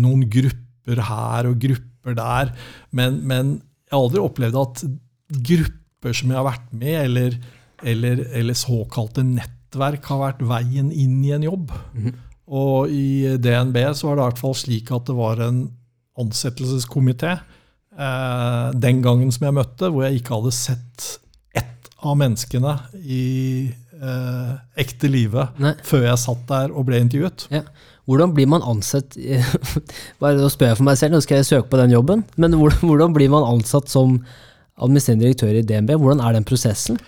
noen 0.00 0.22
grupper 0.32 1.02
her 1.04 1.50
og 1.50 1.58
grupper 1.60 2.16
der. 2.16 2.52
Men, 2.96 3.18
men 3.26 3.56
jeg 3.58 3.96
har 3.96 4.06
aldri 4.06 4.22
opplevd 4.22 4.60
at 4.62 4.84
grupper 5.50 6.16
som 6.16 6.32
jeg 6.32 6.38
har 6.38 6.46
vært 6.46 6.70
med, 6.72 6.96
eller, 7.02 7.36
eller, 7.84 8.22
eller 8.40 8.56
såkalte 8.56 9.26
nettverk, 9.26 10.08
har 10.08 10.22
vært 10.22 10.46
veien 10.48 10.88
inn 10.92 11.18
i 11.26 11.34
en 11.36 11.44
jobb. 11.44 11.74
Mm. 11.92 12.14
Og 12.54 12.92
i 12.92 13.36
DNB 13.40 13.78
så 13.96 14.08
var 14.08 14.16
det 14.16 14.22
i 14.22 14.28
hvert 14.28 14.42
fall 14.46 14.56
slik 14.58 14.92
at 14.94 15.06
det 15.08 15.16
var 15.18 15.40
en 15.44 15.66
ansettelseskomité 16.20 17.36
den 17.94 19.02
gangen 19.04 19.28
som 19.30 19.44
jeg 19.46 19.54
møtte, 19.54 19.86
hvor 19.86 20.02
jeg 20.02 20.18
ikke 20.18 20.34
hadde 20.34 20.50
sett 20.56 21.04
ett 21.54 21.90
av 22.02 22.16
menneskene 22.18 22.72
i 23.06 23.24
eh, 24.04 24.52
ekte 24.80 25.10
livet 25.10 25.60
før 25.86 26.08
jeg 26.08 26.22
satt 26.22 26.46
der 26.50 26.74
og 26.74 26.88
ble 26.88 27.00
intervjuet. 27.04 27.46
Ja. 27.54 27.64
Hvordan 28.04 28.34
blir 28.36 28.48
man 28.50 28.64
ansatt 28.68 29.16
Bare 30.20 30.50
spør 30.52 30.72
jeg 30.72 30.78
for 30.80 30.88
meg 30.88 30.98
selv, 31.00 31.14
nå 31.16 31.22
skal 31.24 31.40
jeg 31.40 31.48
søke 31.48 31.70
på 31.72 31.80
den 31.80 31.94
jobben. 31.94 32.24
Men 32.36 32.56
hvordan 32.84 33.16
blir 33.16 33.32
man 33.32 33.46
ansatt 33.48 33.90
som 33.92 34.18
administrerende 34.74 35.28
direktør 35.28 35.56
i 35.56 35.64
DNB? 35.64 35.96
Hvordan 35.96 36.22
er 36.24 36.36
den 36.36 36.46
prosessen? 36.48 37.00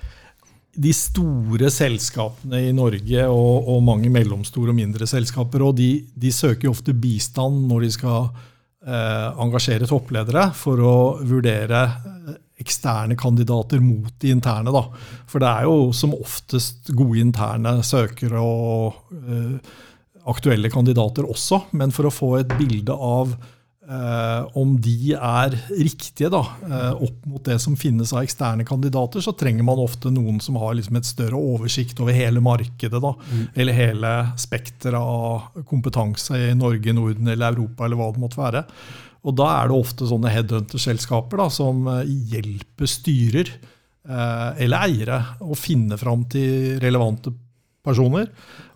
De 0.76 0.92
store 0.92 1.70
selskapene 1.72 2.66
i 2.68 2.74
Norge 2.76 3.28
og, 3.32 3.68
og 3.72 3.84
mange 3.84 4.10
mellomstore 4.12 4.74
og 4.74 4.76
mindre 4.76 5.08
selskaper 5.08 5.64
og 5.64 5.78
de, 5.78 6.04
de 6.12 6.32
søker 6.32 6.68
ofte 6.68 6.92
bistand 6.92 7.64
når 7.70 7.86
de 7.86 7.94
skal 7.94 8.26
eh, 8.28 8.42
engasjere 8.86 9.88
toppledere 9.90 10.50
for 10.54 10.82
å 10.82 10.96
vurdere 11.26 11.80
eh, 11.86 12.36
eksterne 12.62 13.16
kandidater 13.18 13.82
mot 13.82 14.12
de 14.22 14.30
interne. 14.32 14.72
Da. 14.74 14.84
For 15.30 15.42
det 15.42 15.50
er 15.50 15.66
jo 15.66 15.90
som 15.96 16.14
oftest 16.16 16.92
gode 16.94 17.20
interne 17.24 17.78
søkere 17.86 18.40
og 18.42 19.16
eh, 19.26 19.74
aktuelle 20.26 20.70
kandidater 20.72 21.26
også, 21.26 21.66
men 21.78 21.92
for 21.94 22.08
å 22.08 22.14
få 22.14 22.30
et 22.40 22.56
bilde 22.58 22.94
av 22.94 23.34
eh, 23.34 23.52
om 24.58 24.72
de 24.82 25.12
er 25.14 25.54
riktige 25.70 26.26
da, 26.32 26.40
eh, 26.66 27.02
opp 27.06 27.26
mot 27.30 27.44
det 27.46 27.60
som 27.62 27.76
finnes 27.78 28.10
av 28.12 28.24
eksterne 28.24 28.66
kandidater, 28.66 29.22
så 29.22 29.30
trenger 29.38 29.62
man 29.66 29.78
ofte 29.78 30.10
noen 30.10 30.40
som 30.42 30.58
har 30.58 30.74
liksom 30.74 30.98
et 30.98 31.06
større 31.06 31.38
oversikt 31.38 32.00
over 32.02 32.16
hele 32.16 32.42
markedet. 32.42 32.98
Da, 33.02 33.12
mm. 33.14 33.44
Eller 33.54 33.78
hele 33.78 34.12
spekteret 34.42 34.98
av 34.98 35.62
kompetanse 35.70 36.34
i 36.48 36.54
Norge, 36.58 36.96
Norden 36.96 37.30
eller 37.30 37.54
Europa, 37.54 37.86
eller 37.86 38.00
hva 38.00 38.10
det 38.10 38.24
måtte 38.24 38.42
være. 38.42 38.64
Og 39.26 39.38
da 39.38 39.52
er 39.60 39.70
det 39.70 39.78
ofte 39.78 40.10
sånne 40.10 40.34
headhunter-selskaper 40.34 41.46
som 41.54 41.86
eh, 41.94 42.10
hjelper 42.34 42.90
styrer 42.90 43.54
eh, 43.54 44.50
eller 44.66 44.82
eiere 44.82 45.22
å 45.46 45.54
finne 45.54 45.98
fram 46.00 46.26
til 46.30 46.80
relevante 46.82 47.30
personer. 47.86 48.26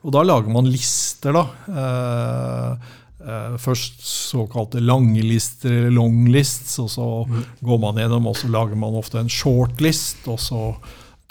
Og 0.07 0.15
da 0.15 0.23
lager 0.23 0.55
man 0.55 0.71
lister, 0.71 1.35
da. 1.35 2.79
Eh, 3.21 3.53
eh, 3.53 3.57
først 3.59 4.01
såkalte 4.31 4.81
langlister 4.81 5.71
eller 5.71 5.91
longlists, 5.91 6.79
og 6.79 6.91
så 6.91 7.09
mm. 7.29 7.45
går 7.61 7.79
man 7.79 8.01
gjennom 8.01 8.27
og 8.31 8.37
så 8.37 8.49
lager 8.49 8.77
man 8.77 8.97
ofte 8.97 9.21
en 9.21 9.31
shortlist. 9.31 10.27
og 10.29 10.41
så 10.41 10.75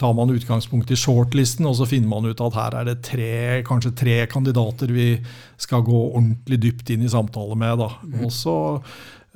tar 0.00 0.14
man 0.16 0.30
utgangspunkt 0.32 0.90
i 0.90 0.96
shortlisten, 0.96 1.66
og 1.66 1.76
så 1.76 1.86
finner 1.86 2.08
man 2.08 2.24
ut 2.24 2.40
at 2.40 2.56
her 2.56 2.76
er 2.80 2.88
det 2.88 3.02
tre, 3.04 3.62
kanskje 3.66 3.92
tre 3.92 4.18
kandidater 4.32 4.88
vi 4.88 5.12
skal 5.60 5.84
gå 5.84 6.04
ordentlig 6.14 6.60
dypt 6.62 6.90
inn 6.94 7.04
i 7.04 7.12
samtale 7.12 7.58
med. 7.58 7.82
Da. 7.82 7.90
Mm. 8.06 8.20
Og 8.24 8.32
så 8.32 8.56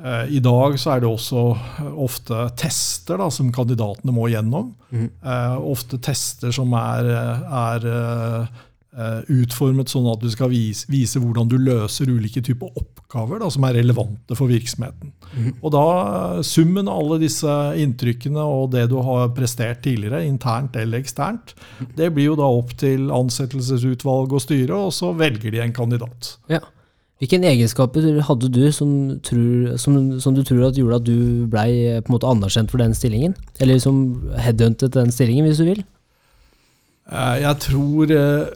eh, 0.01 0.33
I 0.39 0.41
dag 0.41 0.79
så 0.81 0.95
er 0.95 1.05
det 1.05 1.11
også 1.11 1.45
ofte 2.01 2.47
tester 2.57 3.21
da, 3.21 3.29
som 3.29 3.53
kandidatene 3.53 4.15
må 4.17 4.31
gjennom. 4.33 4.73
Mm. 4.89 5.11
Eh, 5.21 5.59
ofte 5.61 6.01
tester 6.01 6.55
som 6.55 6.73
er, 6.81 7.13
er 7.45 7.91
eh, 7.93 8.41
Eh, 8.45 8.63
utformet 9.33 9.91
sånn 9.91 10.07
at 10.07 10.21
du 10.23 10.29
skal 10.31 10.53
vise, 10.53 10.87
vise, 10.87 11.19
hvordan 11.19 11.49
du 11.51 11.57
løser 11.59 12.11
ulike 12.13 12.43
typer 12.47 12.71
oppgaver 12.79 13.41
da, 13.43 13.49
som 13.51 13.67
er 13.67 13.75
relevante 13.81 14.37
for 14.39 14.51
virksomheten. 14.53 15.11
Mm. 15.35 15.49
Og 15.57 15.73
da 15.75 15.87
Summen 16.47 16.87
av 16.91 17.01
alle 17.03 17.19
disse 17.25 17.55
inntrykkene 17.83 18.45
og 18.45 18.71
det 18.77 18.87
du 18.93 18.97
har 19.03 19.33
prestert 19.35 19.83
tidligere, 19.83 20.23
internt 20.29 20.79
eller 20.79 21.03
eksternt, 21.03 21.57
det 21.99 22.13
blir 22.15 22.31
jo 22.31 22.39
da 22.39 22.47
opp 22.47 22.77
til 22.79 23.11
ansettelsesutvalg 23.15 24.35
og 24.35 24.45
styre, 24.45 24.79
og 24.87 24.95
så 24.95 25.11
velger 25.19 25.55
de 25.55 25.65
en 25.65 25.75
kandidat. 25.75 26.37
Ja. 26.53 26.63
Hvilke 27.23 27.39
egenskaper 27.47 28.21
hadde 28.27 28.51
du 28.53 28.65
som, 28.75 28.91
tror, 29.25 29.77
som, 29.81 29.97
som, 30.21 30.35
du 30.35 30.43
tror 30.45 30.67
at 30.67 30.79
gjorde 30.79 30.99
at 30.99 31.07
du 31.07 31.47
blei 31.49 31.71
en 31.97 32.11
måte 32.11 32.29
anerkjent 32.29 32.73
for 32.73 32.83
den 32.83 32.95
stillingen? 32.97 33.37
Eller 33.63 33.79
som 33.81 34.19
headhuntet 34.37 34.97
den 34.97 35.13
stillingen, 35.15 35.47
hvis 35.47 35.63
du 35.63 35.69
vil? 35.69 35.85
Eh, 37.09 37.37
jeg 37.45 37.61
tror 37.65 38.13
eh, 38.13 38.51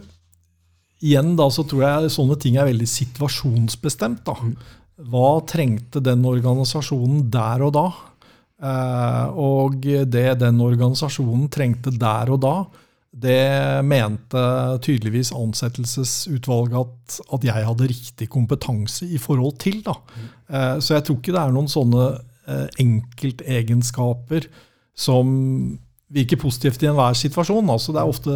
igjen 1.04 1.36
da, 1.38 1.46
så 1.52 1.64
tror 1.68 1.84
jeg 1.84 2.12
sånne 2.14 2.38
ting 2.40 2.58
er 2.58 2.68
veldig 2.68 2.88
situasjonsbestemt. 2.90 4.24
da. 4.26 4.36
Mm. 4.42 4.54
Hva 5.08 5.30
trengte 5.46 6.02
den 6.02 6.24
organisasjonen 6.26 7.28
der 7.30 7.64
og 7.68 7.74
da? 7.76 7.86
Eh, 8.58 9.26
og 9.38 9.78
det 9.86 10.28
den 10.40 10.60
organisasjonen 10.64 11.46
trengte 11.54 11.94
der 11.94 12.32
og 12.34 12.42
da, 12.42 12.54
det 13.18 13.82
mente 13.88 14.40
tydeligvis 14.84 15.30
ansettelsesutvalget 15.34 16.76
at, 16.82 17.18
at 17.34 17.46
jeg 17.46 17.66
hadde 17.66 17.88
riktig 17.90 18.28
kompetanse 18.30 19.06
i 19.06 19.18
forhold 19.18 19.56
til. 19.62 19.80
Da. 19.86 19.94
Mm. 19.94 20.26
Eh, 20.48 20.74
så 20.84 20.98
jeg 20.98 21.06
tror 21.06 21.20
ikke 21.20 21.34
det 21.34 21.42
er 21.42 21.54
noen 21.54 21.70
sånne 21.72 22.08
eh, 22.48 22.66
enkeltegenskaper 22.84 24.50
som 24.98 25.30
virker 26.12 26.40
positivt 26.40 26.82
i 26.82 26.88
enhver 26.88 27.16
situasjon. 27.18 27.68
Altså, 27.72 27.92
det 27.92 28.00
er 28.00 28.08
ofte, 28.08 28.34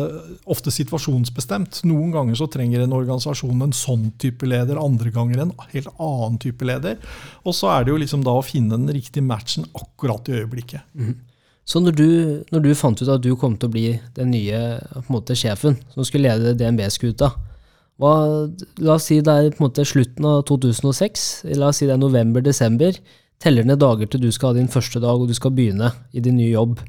ofte, 0.52 0.72
situasjonsbestemt. 0.74 1.80
Noen 1.88 2.12
ganger 2.12 2.36
så 2.36 2.48
trenger 2.52 2.84
en 2.84 2.94
organisasjon 2.96 3.64
en 3.64 3.74
sånn 3.76 4.10
type 4.20 4.48
leder, 4.48 4.80
andre 4.80 5.12
ganger 5.14 5.46
en 5.46 5.54
helt 5.72 5.88
annen 5.96 6.38
type 6.42 6.68
leder. 6.68 6.98
Og 7.46 7.56
så 7.56 7.70
er 7.72 7.84
det 7.84 7.94
jo 7.94 8.00
liksom 8.02 8.24
da 8.26 8.36
å 8.36 8.44
finne 8.44 8.76
den 8.76 8.92
riktige 8.92 9.24
matchen 9.24 9.64
akkurat 9.72 10.28
i 10.28 10.42
øyeblikket. 10.42 10.84
Mm. 10.92 11.14
Så 11.64 11.80
når 11.80 11.96
du, 11.96 12.08
når 12.52 12.64
du, 12.64 12.74
fant 12.76 13.00
ut 13.00 13.08
at 13.08 13.22
du 13.22 13.32
kom 13.38 13.54
til 13.56 13.70
å 13.70 13.72
bli 13.72 13.86
den 14.18 14.32
nye 14.34 14.60
måte, 15.08 15.36
sjefen 15.38 15.78
som 15.94 16.04
skulle 16.04 16.28
lede 16.28 16.56
DNB-skuta, 16.58 17.30
la 18.02 18.96
oss 18.96 19.06
si 19.06 19.20
det 19.22 19.32
er 19.32 19.52
på 19.52 19.62
en 19.62 19.68
måte 19.68 19.86
slutten 19.86 20.26
av 20.26 20.42
2006, 20.50 21.26
la 21.54 21.70
oss 21.70 21.78
si 21.80 21.86
det 21.86 21.94
er 21.94 22.02
november-desember, 22.02 22.98
teller 23.42 23.66
ned 23.66 23.80
dager 23.82 24.10
til 24.10 24.22
du 24.22 24.30
skal 24.34 24.52
ha 24.52 24.58
din 24.58 24.70
første 24.70 25.00
dag 25.02 25.22
og 25.22 25.30
du 25.30 25.36
skal 25.38 25.54
begynne 25.54 25.92
i 26.12 26.22
din 26.22 26.36
nye 26.38 26.50
jobb. 26.50 26.82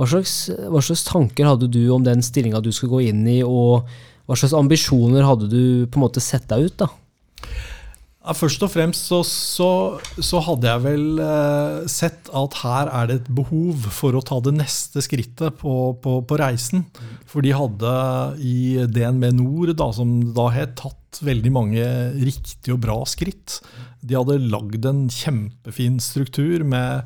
Hva 0.00 0.08
slags, 0.08 0.34
hva 0.72 0.80
slags, 0.80 1.04
tanker 1.08 1.50
hadde 1.50 1.68
du 1.72 1.82
om 1.92 2.04
den 2.06 2.24
stillinga 2.24 2.62
du 2.64 2.72
skulle 2.72 2.96
gå 2.96 3.04
inn 3.12 3.26
i, 3.28 3.42
og 3.44 3.88
hva 4.26 4.38
slags 4.38 4.56
ambisjoner 4.56 5.26
hadde 5.26 5.50
du 5.52 5.62
på 5.86 6.00
en 6.00 6.06
måte 6.06 6.22
sett 6.24 6.48
deg 6.50 6.70
ut? 6.70 6.82
da? 6.84 6.90
Ja, 8.22 8.36
først 8.38 8.62
og 8.62 8.70
fremst 8.70 9.08
så, 9.10 9.18
så, 9.26 9.68
så 10.22 10.38
hadde 10.46 10.68
jeg 10.70 10.82
vel 10.84 11.06
eh, 11.18 11.78
sett 11.90 12.28
at 12.38 12.58
her 12.60 12.90
er 12.94 13.08
det 13.10 13.16
et 13.18 13.30
behov 13.34 13.88
for 13.90 14.14
å 14.14 14.22
ta 14.22 14.38
det 14.46 14.52
neste 14.54 15.02
skrittet 15.02 15.58
på, 15.58 15.74
på, 15.98 16.20
på 16.22 16.38
reisen. 16.38 16.84
For 17.26 17.42
de 17.42 17.50
hadde 17.58 17.94
i 18.38 18.86
DNB 18.86 19.26
Nord, 19.34 19.74
da, 19.80 19.90
som 19.96 20.20
da 20.36 20.46
het, 20.54 20.76
tatt 20.78 21.18
veldig 21.26 21.52
mange 21.52 21.88
riktige 22.22 22.76
og 22.76 22.84
bra 22.86 23.00
skritt. 23.10 23.58
De 24.06 24.14
hadde 24.14 24.38
lagd 24.46 24.86
en 24.86 25.08
kjempefin 25.10 25.98
struktur 26.02 26.62
med 26.62 27.02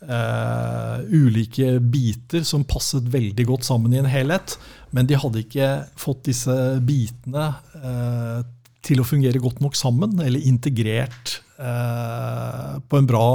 Uh, 0.00 1.02
ulike 1.12 1.74
biter 1.92 2.40
som 2.48 2.62
passet 2.64 3.04
veldig 3.12 3.44
godt 3.44 3.66
sammen 3.68 3.92
i 3.92 3.98
en 4.00 4.08
helhet. 4.08 4.54
Men 4.96 5.08
de 5.08 5.18
hadde 5.20 5.42
ikke 5.42 5.66
fått 6.00 6.22
disse 6.30 6.54
bitene 6.86 7.50
uh, 7.82 8.40
til 8.80 9.02
å 9.02 9.04
fungere 9.04 9.42
godt 9.42 9.60
nok 9.60 9.76
sammen, 9.76 10.16
eller 10.24 10.40
integrert 10.48 11.36
uh, 11.60 12.80
på 12.80 13.00
en 13.00 13.10
bra 13.10 13.26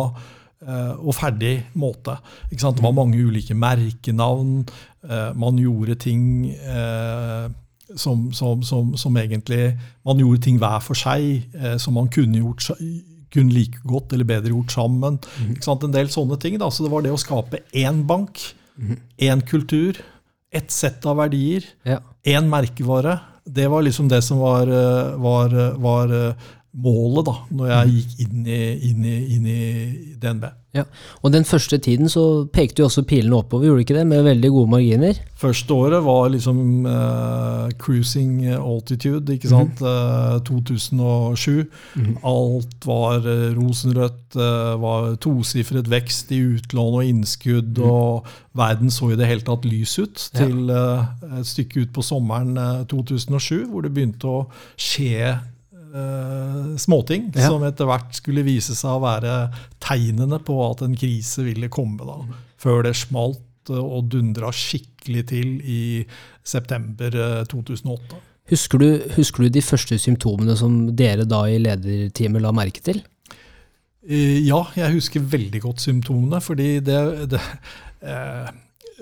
og 0.65 1.11
ferdig 1.13 1.67
måte. 1.77 2.15
Det 2.49 2.81
var 2.81 2.93
mange 2.95 3.19
ulike 3.21 3.53
merkenavn. 3.53 4.63
Man 5.37 5.59
gjorde 5.61 5.93
ting 6.01 6.23
som, 7.93 8.23
som, 8.33 8.63
som, 8.65 8.95
som, 8.97 9.19
egentlig 9.19 9.75
Man 10.07 10.23
gjorde 10.23 10.41
ting 10.47 10.57
hver 10.57 10.79
for 10.81 10.97
seg 10.97 11.43
som 11.77 11.99
man 11.99 12.09
kunne 12.09 12.41
gjort 12.41 12.65
kunne 13.35 13.53
like 13.55 13.83
godt 13.87 14.15
eller 14.15 14.27
bedre 14.27 14.53
gjort 14.53 14.75
sammen. 14.75 15.19
Mm. 15.43 15.55
En 15.75 15.95
del 15.95 16.11
sånne 16.13 16.39
ting. 16.41 16.57
Da. 16.61 16.71
Så 16.71 16.85
det 16.85 16.91
var 16.93 17.05
det 17.05 17.13
å 17.13 17.21
skape 17.21 17.63
én 17.75 18.03
bank, 18.07 18.41
én 18.79 19.39
mm. 19.39 19.47
kultur, 19.49 20.01
ett 20.55 20.71
sett 20.71 21.05
av 21.05 21.19
verdier, 21.19 21.67
én 22.23 22.51
merkevare. 22.51 23.19
Det 23.45 23.67
var 23.69 23.83
liksom 23.85 24.07
det 24.09 24.23
som 24.25 24.39
var, 24.41 24.71
eh, 24.71 25.15
var, 25.21 25.51
var 25.77 26.13
målet 26.75 27.27
da 27.29 27.35
når 27.55 27.71
jeg 27.71 27.87
mm. 27.87 27.95
gikk 27.95 28.21
inn 28.25 28.45
i, 28.45 28.61
inn 28.89 29.07
i, 29.07 29.17
inn 29.37 29.49
i 29.49 29.59
DNB. 30.21 30.47
Ja, 30.75 30.83
og 31.23 31.31
Den 31.31 31.45
første 31.47 31.77
tiden 31.77 32.09
så 32.11 32.45
pekte 32.51 32.81
jo 32.81 32.89
også 32.89 33.05
pilene 33.07 33.37
oppover, 33.37 33.69
gjorde 33.69 33.85
ikke 33.85 33.95
det? 33.95 34.07
Med 34.07 34.25
veldig 34.25 34.49
gode 34.51 34.71
marginer? 34.73 35.21
Første 35.39 35.73
året 35.73 36.03
var 36.03 36.27
liksom 36.33 36.59
uh, 36.85 37.69
cruising 37.79 38.43
altitude, 38.51 39.37
ikke 39.37 39.51
sant? 39.53 39.79
Mm. 39.79 39.87
Uh, 39.87 40.43
2007. 40.43 41.63
Mm. 41.95 42.17
Alt 42.27 42.87
var 42.89 43.23
uh, 43.23 43.55
rosenrødt. 43.55 44.35
Uh, 44.35 44.75
var 44.83 45.15
tosifret 45.23 45.87
vekst 45.91 46.35
i 46.35 46.41
utlån 46.57 46.99
og 46.99 47.07
innskudd. 47.07 47.79
Mm. 47.79 47.87
Og 47.87 48.27
verden 48.59 48.91
så 48.91 49.13
i 49.13 49.19
det 49.19 49.31
hele 49.31 49.47
tatt 49.47 49.63
lys 49.67 49.95
ut 49.99 50.29
til 50.35 50.71
et 50.75 51.47
stykke 51.47 51.85
ut 51.85 51.95
på 51.95 52.03
sommeren 52.03 52.55
2007, 52.91 53.67
hvor 53.71 53.83
det 53.83 53.95
begynte 53.95 54.27
å 54.27 54.45
skje 54.79 55.37
uh, 55.95 56.75
småting 56.81 57.29
ja. 57.33 57.47
som 57.49 57.63
etter 57.67 57.87
hvert 57.89 58.13
skulle 58.17 58.45
vise 58.45 58.75
seg 58.77 58.97
å 58.97 59.03
være 59.03 59.33
tegnene 59.83 60.39
på 60.43 60.59
at 60.67 60.83
en 60.85 60.95
krise 60.99 61.45
ville 61.47 61.71
komme. 61.73 62.05
da, 62.05 62.39
Før 62.61 62.85
det 62.85 62.95
smalt 62.99 63.71
eh, 63.71 63.81
og 63.81 64.11
dundra 64.13 64.51
skikkelig 64.53 65.25
til 65.31 65.57
i 65.63 65.81
september 66.45 67.45
2008. 67.49 67.97
Eh, 68.19 68.31
husker 68.53 68.81
du, 68.81 68.87
husker 69.15 69.45
du 69.45 69.55
de 69.55 69.65
første 69.65 69.97
symptomene 70.01 70.57
som 70.59 70.83
dere 70.95 71.25
da 71.29 71.45
i 71.49 71.59
lederteamet 71.61 72.43
la 72.43 72.53
merke 72.55 72.83
til? 72.85 73.01
Ja, 74.05 74.59
jeg 74.77 74.99
husker 74.99 75.23
veldig 75.25 75.63
godt 75.63 75.81
symptomene. 75.81 76.41
fordi 76.41 76.79
det, 76.85 76.99
det 77.31 77.41
eh, 78.05 78.51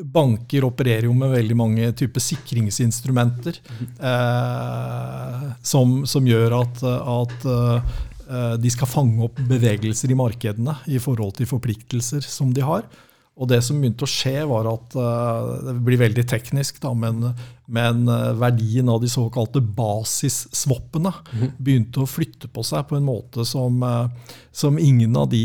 banker 0.01 0.65
opererer 0.65 1.05
jo 1.07 1.13
med 1.17 1.33
veldig 1.33 1.55
mange 1.57 1.91
typer 1.97 2.23
sikringsinstrumenter 2.23 3.59
eh, 3.99 5.45
som, 5.61 6.01
som, 6.09 6.27
gjør 6.27 6.55
at, 6.61 6.83
at 6.83 7.47
eh, 7.53 8.55
de 8.63 8.73
skal 8.73 8.89
fange 8.89 9.21
opp 9.27 9.41
bevegelser 9.49 10.13
i 10.13 10.17
markedene 10.17 10.77
i 10.89 11.01
forhold 11.03 11.37
til 11.37 11.49
forpliktelser 11.49 12.25
som 12.25 12.53
de 12.55 12.65
har. 12.65 12.87
Og 13.33 13.49
det 13.49 13.63
som 13.65 13.79
begynte 13.81 14.05
å 14.05 14.09
skje, 14.09 14.35
var 14.45 14.67
at 14.69 14.93
uh, 14.93 15.55
Det 15.65 15.73
blir 15.85 15.97
veldig 16.03 16.25
teknisk, 16.29 16.77
da, 16.83 16.91
men, 16.93 17.31
men 17.65 18.03
uh, 18.05 18.29
verdien 18.37 18.91
av 18.93 19.01
de 19.01 19.09
såkalte 19.09 19.61
basisswappene 19.63 21.09
mm. 21.31 21.47
begynte 21.57 22.03
å 22.03 22.09
flytte 22.09 22.51
på 22.53 22.65
seg 22.67 22.85
på 22.89 22.99
en 22.99 23.07
måte 23.07 23.45
som, 23.49 23.81
uh, 23.81 24.37
som 24.53 24.77
ingen 24.77 25.17
av 25.17 25.31
de 25.33 25.43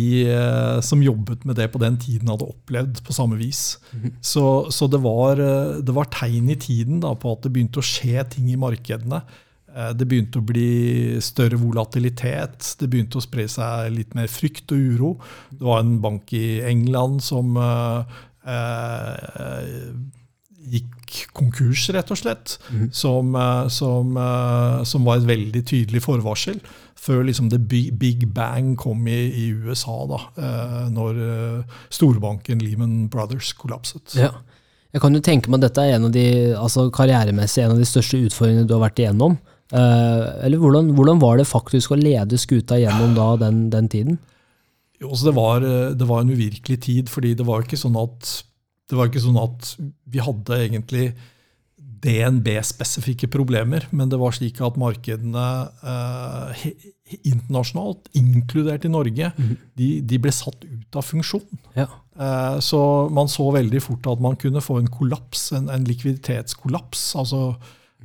som 0.84 1.01
jobbet 1.03 1.47
med 1.49 1.57
det 1.57 1.70
på 1.72 1.80
den 1.80 1.97
tiden, 2.01 2.28
hadde 2.28 2.51
opplevd 2.53 3.01
på 3.07 3.16
samme 3.16 3.41
vis. 3.41 3.78
Mm. 3.97 4.18
Så, 4.20 4.45
så 4.74 4.89
det, 4.93 5.01
var, 5.01 5.41
det, 5.41 5.95
var, 5.97 6.12
tegn 6.12 6.53
i 6.53 6.61
tiden 6.61 7.01
da, 7.05 7.14
på 7.16 7.32
at 7.32 7.47
det 7.47 7.55
begynte 7.57 7.80
å 7.80 7.89
skje 7.89 8.26
ting 8.36 8.53
i 8.53 8.61
markedene 8.61 9.24
Eh, 9.24 9.48
det 9.95 10.09
begynte 10.11 10.41
å 10.41 10.47
bli 10.47 11.18
større 11.22 11.59
volatilitet. 11.61 12.74
Det 12.81 12.89
begynte 12.91 13.20
å 13.20 13.24
spre 13.24 13.47
seg 13.51 13.93
litt 13.95 14.16
mer 14.18 14.31
frykt 14.31 14.74
og 14.74 14.93
uro. 14.95 15.11
Det 15.53 15.62
var 15.64 15.85
en 15.85 15.99
bank 16.03 16.33
i 16.37 16.61
England 16.66 17.22
som 17.26 17.59
eh, 17.62 18.20
eh 18.49 19.97
gikk 20.68 21.22
konkurs, 21.33 21.87
rett 21.97 22.11
og 22.12 22.18
slett. 22.20 22.59
Mm. 22.68 22.91
Som, 22.93 23.31
eh, 23.39 23.68
som, 23.72 24.18
som, 24.85 25.07
var 25.07 25.16
et 25.16 25.29
veldig 25.31 25.62
tydelig 25.64 26.03
forvarsel. 26.05 26.59
Før 26.99 27.22
liksom 27.24 27.49
det 27.49 27.62
big 27.70 28.26
bang 28.35 28.74
kom 28.76 29.07
i, 29.09 29.16
i 29.31 29.47
USA, 29.55 29.97
da, 30.11 30.18
eh, 30.37 30.83
når 30.93 31.22
storbanken 31.95 32.61
Lehman 32.61 33.07
Brothers 33.09 33.55
kollapset. 33.57 34.18
Ja. 34.18 34.35
Jeg 34.93 35.05
kan 35.05 35.14
jo 35.14 35.20
tenke 35.24 35.53
meg 35.53 35.61
at 35.61 35.68
dette 35.68 35.85
er 35.85 35.97
en 35.97 36.09
av 36.09 36.12
de, 36.12 36.26
altså 36.57 36.87
karrieremessig 36.93 37.64
en 37.64 37.74
av 37.74 37.81
de 37.81 37.89
største 37.89 38.20
utfordringene 38.24 38.68
du 38.68 38.74
har 38.76 38.87
vært 38.87 39.03
igjennom. 39.03 39.37
Uh, 39.69 40.45
eller 40.47 40.61
hvordan, 40.62 40.93
hvordan, 40.97 41.19
var 41.21 41.41
det 41.41 41.49
faktisk 41.49 41.93
å 41.93 41.99
lede 42.01 42.39
skuta 42.41 42.79
gjennom 42.81 43.16
da, 43.16 43.31
den, 43.45 43.66
den, 43.73 43.89
tiden? 43.93 44.21
Jo, 45.01 45.12
det, 45.12 45.35
var, 45.37 45.61
det, 45.62 46.07
var, 46.09 46.23
en 46.23 46.33
uvirkelig 46.33 46.79
tid, 46.87 47.11
fordi 47.12 47.35
det 47.39 47.47
var 47.47 47.66
ikke 47.66 47.79
sånn 47.79 47.99
at, 48.01 48.31
det 48.89 48.97
var 48.99 49.11
ikke 49.11 49.23
sånn 49.27 49.39
at 49.43 49.75
vi 50.09 50.25
hadde 50.25 50.62
egentlig 50.64 51.11
DNB-spesifikke 52.03 53.29
problemer, 53.33 53.87
men 53.91 54.11
det 54.11 54.19
var 54.21 54.35
slik 54.37 54.61
at 54.62 54.79
markedene 54.79 55.47
eh, 55.83 56.66
internasjonalt, 57.27 58.11
inkludert 58.19 58.87
i 58.87 58.93
Norge, 58.93 59.31
mm. 59.35 59.55
de, 59.79 59.89
de, 60.07 60.21
ble 60.23 60.33
satt 60.35 60.62
ut 60.66 60.99
av 60.99 61.07
funksjon. 61.07 61.47
Ja. 61.79 61.89
Eh, 62.19 62.59
så 62.64 62.81
man 63.14 63.31
så 63.33 63.49
veldig 63.55 63.83
fort 63.85 64.07
at 64.11 64.23
man 64.23 64.39
kunne 64.41 64.62
få 64.64 64.79
en 64.83 64.91
kollaps, 64.93 65.51
en, 65.59 65.71
en 65.73 65.87
likviditetskollaps. 65.89 67.11
altså 67.19 67.43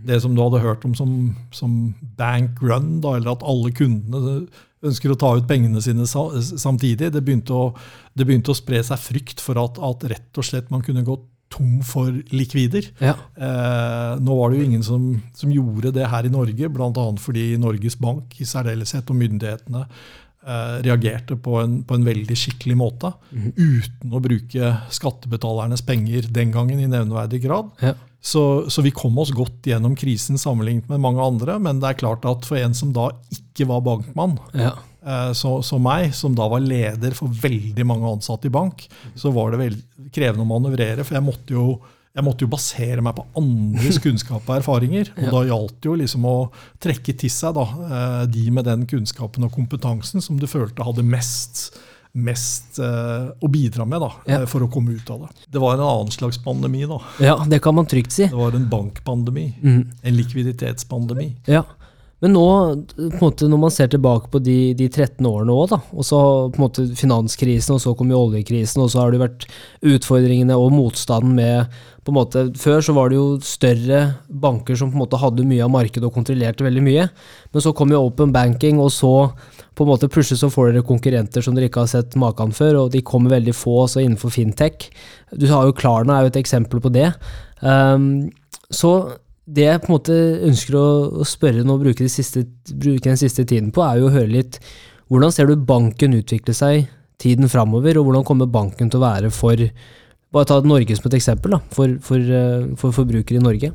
det 0.08 0.20
som 0.24 0.36
du 0.36 0.42
hadde 0.44 0.62
hørt 0.64 0.86
om 0.88 0.94
som, 0.98 1.34
som 1.56 1.94
bank 2.18 2.62
run, 2.64 2.98
da, 3.04 3.18
eller 3.18 3.34
at 3.36 3.46
alle 3.48 3.74
kundene 3.76 4.44
ønsker 4.84 5.14
å 5.14 5.20
ta 5.20 5.34
ut 5.38 5.48
pengene 5.50 5.82
sine 5.84 6.08
samtidig. 6.08 7.12
Det 7.14 7.22
begynte 7.24 7.56
å, 7.56 7.70
det 8.14 8.28
begynte 8.28 8.54
å 8.54 8.58
spre 8.58 8.82
seg 8.86 9.00
frykt 9.02 9.44
for 9.44 9.60
at, 9.62 9.80
at, 9.80 10.08
rett 10.12 10.40
og 10.40 10.48
slett 10.48 10.74
man 10.74 10.84
kunne 10.86 11.06
gå 11.08 11.18
tom 11.54 11.78
for 11.86 12.10
likvider. 12.34 12.88
Ja. 13.04 13.14
Eh, 13.38 14.12
nå 14.24 14.40
var 14.40 14.52
det 14.52 14.60
jo 14.60 14.68
ingen 14.68 14.84
som, 14.86 15.06
som, 15.38 15.54
gjorde 15.54 15.94
det 15.96 16.10
her 16.10 16.26
i 16.26 16.34
Norge, 16.34 16.70
bl.a. 16.74 17.06
fordi 17.22 17.54
Norges 17.62 17.98
Bank 18.02 18.40
i 18.42 18.48
særdeleshet 18.50 19.12
og 19.14 19.20
myndighetene 19.20 19.84
eh, 19.86 20.80
reagerte 20.88 21.38
på 21.38 21.60
en, 21.62 21.78
på 21.86 22.00
en, 22.00 22.08
veldig 22.10 22.38
skikkelig 22.40 22.80
måte. 22.80 23.14
Mm. 23.32 23.52
Uten 23.54 24.18
å 24.18 24.24
bruke 24.24 24.74
skattebetalernes 24.98 25.86
penger 25.86 26.32
den 26.34 26.56
gangen 26.56 26.82
i 26.82 26.90
nevneverdig 26.90 27.44
grad. 27.46 27.70
Ja. 27.86 27.94
Så, 28.24 28.70
så, 28.72 28.82
vi 28.82 28.94
kom 28.96 29.18
oss 29.20 29.34
godt 29.36 29.68
gjennom 29.68 29.98
krisen 30.00 30.40
sammenlignet 30.40 30.88
med 30.88 31.02
mange 31.04 31.20
andre. 31.20 31.58
Men 31.60 31.82
det 31.84 31.90
er 31.90 32.00
klart 32.00 32.24
at 32.30 32.48
for 32.48 32.56
en 32.56 32.76
som 32.78 32.94
da 32.96 33.10
ikke 33.36 33.68
var 33.68 33.84
bankmann, 33.84 34.38
ja. 34.56 34.72
eh, 35.04 35.32
så, 35.36 35.58
som 35.66 35.84
meg, 35.84 36.14
som 36.16 36.38
da 36.38 36.48
var 36.52 36.64
leder 36.64 37.18
for 37.18 37.28
veldig 37.44 37.86
mange 37.88 38.14
ansatte 38.16 38.48
i 38.48 38.54
bank, 38.54 38.86
så 39.20 39.34
var 39.36 39.58
det 39.58 39.74
krevende 40.16 40.48
å 40.48 40.52
manøvrere. 40.54 41.04
For 41.04 41.20
jeg 41.20 41.28
måtte 41.28 41.58
jo, 41.58 41.68
jeg 42.16 42.24
måtte 42.24 42.48
jo 42.48 42.54
basere 42.56 43.04
meg 43.04 43.20
på 43.20 43.28
andres 43.44 44.00
kunnskap 44.06 44.48
og 44.48 44.56
erfaringer. 44.56 45.12
Og 45.18 45.28
ja. 45.28 45.34
da 45.36 45.46
gjaldt 45.52 45.82
det 45.84 45.92
jo 45.92 46.00
liksom 46.06 46.30
å 46.32 46.38
trekke 46.88 47.20
til 47.26 47.34
seg 47.42 47.60
da, 47.60 47.68
eh, 47.90 48.22
de 48.32 48.46
med 48.56 48.72
den 48.72 48.88
kunnskapen 48.88 49.50
og 49.50 49.52
kompetansen 49.60 50.24
som 50.24 50.40
du 50.40 50.48
følte 50.48 50.88
hadde 50.88 51.04
mest 51.04 51.74
mest 52.14 52.78
uh, 52.80 53.34
å 53.42 53.50
bidra 53.50 53.86
med 53.90 54.04
da, 54.04 54.10
ja. 54.30 54.42
Eh, 54.42 54.46
for 54.50 54.62
å 54.62 54.70
komme 54.72 54.94
ut 54.94 55.10
av 55.10 55.26
det. 55.26 55.48
Det 55.56 55.62
var 55.62 55.74
en 55.74 55.86
annen 55.86 56.12
slags 56.14 56.38
pandemi. 56.44 56.84
da. 56.86 57.00
Ja, 57.20 57.38
Det 57.50 57.60
kan 57.66 57.76
man 57.76 57.90
trygt 57.90 58.14
si. 58.14 58.28
Det 58.30 58.38
var 58.38 58.54
en 58.54 58.68
bankpandemi. 58.70 59.48
Mm. 59.62 59.80
En 60.02 60.18
likviditetspandemi. 60.18 61.32
Ja, 61.50 61.64
men 62.24 62.32
nå, 62.38 62.44
måte, 63.20 63.50
når 63.52 63.60
man 63.60 63.72
ser 63.76 63.90
tilbake 63.92 64.30
på 64.32 64.40
de, 64.40 64.72
de 64.80 64.86
13 64.88 65.26
årene 65.28 65.52
òg, 65.52 65.74
og 65.76 66.06
så 66.08 66.20
på 66.54 66.56
en 66.56 66.64
måte 66.64 66.86
finanskrisen, 66.96 67.76
og 67.76 67.82
så 67.84 67.92
kom 68.00 68.14
jo 68.14 68.22
oljekrisen, 68.30 68.80
og 68.80 68.94
så 68.94 69.02
har 69.02 69.12
det 69.12 69.20
vært 69.20 69.44
utfordringene 69.84 70.56
og 70.56 70.72
motstanden 70.72 71.34
med 71.36 71.82
på 72.04 72.12
en 72.12 72.18
måte, 72.18 72.46
Før 72.60 72.82
så 72.84 72.96
var 72.96 73.12
det 73.12 73.18
jo 73.18 73.40
større 73.44 74.00
banker 74.28 74.76
som 74.80 74.90
på 74.92 74.98
en 74.98 75.04
måte 75.04 75.20
hadde 75.20 75.46
mye 75.48 75.64
av 75.64 75.72
markedet 75.72 76.08
og 76.08 76.16
kontrollerte 76.16 76.66
veldig 76.66 76.84
mye. 76.84 77.06
Men 77.56 77.64
så 77.64 77.72
kom 77.76 77.92
jo 77.92 78.02
open 78.04 78.32
banking, 78.36 78.80
og 78.84 78.92
så 78.92 79.12
på 79.76 79.86
en 79.86 79.92
måte 79.92 80.10
plutselig 80.12 80.42
så 80.42 80.52
får 80.52 80.72
dere 80.72 80.88
konkurrenter 80.88 81.44
som 81.44 81.56
dere 81.56 81.68
ikke 81.72 81.84
har 81.86 81.92
sett 81.92 82.16
maken 82.20 82.56
før, 82.56 82.86
og 82.86 82.94
de 82.96 83.04
kommer 83.08 83.36
veldig 83.36 83.56
få 83.56 83.82
også 83.86 84.04
innenfor 84.04 84.32
fintech. 84.36 84.90
Du 85.32 85.48
har 85.52 85.68
jo 85.68 85.76
Klarna 85.76 86.18
er 86.18 86.28
jo 86.28 86.34
et 86.34 86.42
eksempel 86.44 86.84
på 86.84 86.92
det. 86.92 87.10
Um, 87.64 88.32
så 88.74 88.94
det 89.46 89.66
jeg 89.68 89.82
på 89.84 89.90
en 89.90 89.96
måte 89.98 90.18
ønsker 90.48 90.78
å, 90.80 90.88
spørre 91.28 91.66
nå, 91.68 91.76
bruke, 91.82 92.08
siste, 92.12 92.46
bruke, 92.72 93.10
den 93.10 93.20
siste 93.20 93.44
tiden 93.48 93.74
på, 93.76 93.84
er 93.84 94.00
jo 94.00 94.10
å 94.10 94.16
høre 94.16 94.32
litt 94.32 94.60
Hvordan 95.12 95.34
ser 95.36 95.50
du 95.50 95.60
banken 95.68 96.16
utvikle 96.16 96.56
seg 96.58 96.88
tiden 97.22 97.50
framover, 97.52 98.00
og 98.00 98.08
hvordan 98.08 98.24
kommer 98.26 98.48
banken 98.50 98.90
til 98.90 99.02
å 99.02 99.04
være 99.04 99.30
for 99.36 99.60
Bare 100.34 100.48
ta 100.50 100.56
Norge 100.66 100.96
som 100.98 101.06
et 101.12 101.20
eksempel, 101.20 101.54
da, 101.54 101.60
for, 101.76 101.92
for, 102.02 102.18
eh, 102.18 102.72
for 102.80 102.96
forbrukere 102.96 103.38
i 103.38 103.44
Norge. 103.44 103.70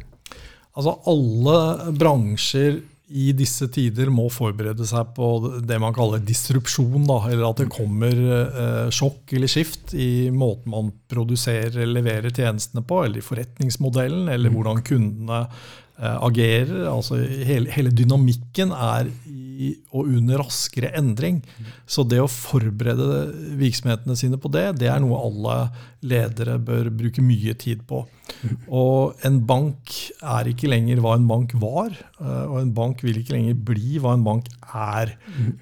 Altså 0.74 0.96
Alle 1.12 1.92
bransjer 1.94 2.80
i 3.08 3.30
disse 3.32 3.70
tider 3.72 4.10
må 4.12 4.26
forberede 4.32 4.84
seg 4.88 5.14
på 5.16 5.28
det 5.64 5.78
man 5.80 5.94
kaller 5.96 6.20
disrupsjon. 6.20 7.06
Da, 7.08 7.18
eller 7.30 7.46
at 7.48 7.62
det 7.62 7.70
kommer 7.72 8.20
eh, 8.36 8.90
sjokk 8.92 9.32
eller 9.36 9.50
skift 9.50 9.94
i 9.96 10.28
måten 10.34 10.74
man 10.74 10.92
produserer 11.08 11.80
eller 11.80 12.02
leverer 12.02 12.34
tjenestene 12.34 12.84
på, 12.84 13.02
eller 13.06 13.22
i 13.22 13.24
forretningsmodellen, 13.24 14.28
eller 14.28 14.52
mm. 14.52 14.58
hvordan 14.58 14.84
kundene 14.84 15.40
eh, 15.46 16.18
agerer. 16.28 16.84
Altså 16.92 17.22
hele, 17.22 17.72
hele, 17.72 17.94
dynamikken 17.96 18.76
er 18.76 19.08
i 19.30 19.47
og 19.92 20.06
under 20.06 20.42
raskere 20.42 20.92
endring. 20.98 21.40
Så 21.88 22.04
det 22.06 22.20
å 22.22 22.30
forberede 22.30 23.28
virksomhetene 23.58 24.16
sine 24.18 24.38
på 24.40 24.50
det, 24.54 24.66
det 24.82 24.90
er 24.92 25.02
noe 25.02 25.20
alle 25.26 25.58
ledere 26.06 26.58
bør 26.62 26.92
bruke 26.94 27.24
mye 27.24 27.54
tid 27.58 27.82
på. 27.88 28.04
Og 28.68 29.24
en 29.26 29.40
bank 29.48 29.94
er 30.20 30.50
ikke 30.50 30.70
lenger 30.70 31.00
hva 31.02 31.16
en 31.18 31.26
bank 31.30 31.54
var, 31.58 31.90
eh, 32.20 32.44
og 32.44 32.60
en 32.60 32.74
bank 32.76 33.02
vil 33.06 33.20
ikke 33.20 33.34
lenger 33.36 33.58
bli 33.70 33.98
hva 34.02 34.14
en 34.16 34.26
bank 34.26 34.50
er. 34.68 35.16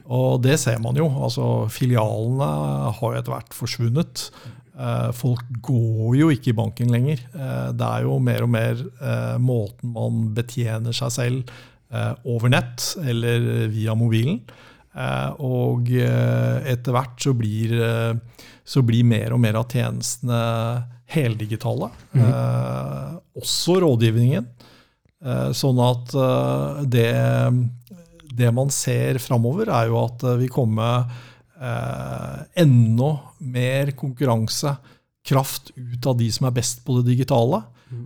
Og 0.05 0.43
det 0.45 0.59
ser 0.63 0.83
man 0.83 0.99
jo. 0.99 1.09
altså 1.09 1.71
Filialene 1.73 2.51
har 2.99 3.15
jo 3.15 3.17
etter 3.21 3.37
hvert 3.37 3.57
forsvunnet. 3.57 4.27
Eh, 4.77 5.09
folk 5.17 5.47
går 5.65 6.19
jo 6.21 6.33
ikke 6.35 6.53
i 6.53 6.59
banken 6.59 6.93
lenger. 6.93 7.23
Eh, 7.33 7.71
det 7.73 7.89
er 7.93 8.05
jo 8.09 8.19
mer 8.21 8.45
og 8.45 8.53
mer 8.53 8.85
måten 9.41 9.97
man 9.97 10.29
betjener 10.37 10.97
seg 10.97 11.15
selv 11.15 11.57
over 12.27 12.51
nett 12.51 12.83
eller 12.99 13.69
via 13.71 13.95
mobilen. 13.95 14.41
Og 15.45 15.91
etter 15.93 16.95
hvert 16.97 17.21
så 17.23 17.35
blir, 17.37 17.75
så 18.65 18.83
blir 18.83 19.07
mer 19.07 19.37
og 19.37 19.43
mer 19.45 19.59
av 19.61 19.69
tjenestene 19.71 20.41
heldigitale. 21.13 21.91
Mm. 22.17 23.21
Også 23.39 23.77
rådgivningen. 23.85 24.49
Sånn 25.57 25.83
at 25.85 26.17
det, 26.91 27.13
det 28.37 28.53
man 28.57 28.73
ser 28.73 29.21
framover, 29.23 29.71
er 29.73 29.93
jo 29.93 30.01
at 30.03 30.25
vi 30.41 30.51
kommer 30.53 31.07
eh, 31.61 32.37
enda 32.63 33.11
mer 33.39 33.93
konkurransekraft 33.97 35.73
ut 35.77 36.07
av 36.07 36.19
de 36.21 36.29
som 36.33 36.49
er 36.49 36.57
best 36.57 36.85
på 36.85 36.99
det 36.99 37.13
digitale. 37.15 37.63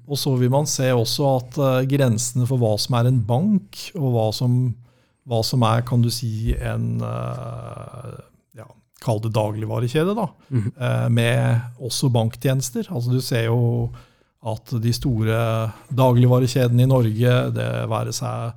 Og 0.07 0.19
så 0.21 0.35
vil 0.37 0.53
man 0.53 0.69
se 0.69 0.91
også 0.93 1.29
at 1.39 1.59
uh, 1.61 1.89
grensene 1.89 2.47
for 2.49 2.61
hva 2.61 2.75
som 2.81 2.99
er 2.99 3.09
en 3.09 3.21
bank, 3.25 3.79
og 3.97 4.13
hva 4.15 4.27
som, 4.37 4.59
hva 5.29 5.41
som 5.47 5.65
er 5.69 5.85
kan 5.89 6.05
du 6.05 6.11
si, 6.13 6.53
en 6.57 7.01
uh, 7.01 8.13
ja, 8.59 8.69
Kall 9.01 9.23
det 9.25 9.33
dagligvarekjede, 9.37 10.13
da, 10.19 10.29
mm. 10.53 10.71
med 11.17 11.81
også 11.81 12.11
banktjenester. 12.13 12.91
Altså 12.93 13.15
Du 13.15 13.23
ser 13.25 13.47
jo 13.47 13.89
at 14.51 14.75
de 14.81 14.93
store 14.93 15.39
dagligvarekjedene 15.93 16.85
i 16.85 16.89
Norge, 16.89 17.33
det 17.57 17.71
være 17.89 18.13
seg 18.17 18.53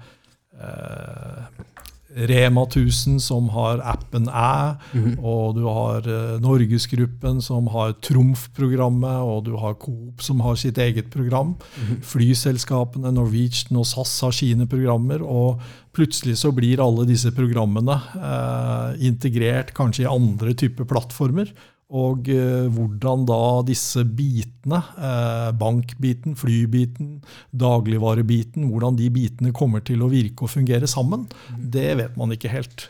Rema 2.16 2.62
1000 2.68 3.20
som 3.22 3.50
har 3.50 3.82
appen 3.82 4.28
Æ, 4.30 4.76
mm 4.94 5.04
-hmm. 5.06 5.24
og 5.24 5.56
du 5.56 5.64
har 5.68 6.08
uh, 6.08 6.42
Norgesgruppen 6.42 7.42
som 7.42 7.68
har 7.68 7.94
Trumf-programmet, 8.02 9.18
og 9.22 9.46
du 9.46 9.58
har 9.58 9.74
Coop 9.74 10.22
som 10.22 10.40
har 10.40 10.56
sitt 10.56 10.78
eget 10.78 11.10
program. 11.10 11.48
Mm 11.48 11.88
-hmm. 11.88 12.02
Flyselskapene, 12.02 13.12
Norwegian 13.12 13.78
og 13.78 13.86
SAS 13.86 14.22
har 14.22 14.32
sine 14.32 14.68
programmer. 14.68 15.22
Og 15.22 15.62
plutselig 15.94 16.38
så 16.38 16.52
blir 16.52 16.82
alle 16.82 17.06
disse 17.08 17.32
programmene 17.32 18.02
uh, 18.16 19.06
integrert 19.06 19.74
kanskje 19.74 20.04
i 20.04 20.16
andre 20.16 20.54
typer 20.54 20.84
plattformer. 20.84 21.48
Og 21.94 22.30
eh, 22.32 22.66
hvordan 22.74 23.26
da 23.30 23.44
disse 23.68 24.02
bitene, 24.08 24.80
eh, 24.98 25.52
bankbiten, 25.60 26.38
flybiten, 26.40 27.20
dagligvarebiten, 27.52 28.70
hvordan 28.72 28.98
de 28.98 29.12
bitene 29.14 29.54
kommer 29.54 29.84
til 29.86 30.02
å 30.02 30.10
virke 30.14 30.48
og 30.48 30.54
fungere 30.56 30.90
sammen, 30.90 31.28
det 31.58 31.92
vet 32.00 32.18
man 32.18 32.34
ikke 32.34 32.54
helt. 32.54 32.88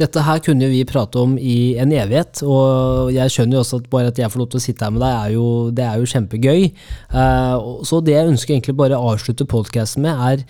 Dette 0.00 0.22
her 0.24 0.40
kunne 0.40 0.70
vi 0.72 0.80
prate 0.88 1.20
om 1.20 1.34
i 1.36 1.76
en 1.80 1.92
evighet, 1.92 2.40
og 2.48 3.12
jeg 3.12 3.32
skjønner 3.34 3.58
jo 3.58 3.62
også 3.62 3.82
at 3.82 3.90
bare 3.92 4.10
at 4.10 4.18
jeg 4.18 4.32
får 4.32 4.40
lov 4.40 4.48
til 4.54 4.62
å 4.62 4.64
sitte 4.64 4.86
her 4.86 4.94
med 4.94 5.04
deg, 5.04 5.16
er 5.18 5.34
jo, 5.36 5.48
det 5.70 5.84
er 5.84 5.98
jo 6.00 6.12
kjempegøy. 6.14 6.62
Eh, 7.22 7.66
så 7.88 8.00
det 8.00 8.16
jeg 8.16 8.30
ønsker 8.32 8.56
egentlig 8.56 8.78
bare 8.80 8.98
å 8.98 9.12
avslutte 9.12 9.48
podkasten 9.48 10.06
med, 10.06 10.16
er 10.32 10.46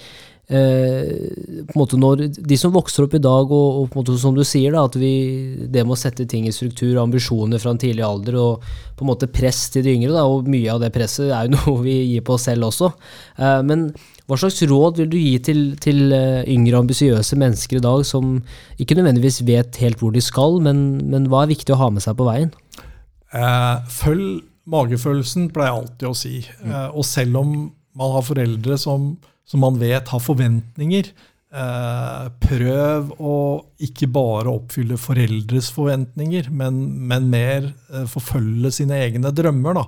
Eh, 0.52 1.64
på 1.64 1.72
en 1.72 1.80
måte 1.80 1.96
når 1.96 2.26
De 2.36 2.56
som 2.60 2.74
vokser 2.74 3.06
opp 3.06 3.14
i 3.16 3.22
dag, 3.22 3.48
og, 3.48 3.76
og 3.80 3.86
på 3.88 3.96
en 3.96 4.02
måte 4.02 4.16
som 4.20 4.34
du 4.36 4.42
sier, 4.44 4.74
da, 4.74 4.82
at 4.84 4.98
vi, 5.00 5.12
det 5.64 5.84
med 5.86 5.94
å 5.94 6.00
sette 6.00 6.26
ting 6.28 6.44
i 6.48 6.52
struktur, 6.52 6.98
ambisjoner 7.00 7.62
fra 7.62 7.72
en 7.72 7.80
tidlig 7.80 8.04
alder, 8.04 8.36
og 8.36 8.66
på 8.98 9.06
en 9.06 9.12
måte 9.14 9.30
press 9.32 9.64
til 9.72 9.86
de 9.86 9.94
yngre, 9.96 10.12
da, 10.12 10.26
og 10.28 10.50
mye 10.52 10.74
av 10.74 10.82
det 10.82 10.92
presset 10.92 11.32
er 11.32 11.48
jo 11.48 11.54
noe 11.56 11.86
vi 11.86 11.96
gir 12.12 12.26
på 12.26 12.36
oss 12.36 12.50
selv 12.50 12.68
også. 12.68 12.92
Eh, 13.38 13.62
men 13.68 13.88
hva 14.28 14.38
slags 14.42 14.60
råd 14.68 15.00
vil 15.00 15.10
du 15.14 15.18
gi 15.22 15.34
til, 15.48 15.64
til 15.80 16.12
eh, 16.12 16.44
yngre, 16.52 16.84
ambisiøse 16.84 17.40
mennesker 17.40 17.80
i 17.80 17.84
dag 17.88 18.04
som 18.08 18.36
ikke 18.82 19.00
nødvendigvis 19.00 19.42
vet 19.48 19.80
helt 19.80 20.04
hvor 20.04 20.12
de 20.12 20.20
skal, 20.24 20.60
men, 20.64 20.84
men 21.08 21.32
hva 21.32 21.46
er 21.46 21.54
viktig 21.54 21.72
å 21.72 21.80
ha 21.80 21.92
med 21.94 22.04
seg 22.04 22.18
på 22.20 22.28
veien? 22.28 22.52
følg 23.32 24.42
magefølelsen, 24.68 25.46
pleier 25.54 25.70
jeg 25.70 25.80
alltid 25.80 26.08
å 26.10 26.16
si. 26.20 26.34
Mm. 26.60 26.74
og 26.92 27.06
selv 27.08 27.38
om 27.40 27.54
man 27.96 28.12
har 28.12 28.26
foreldre 28.26 28.76
som 28.76 29.14
som 29.52 29.60
man 29.60 29.76
vet 29.80 30.08
har 30.08 30.24
forventninger. 30.24 31.12
Eh, 31.52 32.28
prøv 32.40 33.10
å 33.20 33.36
ikke 33.84 34.06
bare 34.08 34.54
oppfylle 34.54 34.96
foreldres 34.96 35.68
forventninger, 35.76 36.48
men, 36.48 36.78
men 37.10 37.28
mer 37.28 37.66
eh, 37.92 38.06
forfølge 38.08 38.70
sine 38.72 38.96
egne 39.04 39.34
drømmer. 39.36 39.76
Da. 39.76 39.84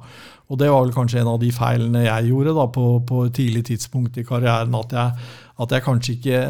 Og 0.53 0.61
det 0.61 0.69
var 0.69 0.85
vel 0.85 0.93
kanskje 0.93 1.23
en 1.23 1.33
av 1.33 1.41
de 1.41 1.49
feilene 1.57 2.05
jeg 2.05 2.29
gjorde 2.29 2.53
da, 2.59 2.69
på, 2.75 2.85
på 3.09 3.25
et 3.25 3.37
tidlig 3.41 3.65
tidspunkt 3.71 4.21
i 4.21 4.27
karrieren. 4.29 4.77
At 4.77 4.93
jeg, 4.93 5.33
at 5.65 5.73
jeg 5.73 5.87
kanskje 5.89 6.17
ikke 6.19 6.45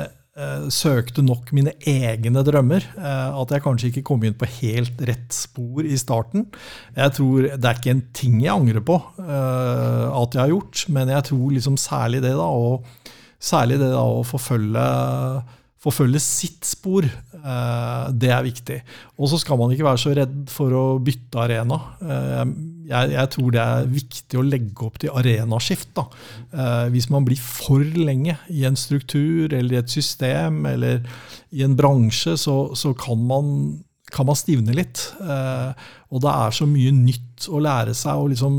søkte 0.74 1.22
nok 1.22 1.52
mine 1.54 1.76
egne 1.86 2.42
drømmer. 2.46 2.82
Eh, 2.98 3.40
at 3.40 3.54
jeg 3.54 3.62
kanskje 3.62 3.90
ikke 3.92 4.04
kom 4.10 4.24
inn 4.26 4.34
på 4.38 4.48
helt 4.58 5.02
rett 5.06 5.34
spor 5.34 5.86
i 5.86 5.98
starten. 6.00 6.48
Jeg 6.96 7.14
tror 7.18 7.48
Det 7.54 7.68
er 7.70 7.78
ikke 7.78 7.94
en 7.94 8.06
ting 8.12 8.40
jeg 8.42 8.54
angrer 8.54 8.82
på 8.82 8.98
eh, 9.22 10.06
at 10.10 10.34
jeg 10.34 10.42
har 10.42 10.50
gjort, 10.50 10.86
men 10.88 11.12
jeg 11.14 11.28
tror 11.30 11.54
liksom 11.54 11.76
særlig 11.78 12.22
det 12.24 12.34
da, 12.34 12.48
å 12.50 12.82
Særlig 13.44 13.76
det 13.76 13.90
da 13.92 14.00
å 14.00 14.22
forfølge, 14.24 14.82
forfølge 15.84 16.20
sitt 16.22 16.64
spor. 16.66 17.06
Eh, 17.06 18.04
det 18.16 18.30
er 18.32 18.46
viktig. 18.46 18.78
Og 19.20 19.30
så 19.30 19.40
skal 19.40 19.58
man 19.60 19.72
ikke 19.74 19.86
være 19.86 20.00
så 20.00 20.14
redd 20.16 20.36
for 20.52 20.72
å 20.76 20.84
bytte 21.04 21.42
arena. 21.42 21.78
Eh, 22.00 22.44
jeg, 22.88 23.14
jeg, 23.14 23.30
tror 23.34 23.54
det 23.54 23.62
er 23.62 23.90
viktig 23.92 24.40
å 24.40 24.46
legge 24.46 24.86
opp 24.86 25.00
til 25.02 25.14
arenaskift. 25.20 25.92
Da. 25.96 26.06
Eh, 26.52 26.86
hvis 26.94 27.10
man 27.12 27.26
blir 27.28 27.40
for 27.40 27.84
lenge 27.84 28.38
i 28.52 28.64
en 28.68 28.78
struktur 28.80 29.52
eller 29.52 29.76
i 29.76 29.82
et 29.82 29.92
system 29.92 30.64
eller 30.70 31.04
i 31.54 31.64
en 31.66 31.76
bransje, 31.78 32.38
så, 32.40 32.58
så 32.76 32.94
kan 32.98 33.20
man 33.28 33.50
kan 34.14 34.28
man 34.28 34.36
stivne 34.38 34.70
litt. 34.76 35.00
og 35.18 36.20
det 36.22 36.30
er 36.30 36.52
så 36.54 36.68
mye 36.70 36.92
nytt 36.94 37.48
å 37.50 37.58
lære 37.58 37.96
seg. 37.98 38.20
og 38.20 38.28
liksom 38.30 38.58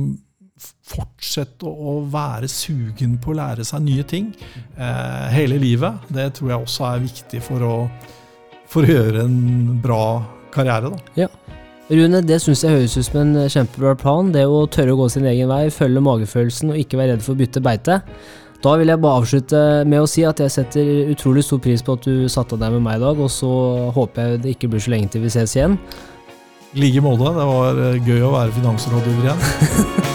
fortsette 0.86 1.66
å 1.66 1.98
være 2.14 2.50
sugen 2.52 3.18
på 3.22 3.34
å 3.34 3.40
lære 3.40 3.66
seg 3.66 3.84
nye 3.88 4.06
ting 4.08 4.30
eh, 4.78 5.26
hele 5.34 5.58
livet. 5.62 6.06
Det 6.14 6.30
tror 6.38 6.52
jeg 6.52 6.68
også 6.68 6.88
er 6.92 7.04
viktig 7.08 7.42
for 7.46 7.66
å, 7.66 7.76
for 8.70 8.86
å 8.86 8.98
gjøre 8.98 9.26
en 9.26 9.80
bra 9.82 10.06
karriere. 10.54 10.94
Da. 10.94 11.26
Ja. 11.26 11.30
Rune, 11.86 12.22
det 12.26 12.40
syns 12.42 12.64
jeg 12.66 12.74
høres 12.74 12.96
ut 12.98 13.06
som 13.08 13.20
en 13.22 13.50
kjempebra 13.50 13.94
plan. 14.02 14.32
Det 14.34 14.46
å 14.50 14.64
tørre 14.70 14.96
å 14.96 15.04
gå 15.04 15.10
sin 15.14 15.28
egen 15.30 15.50
vei, 15.52 15.68
følge 15.74 16.02
magefølelsen 16.06 16.74
og 16.74 16.82
ikke 16.82 17.02
være 17.02 17.16
redd 17.16 17.26
for 17.26 17.36
å 17.36 17.42
bytte 17.42 17.66
beite. 17.66 18.00
Da 18.66 18.74
vil 18.80 18.90
jeg 18.90 19.02
bare 19.04 19.22
avslutte 19.22 19.62
med 19.86 20.02
å 20.02 20.10
si 20.10 20.24
at 20.26 20.42
jeg 20.42 20.54
setter 20.54 21.12
utrolig 21.14 21.44
stor 21.46 21.62
pris 21.62 21.86
på 21.86 21.98
at 21.98 22.08
du 22.08 22.26
satte 22.32 22.58
deg 22.58 22.74
med 22.74 22.86
meg 22.88 22.98
i 22.98 23.06
dag, 23.06 23.22
og 23.22 23.30
så 23.30 23.52
håper 23.94 24.32
jeg 24.32 24.42
det 24.46 24.56
ikke 24.56 24.72
blir 24.74 24.82
så 24.82 24.96
lenge 24.96 25.14
til 25.14 25.26
vi 25.26 25.34
ses 25.34 25.54
igjen. 25.58 25.78
I 26.74 26.82
like 26.88 27.06
måte. 27.06 27.30
Det 27.38 27.48
var 27.52 28.04
gøy 28.10 28.26
å 28.26 28.36
være 28.36 28.58
finansrådgiver 28.58 29.30
igjen. 29.30 30.12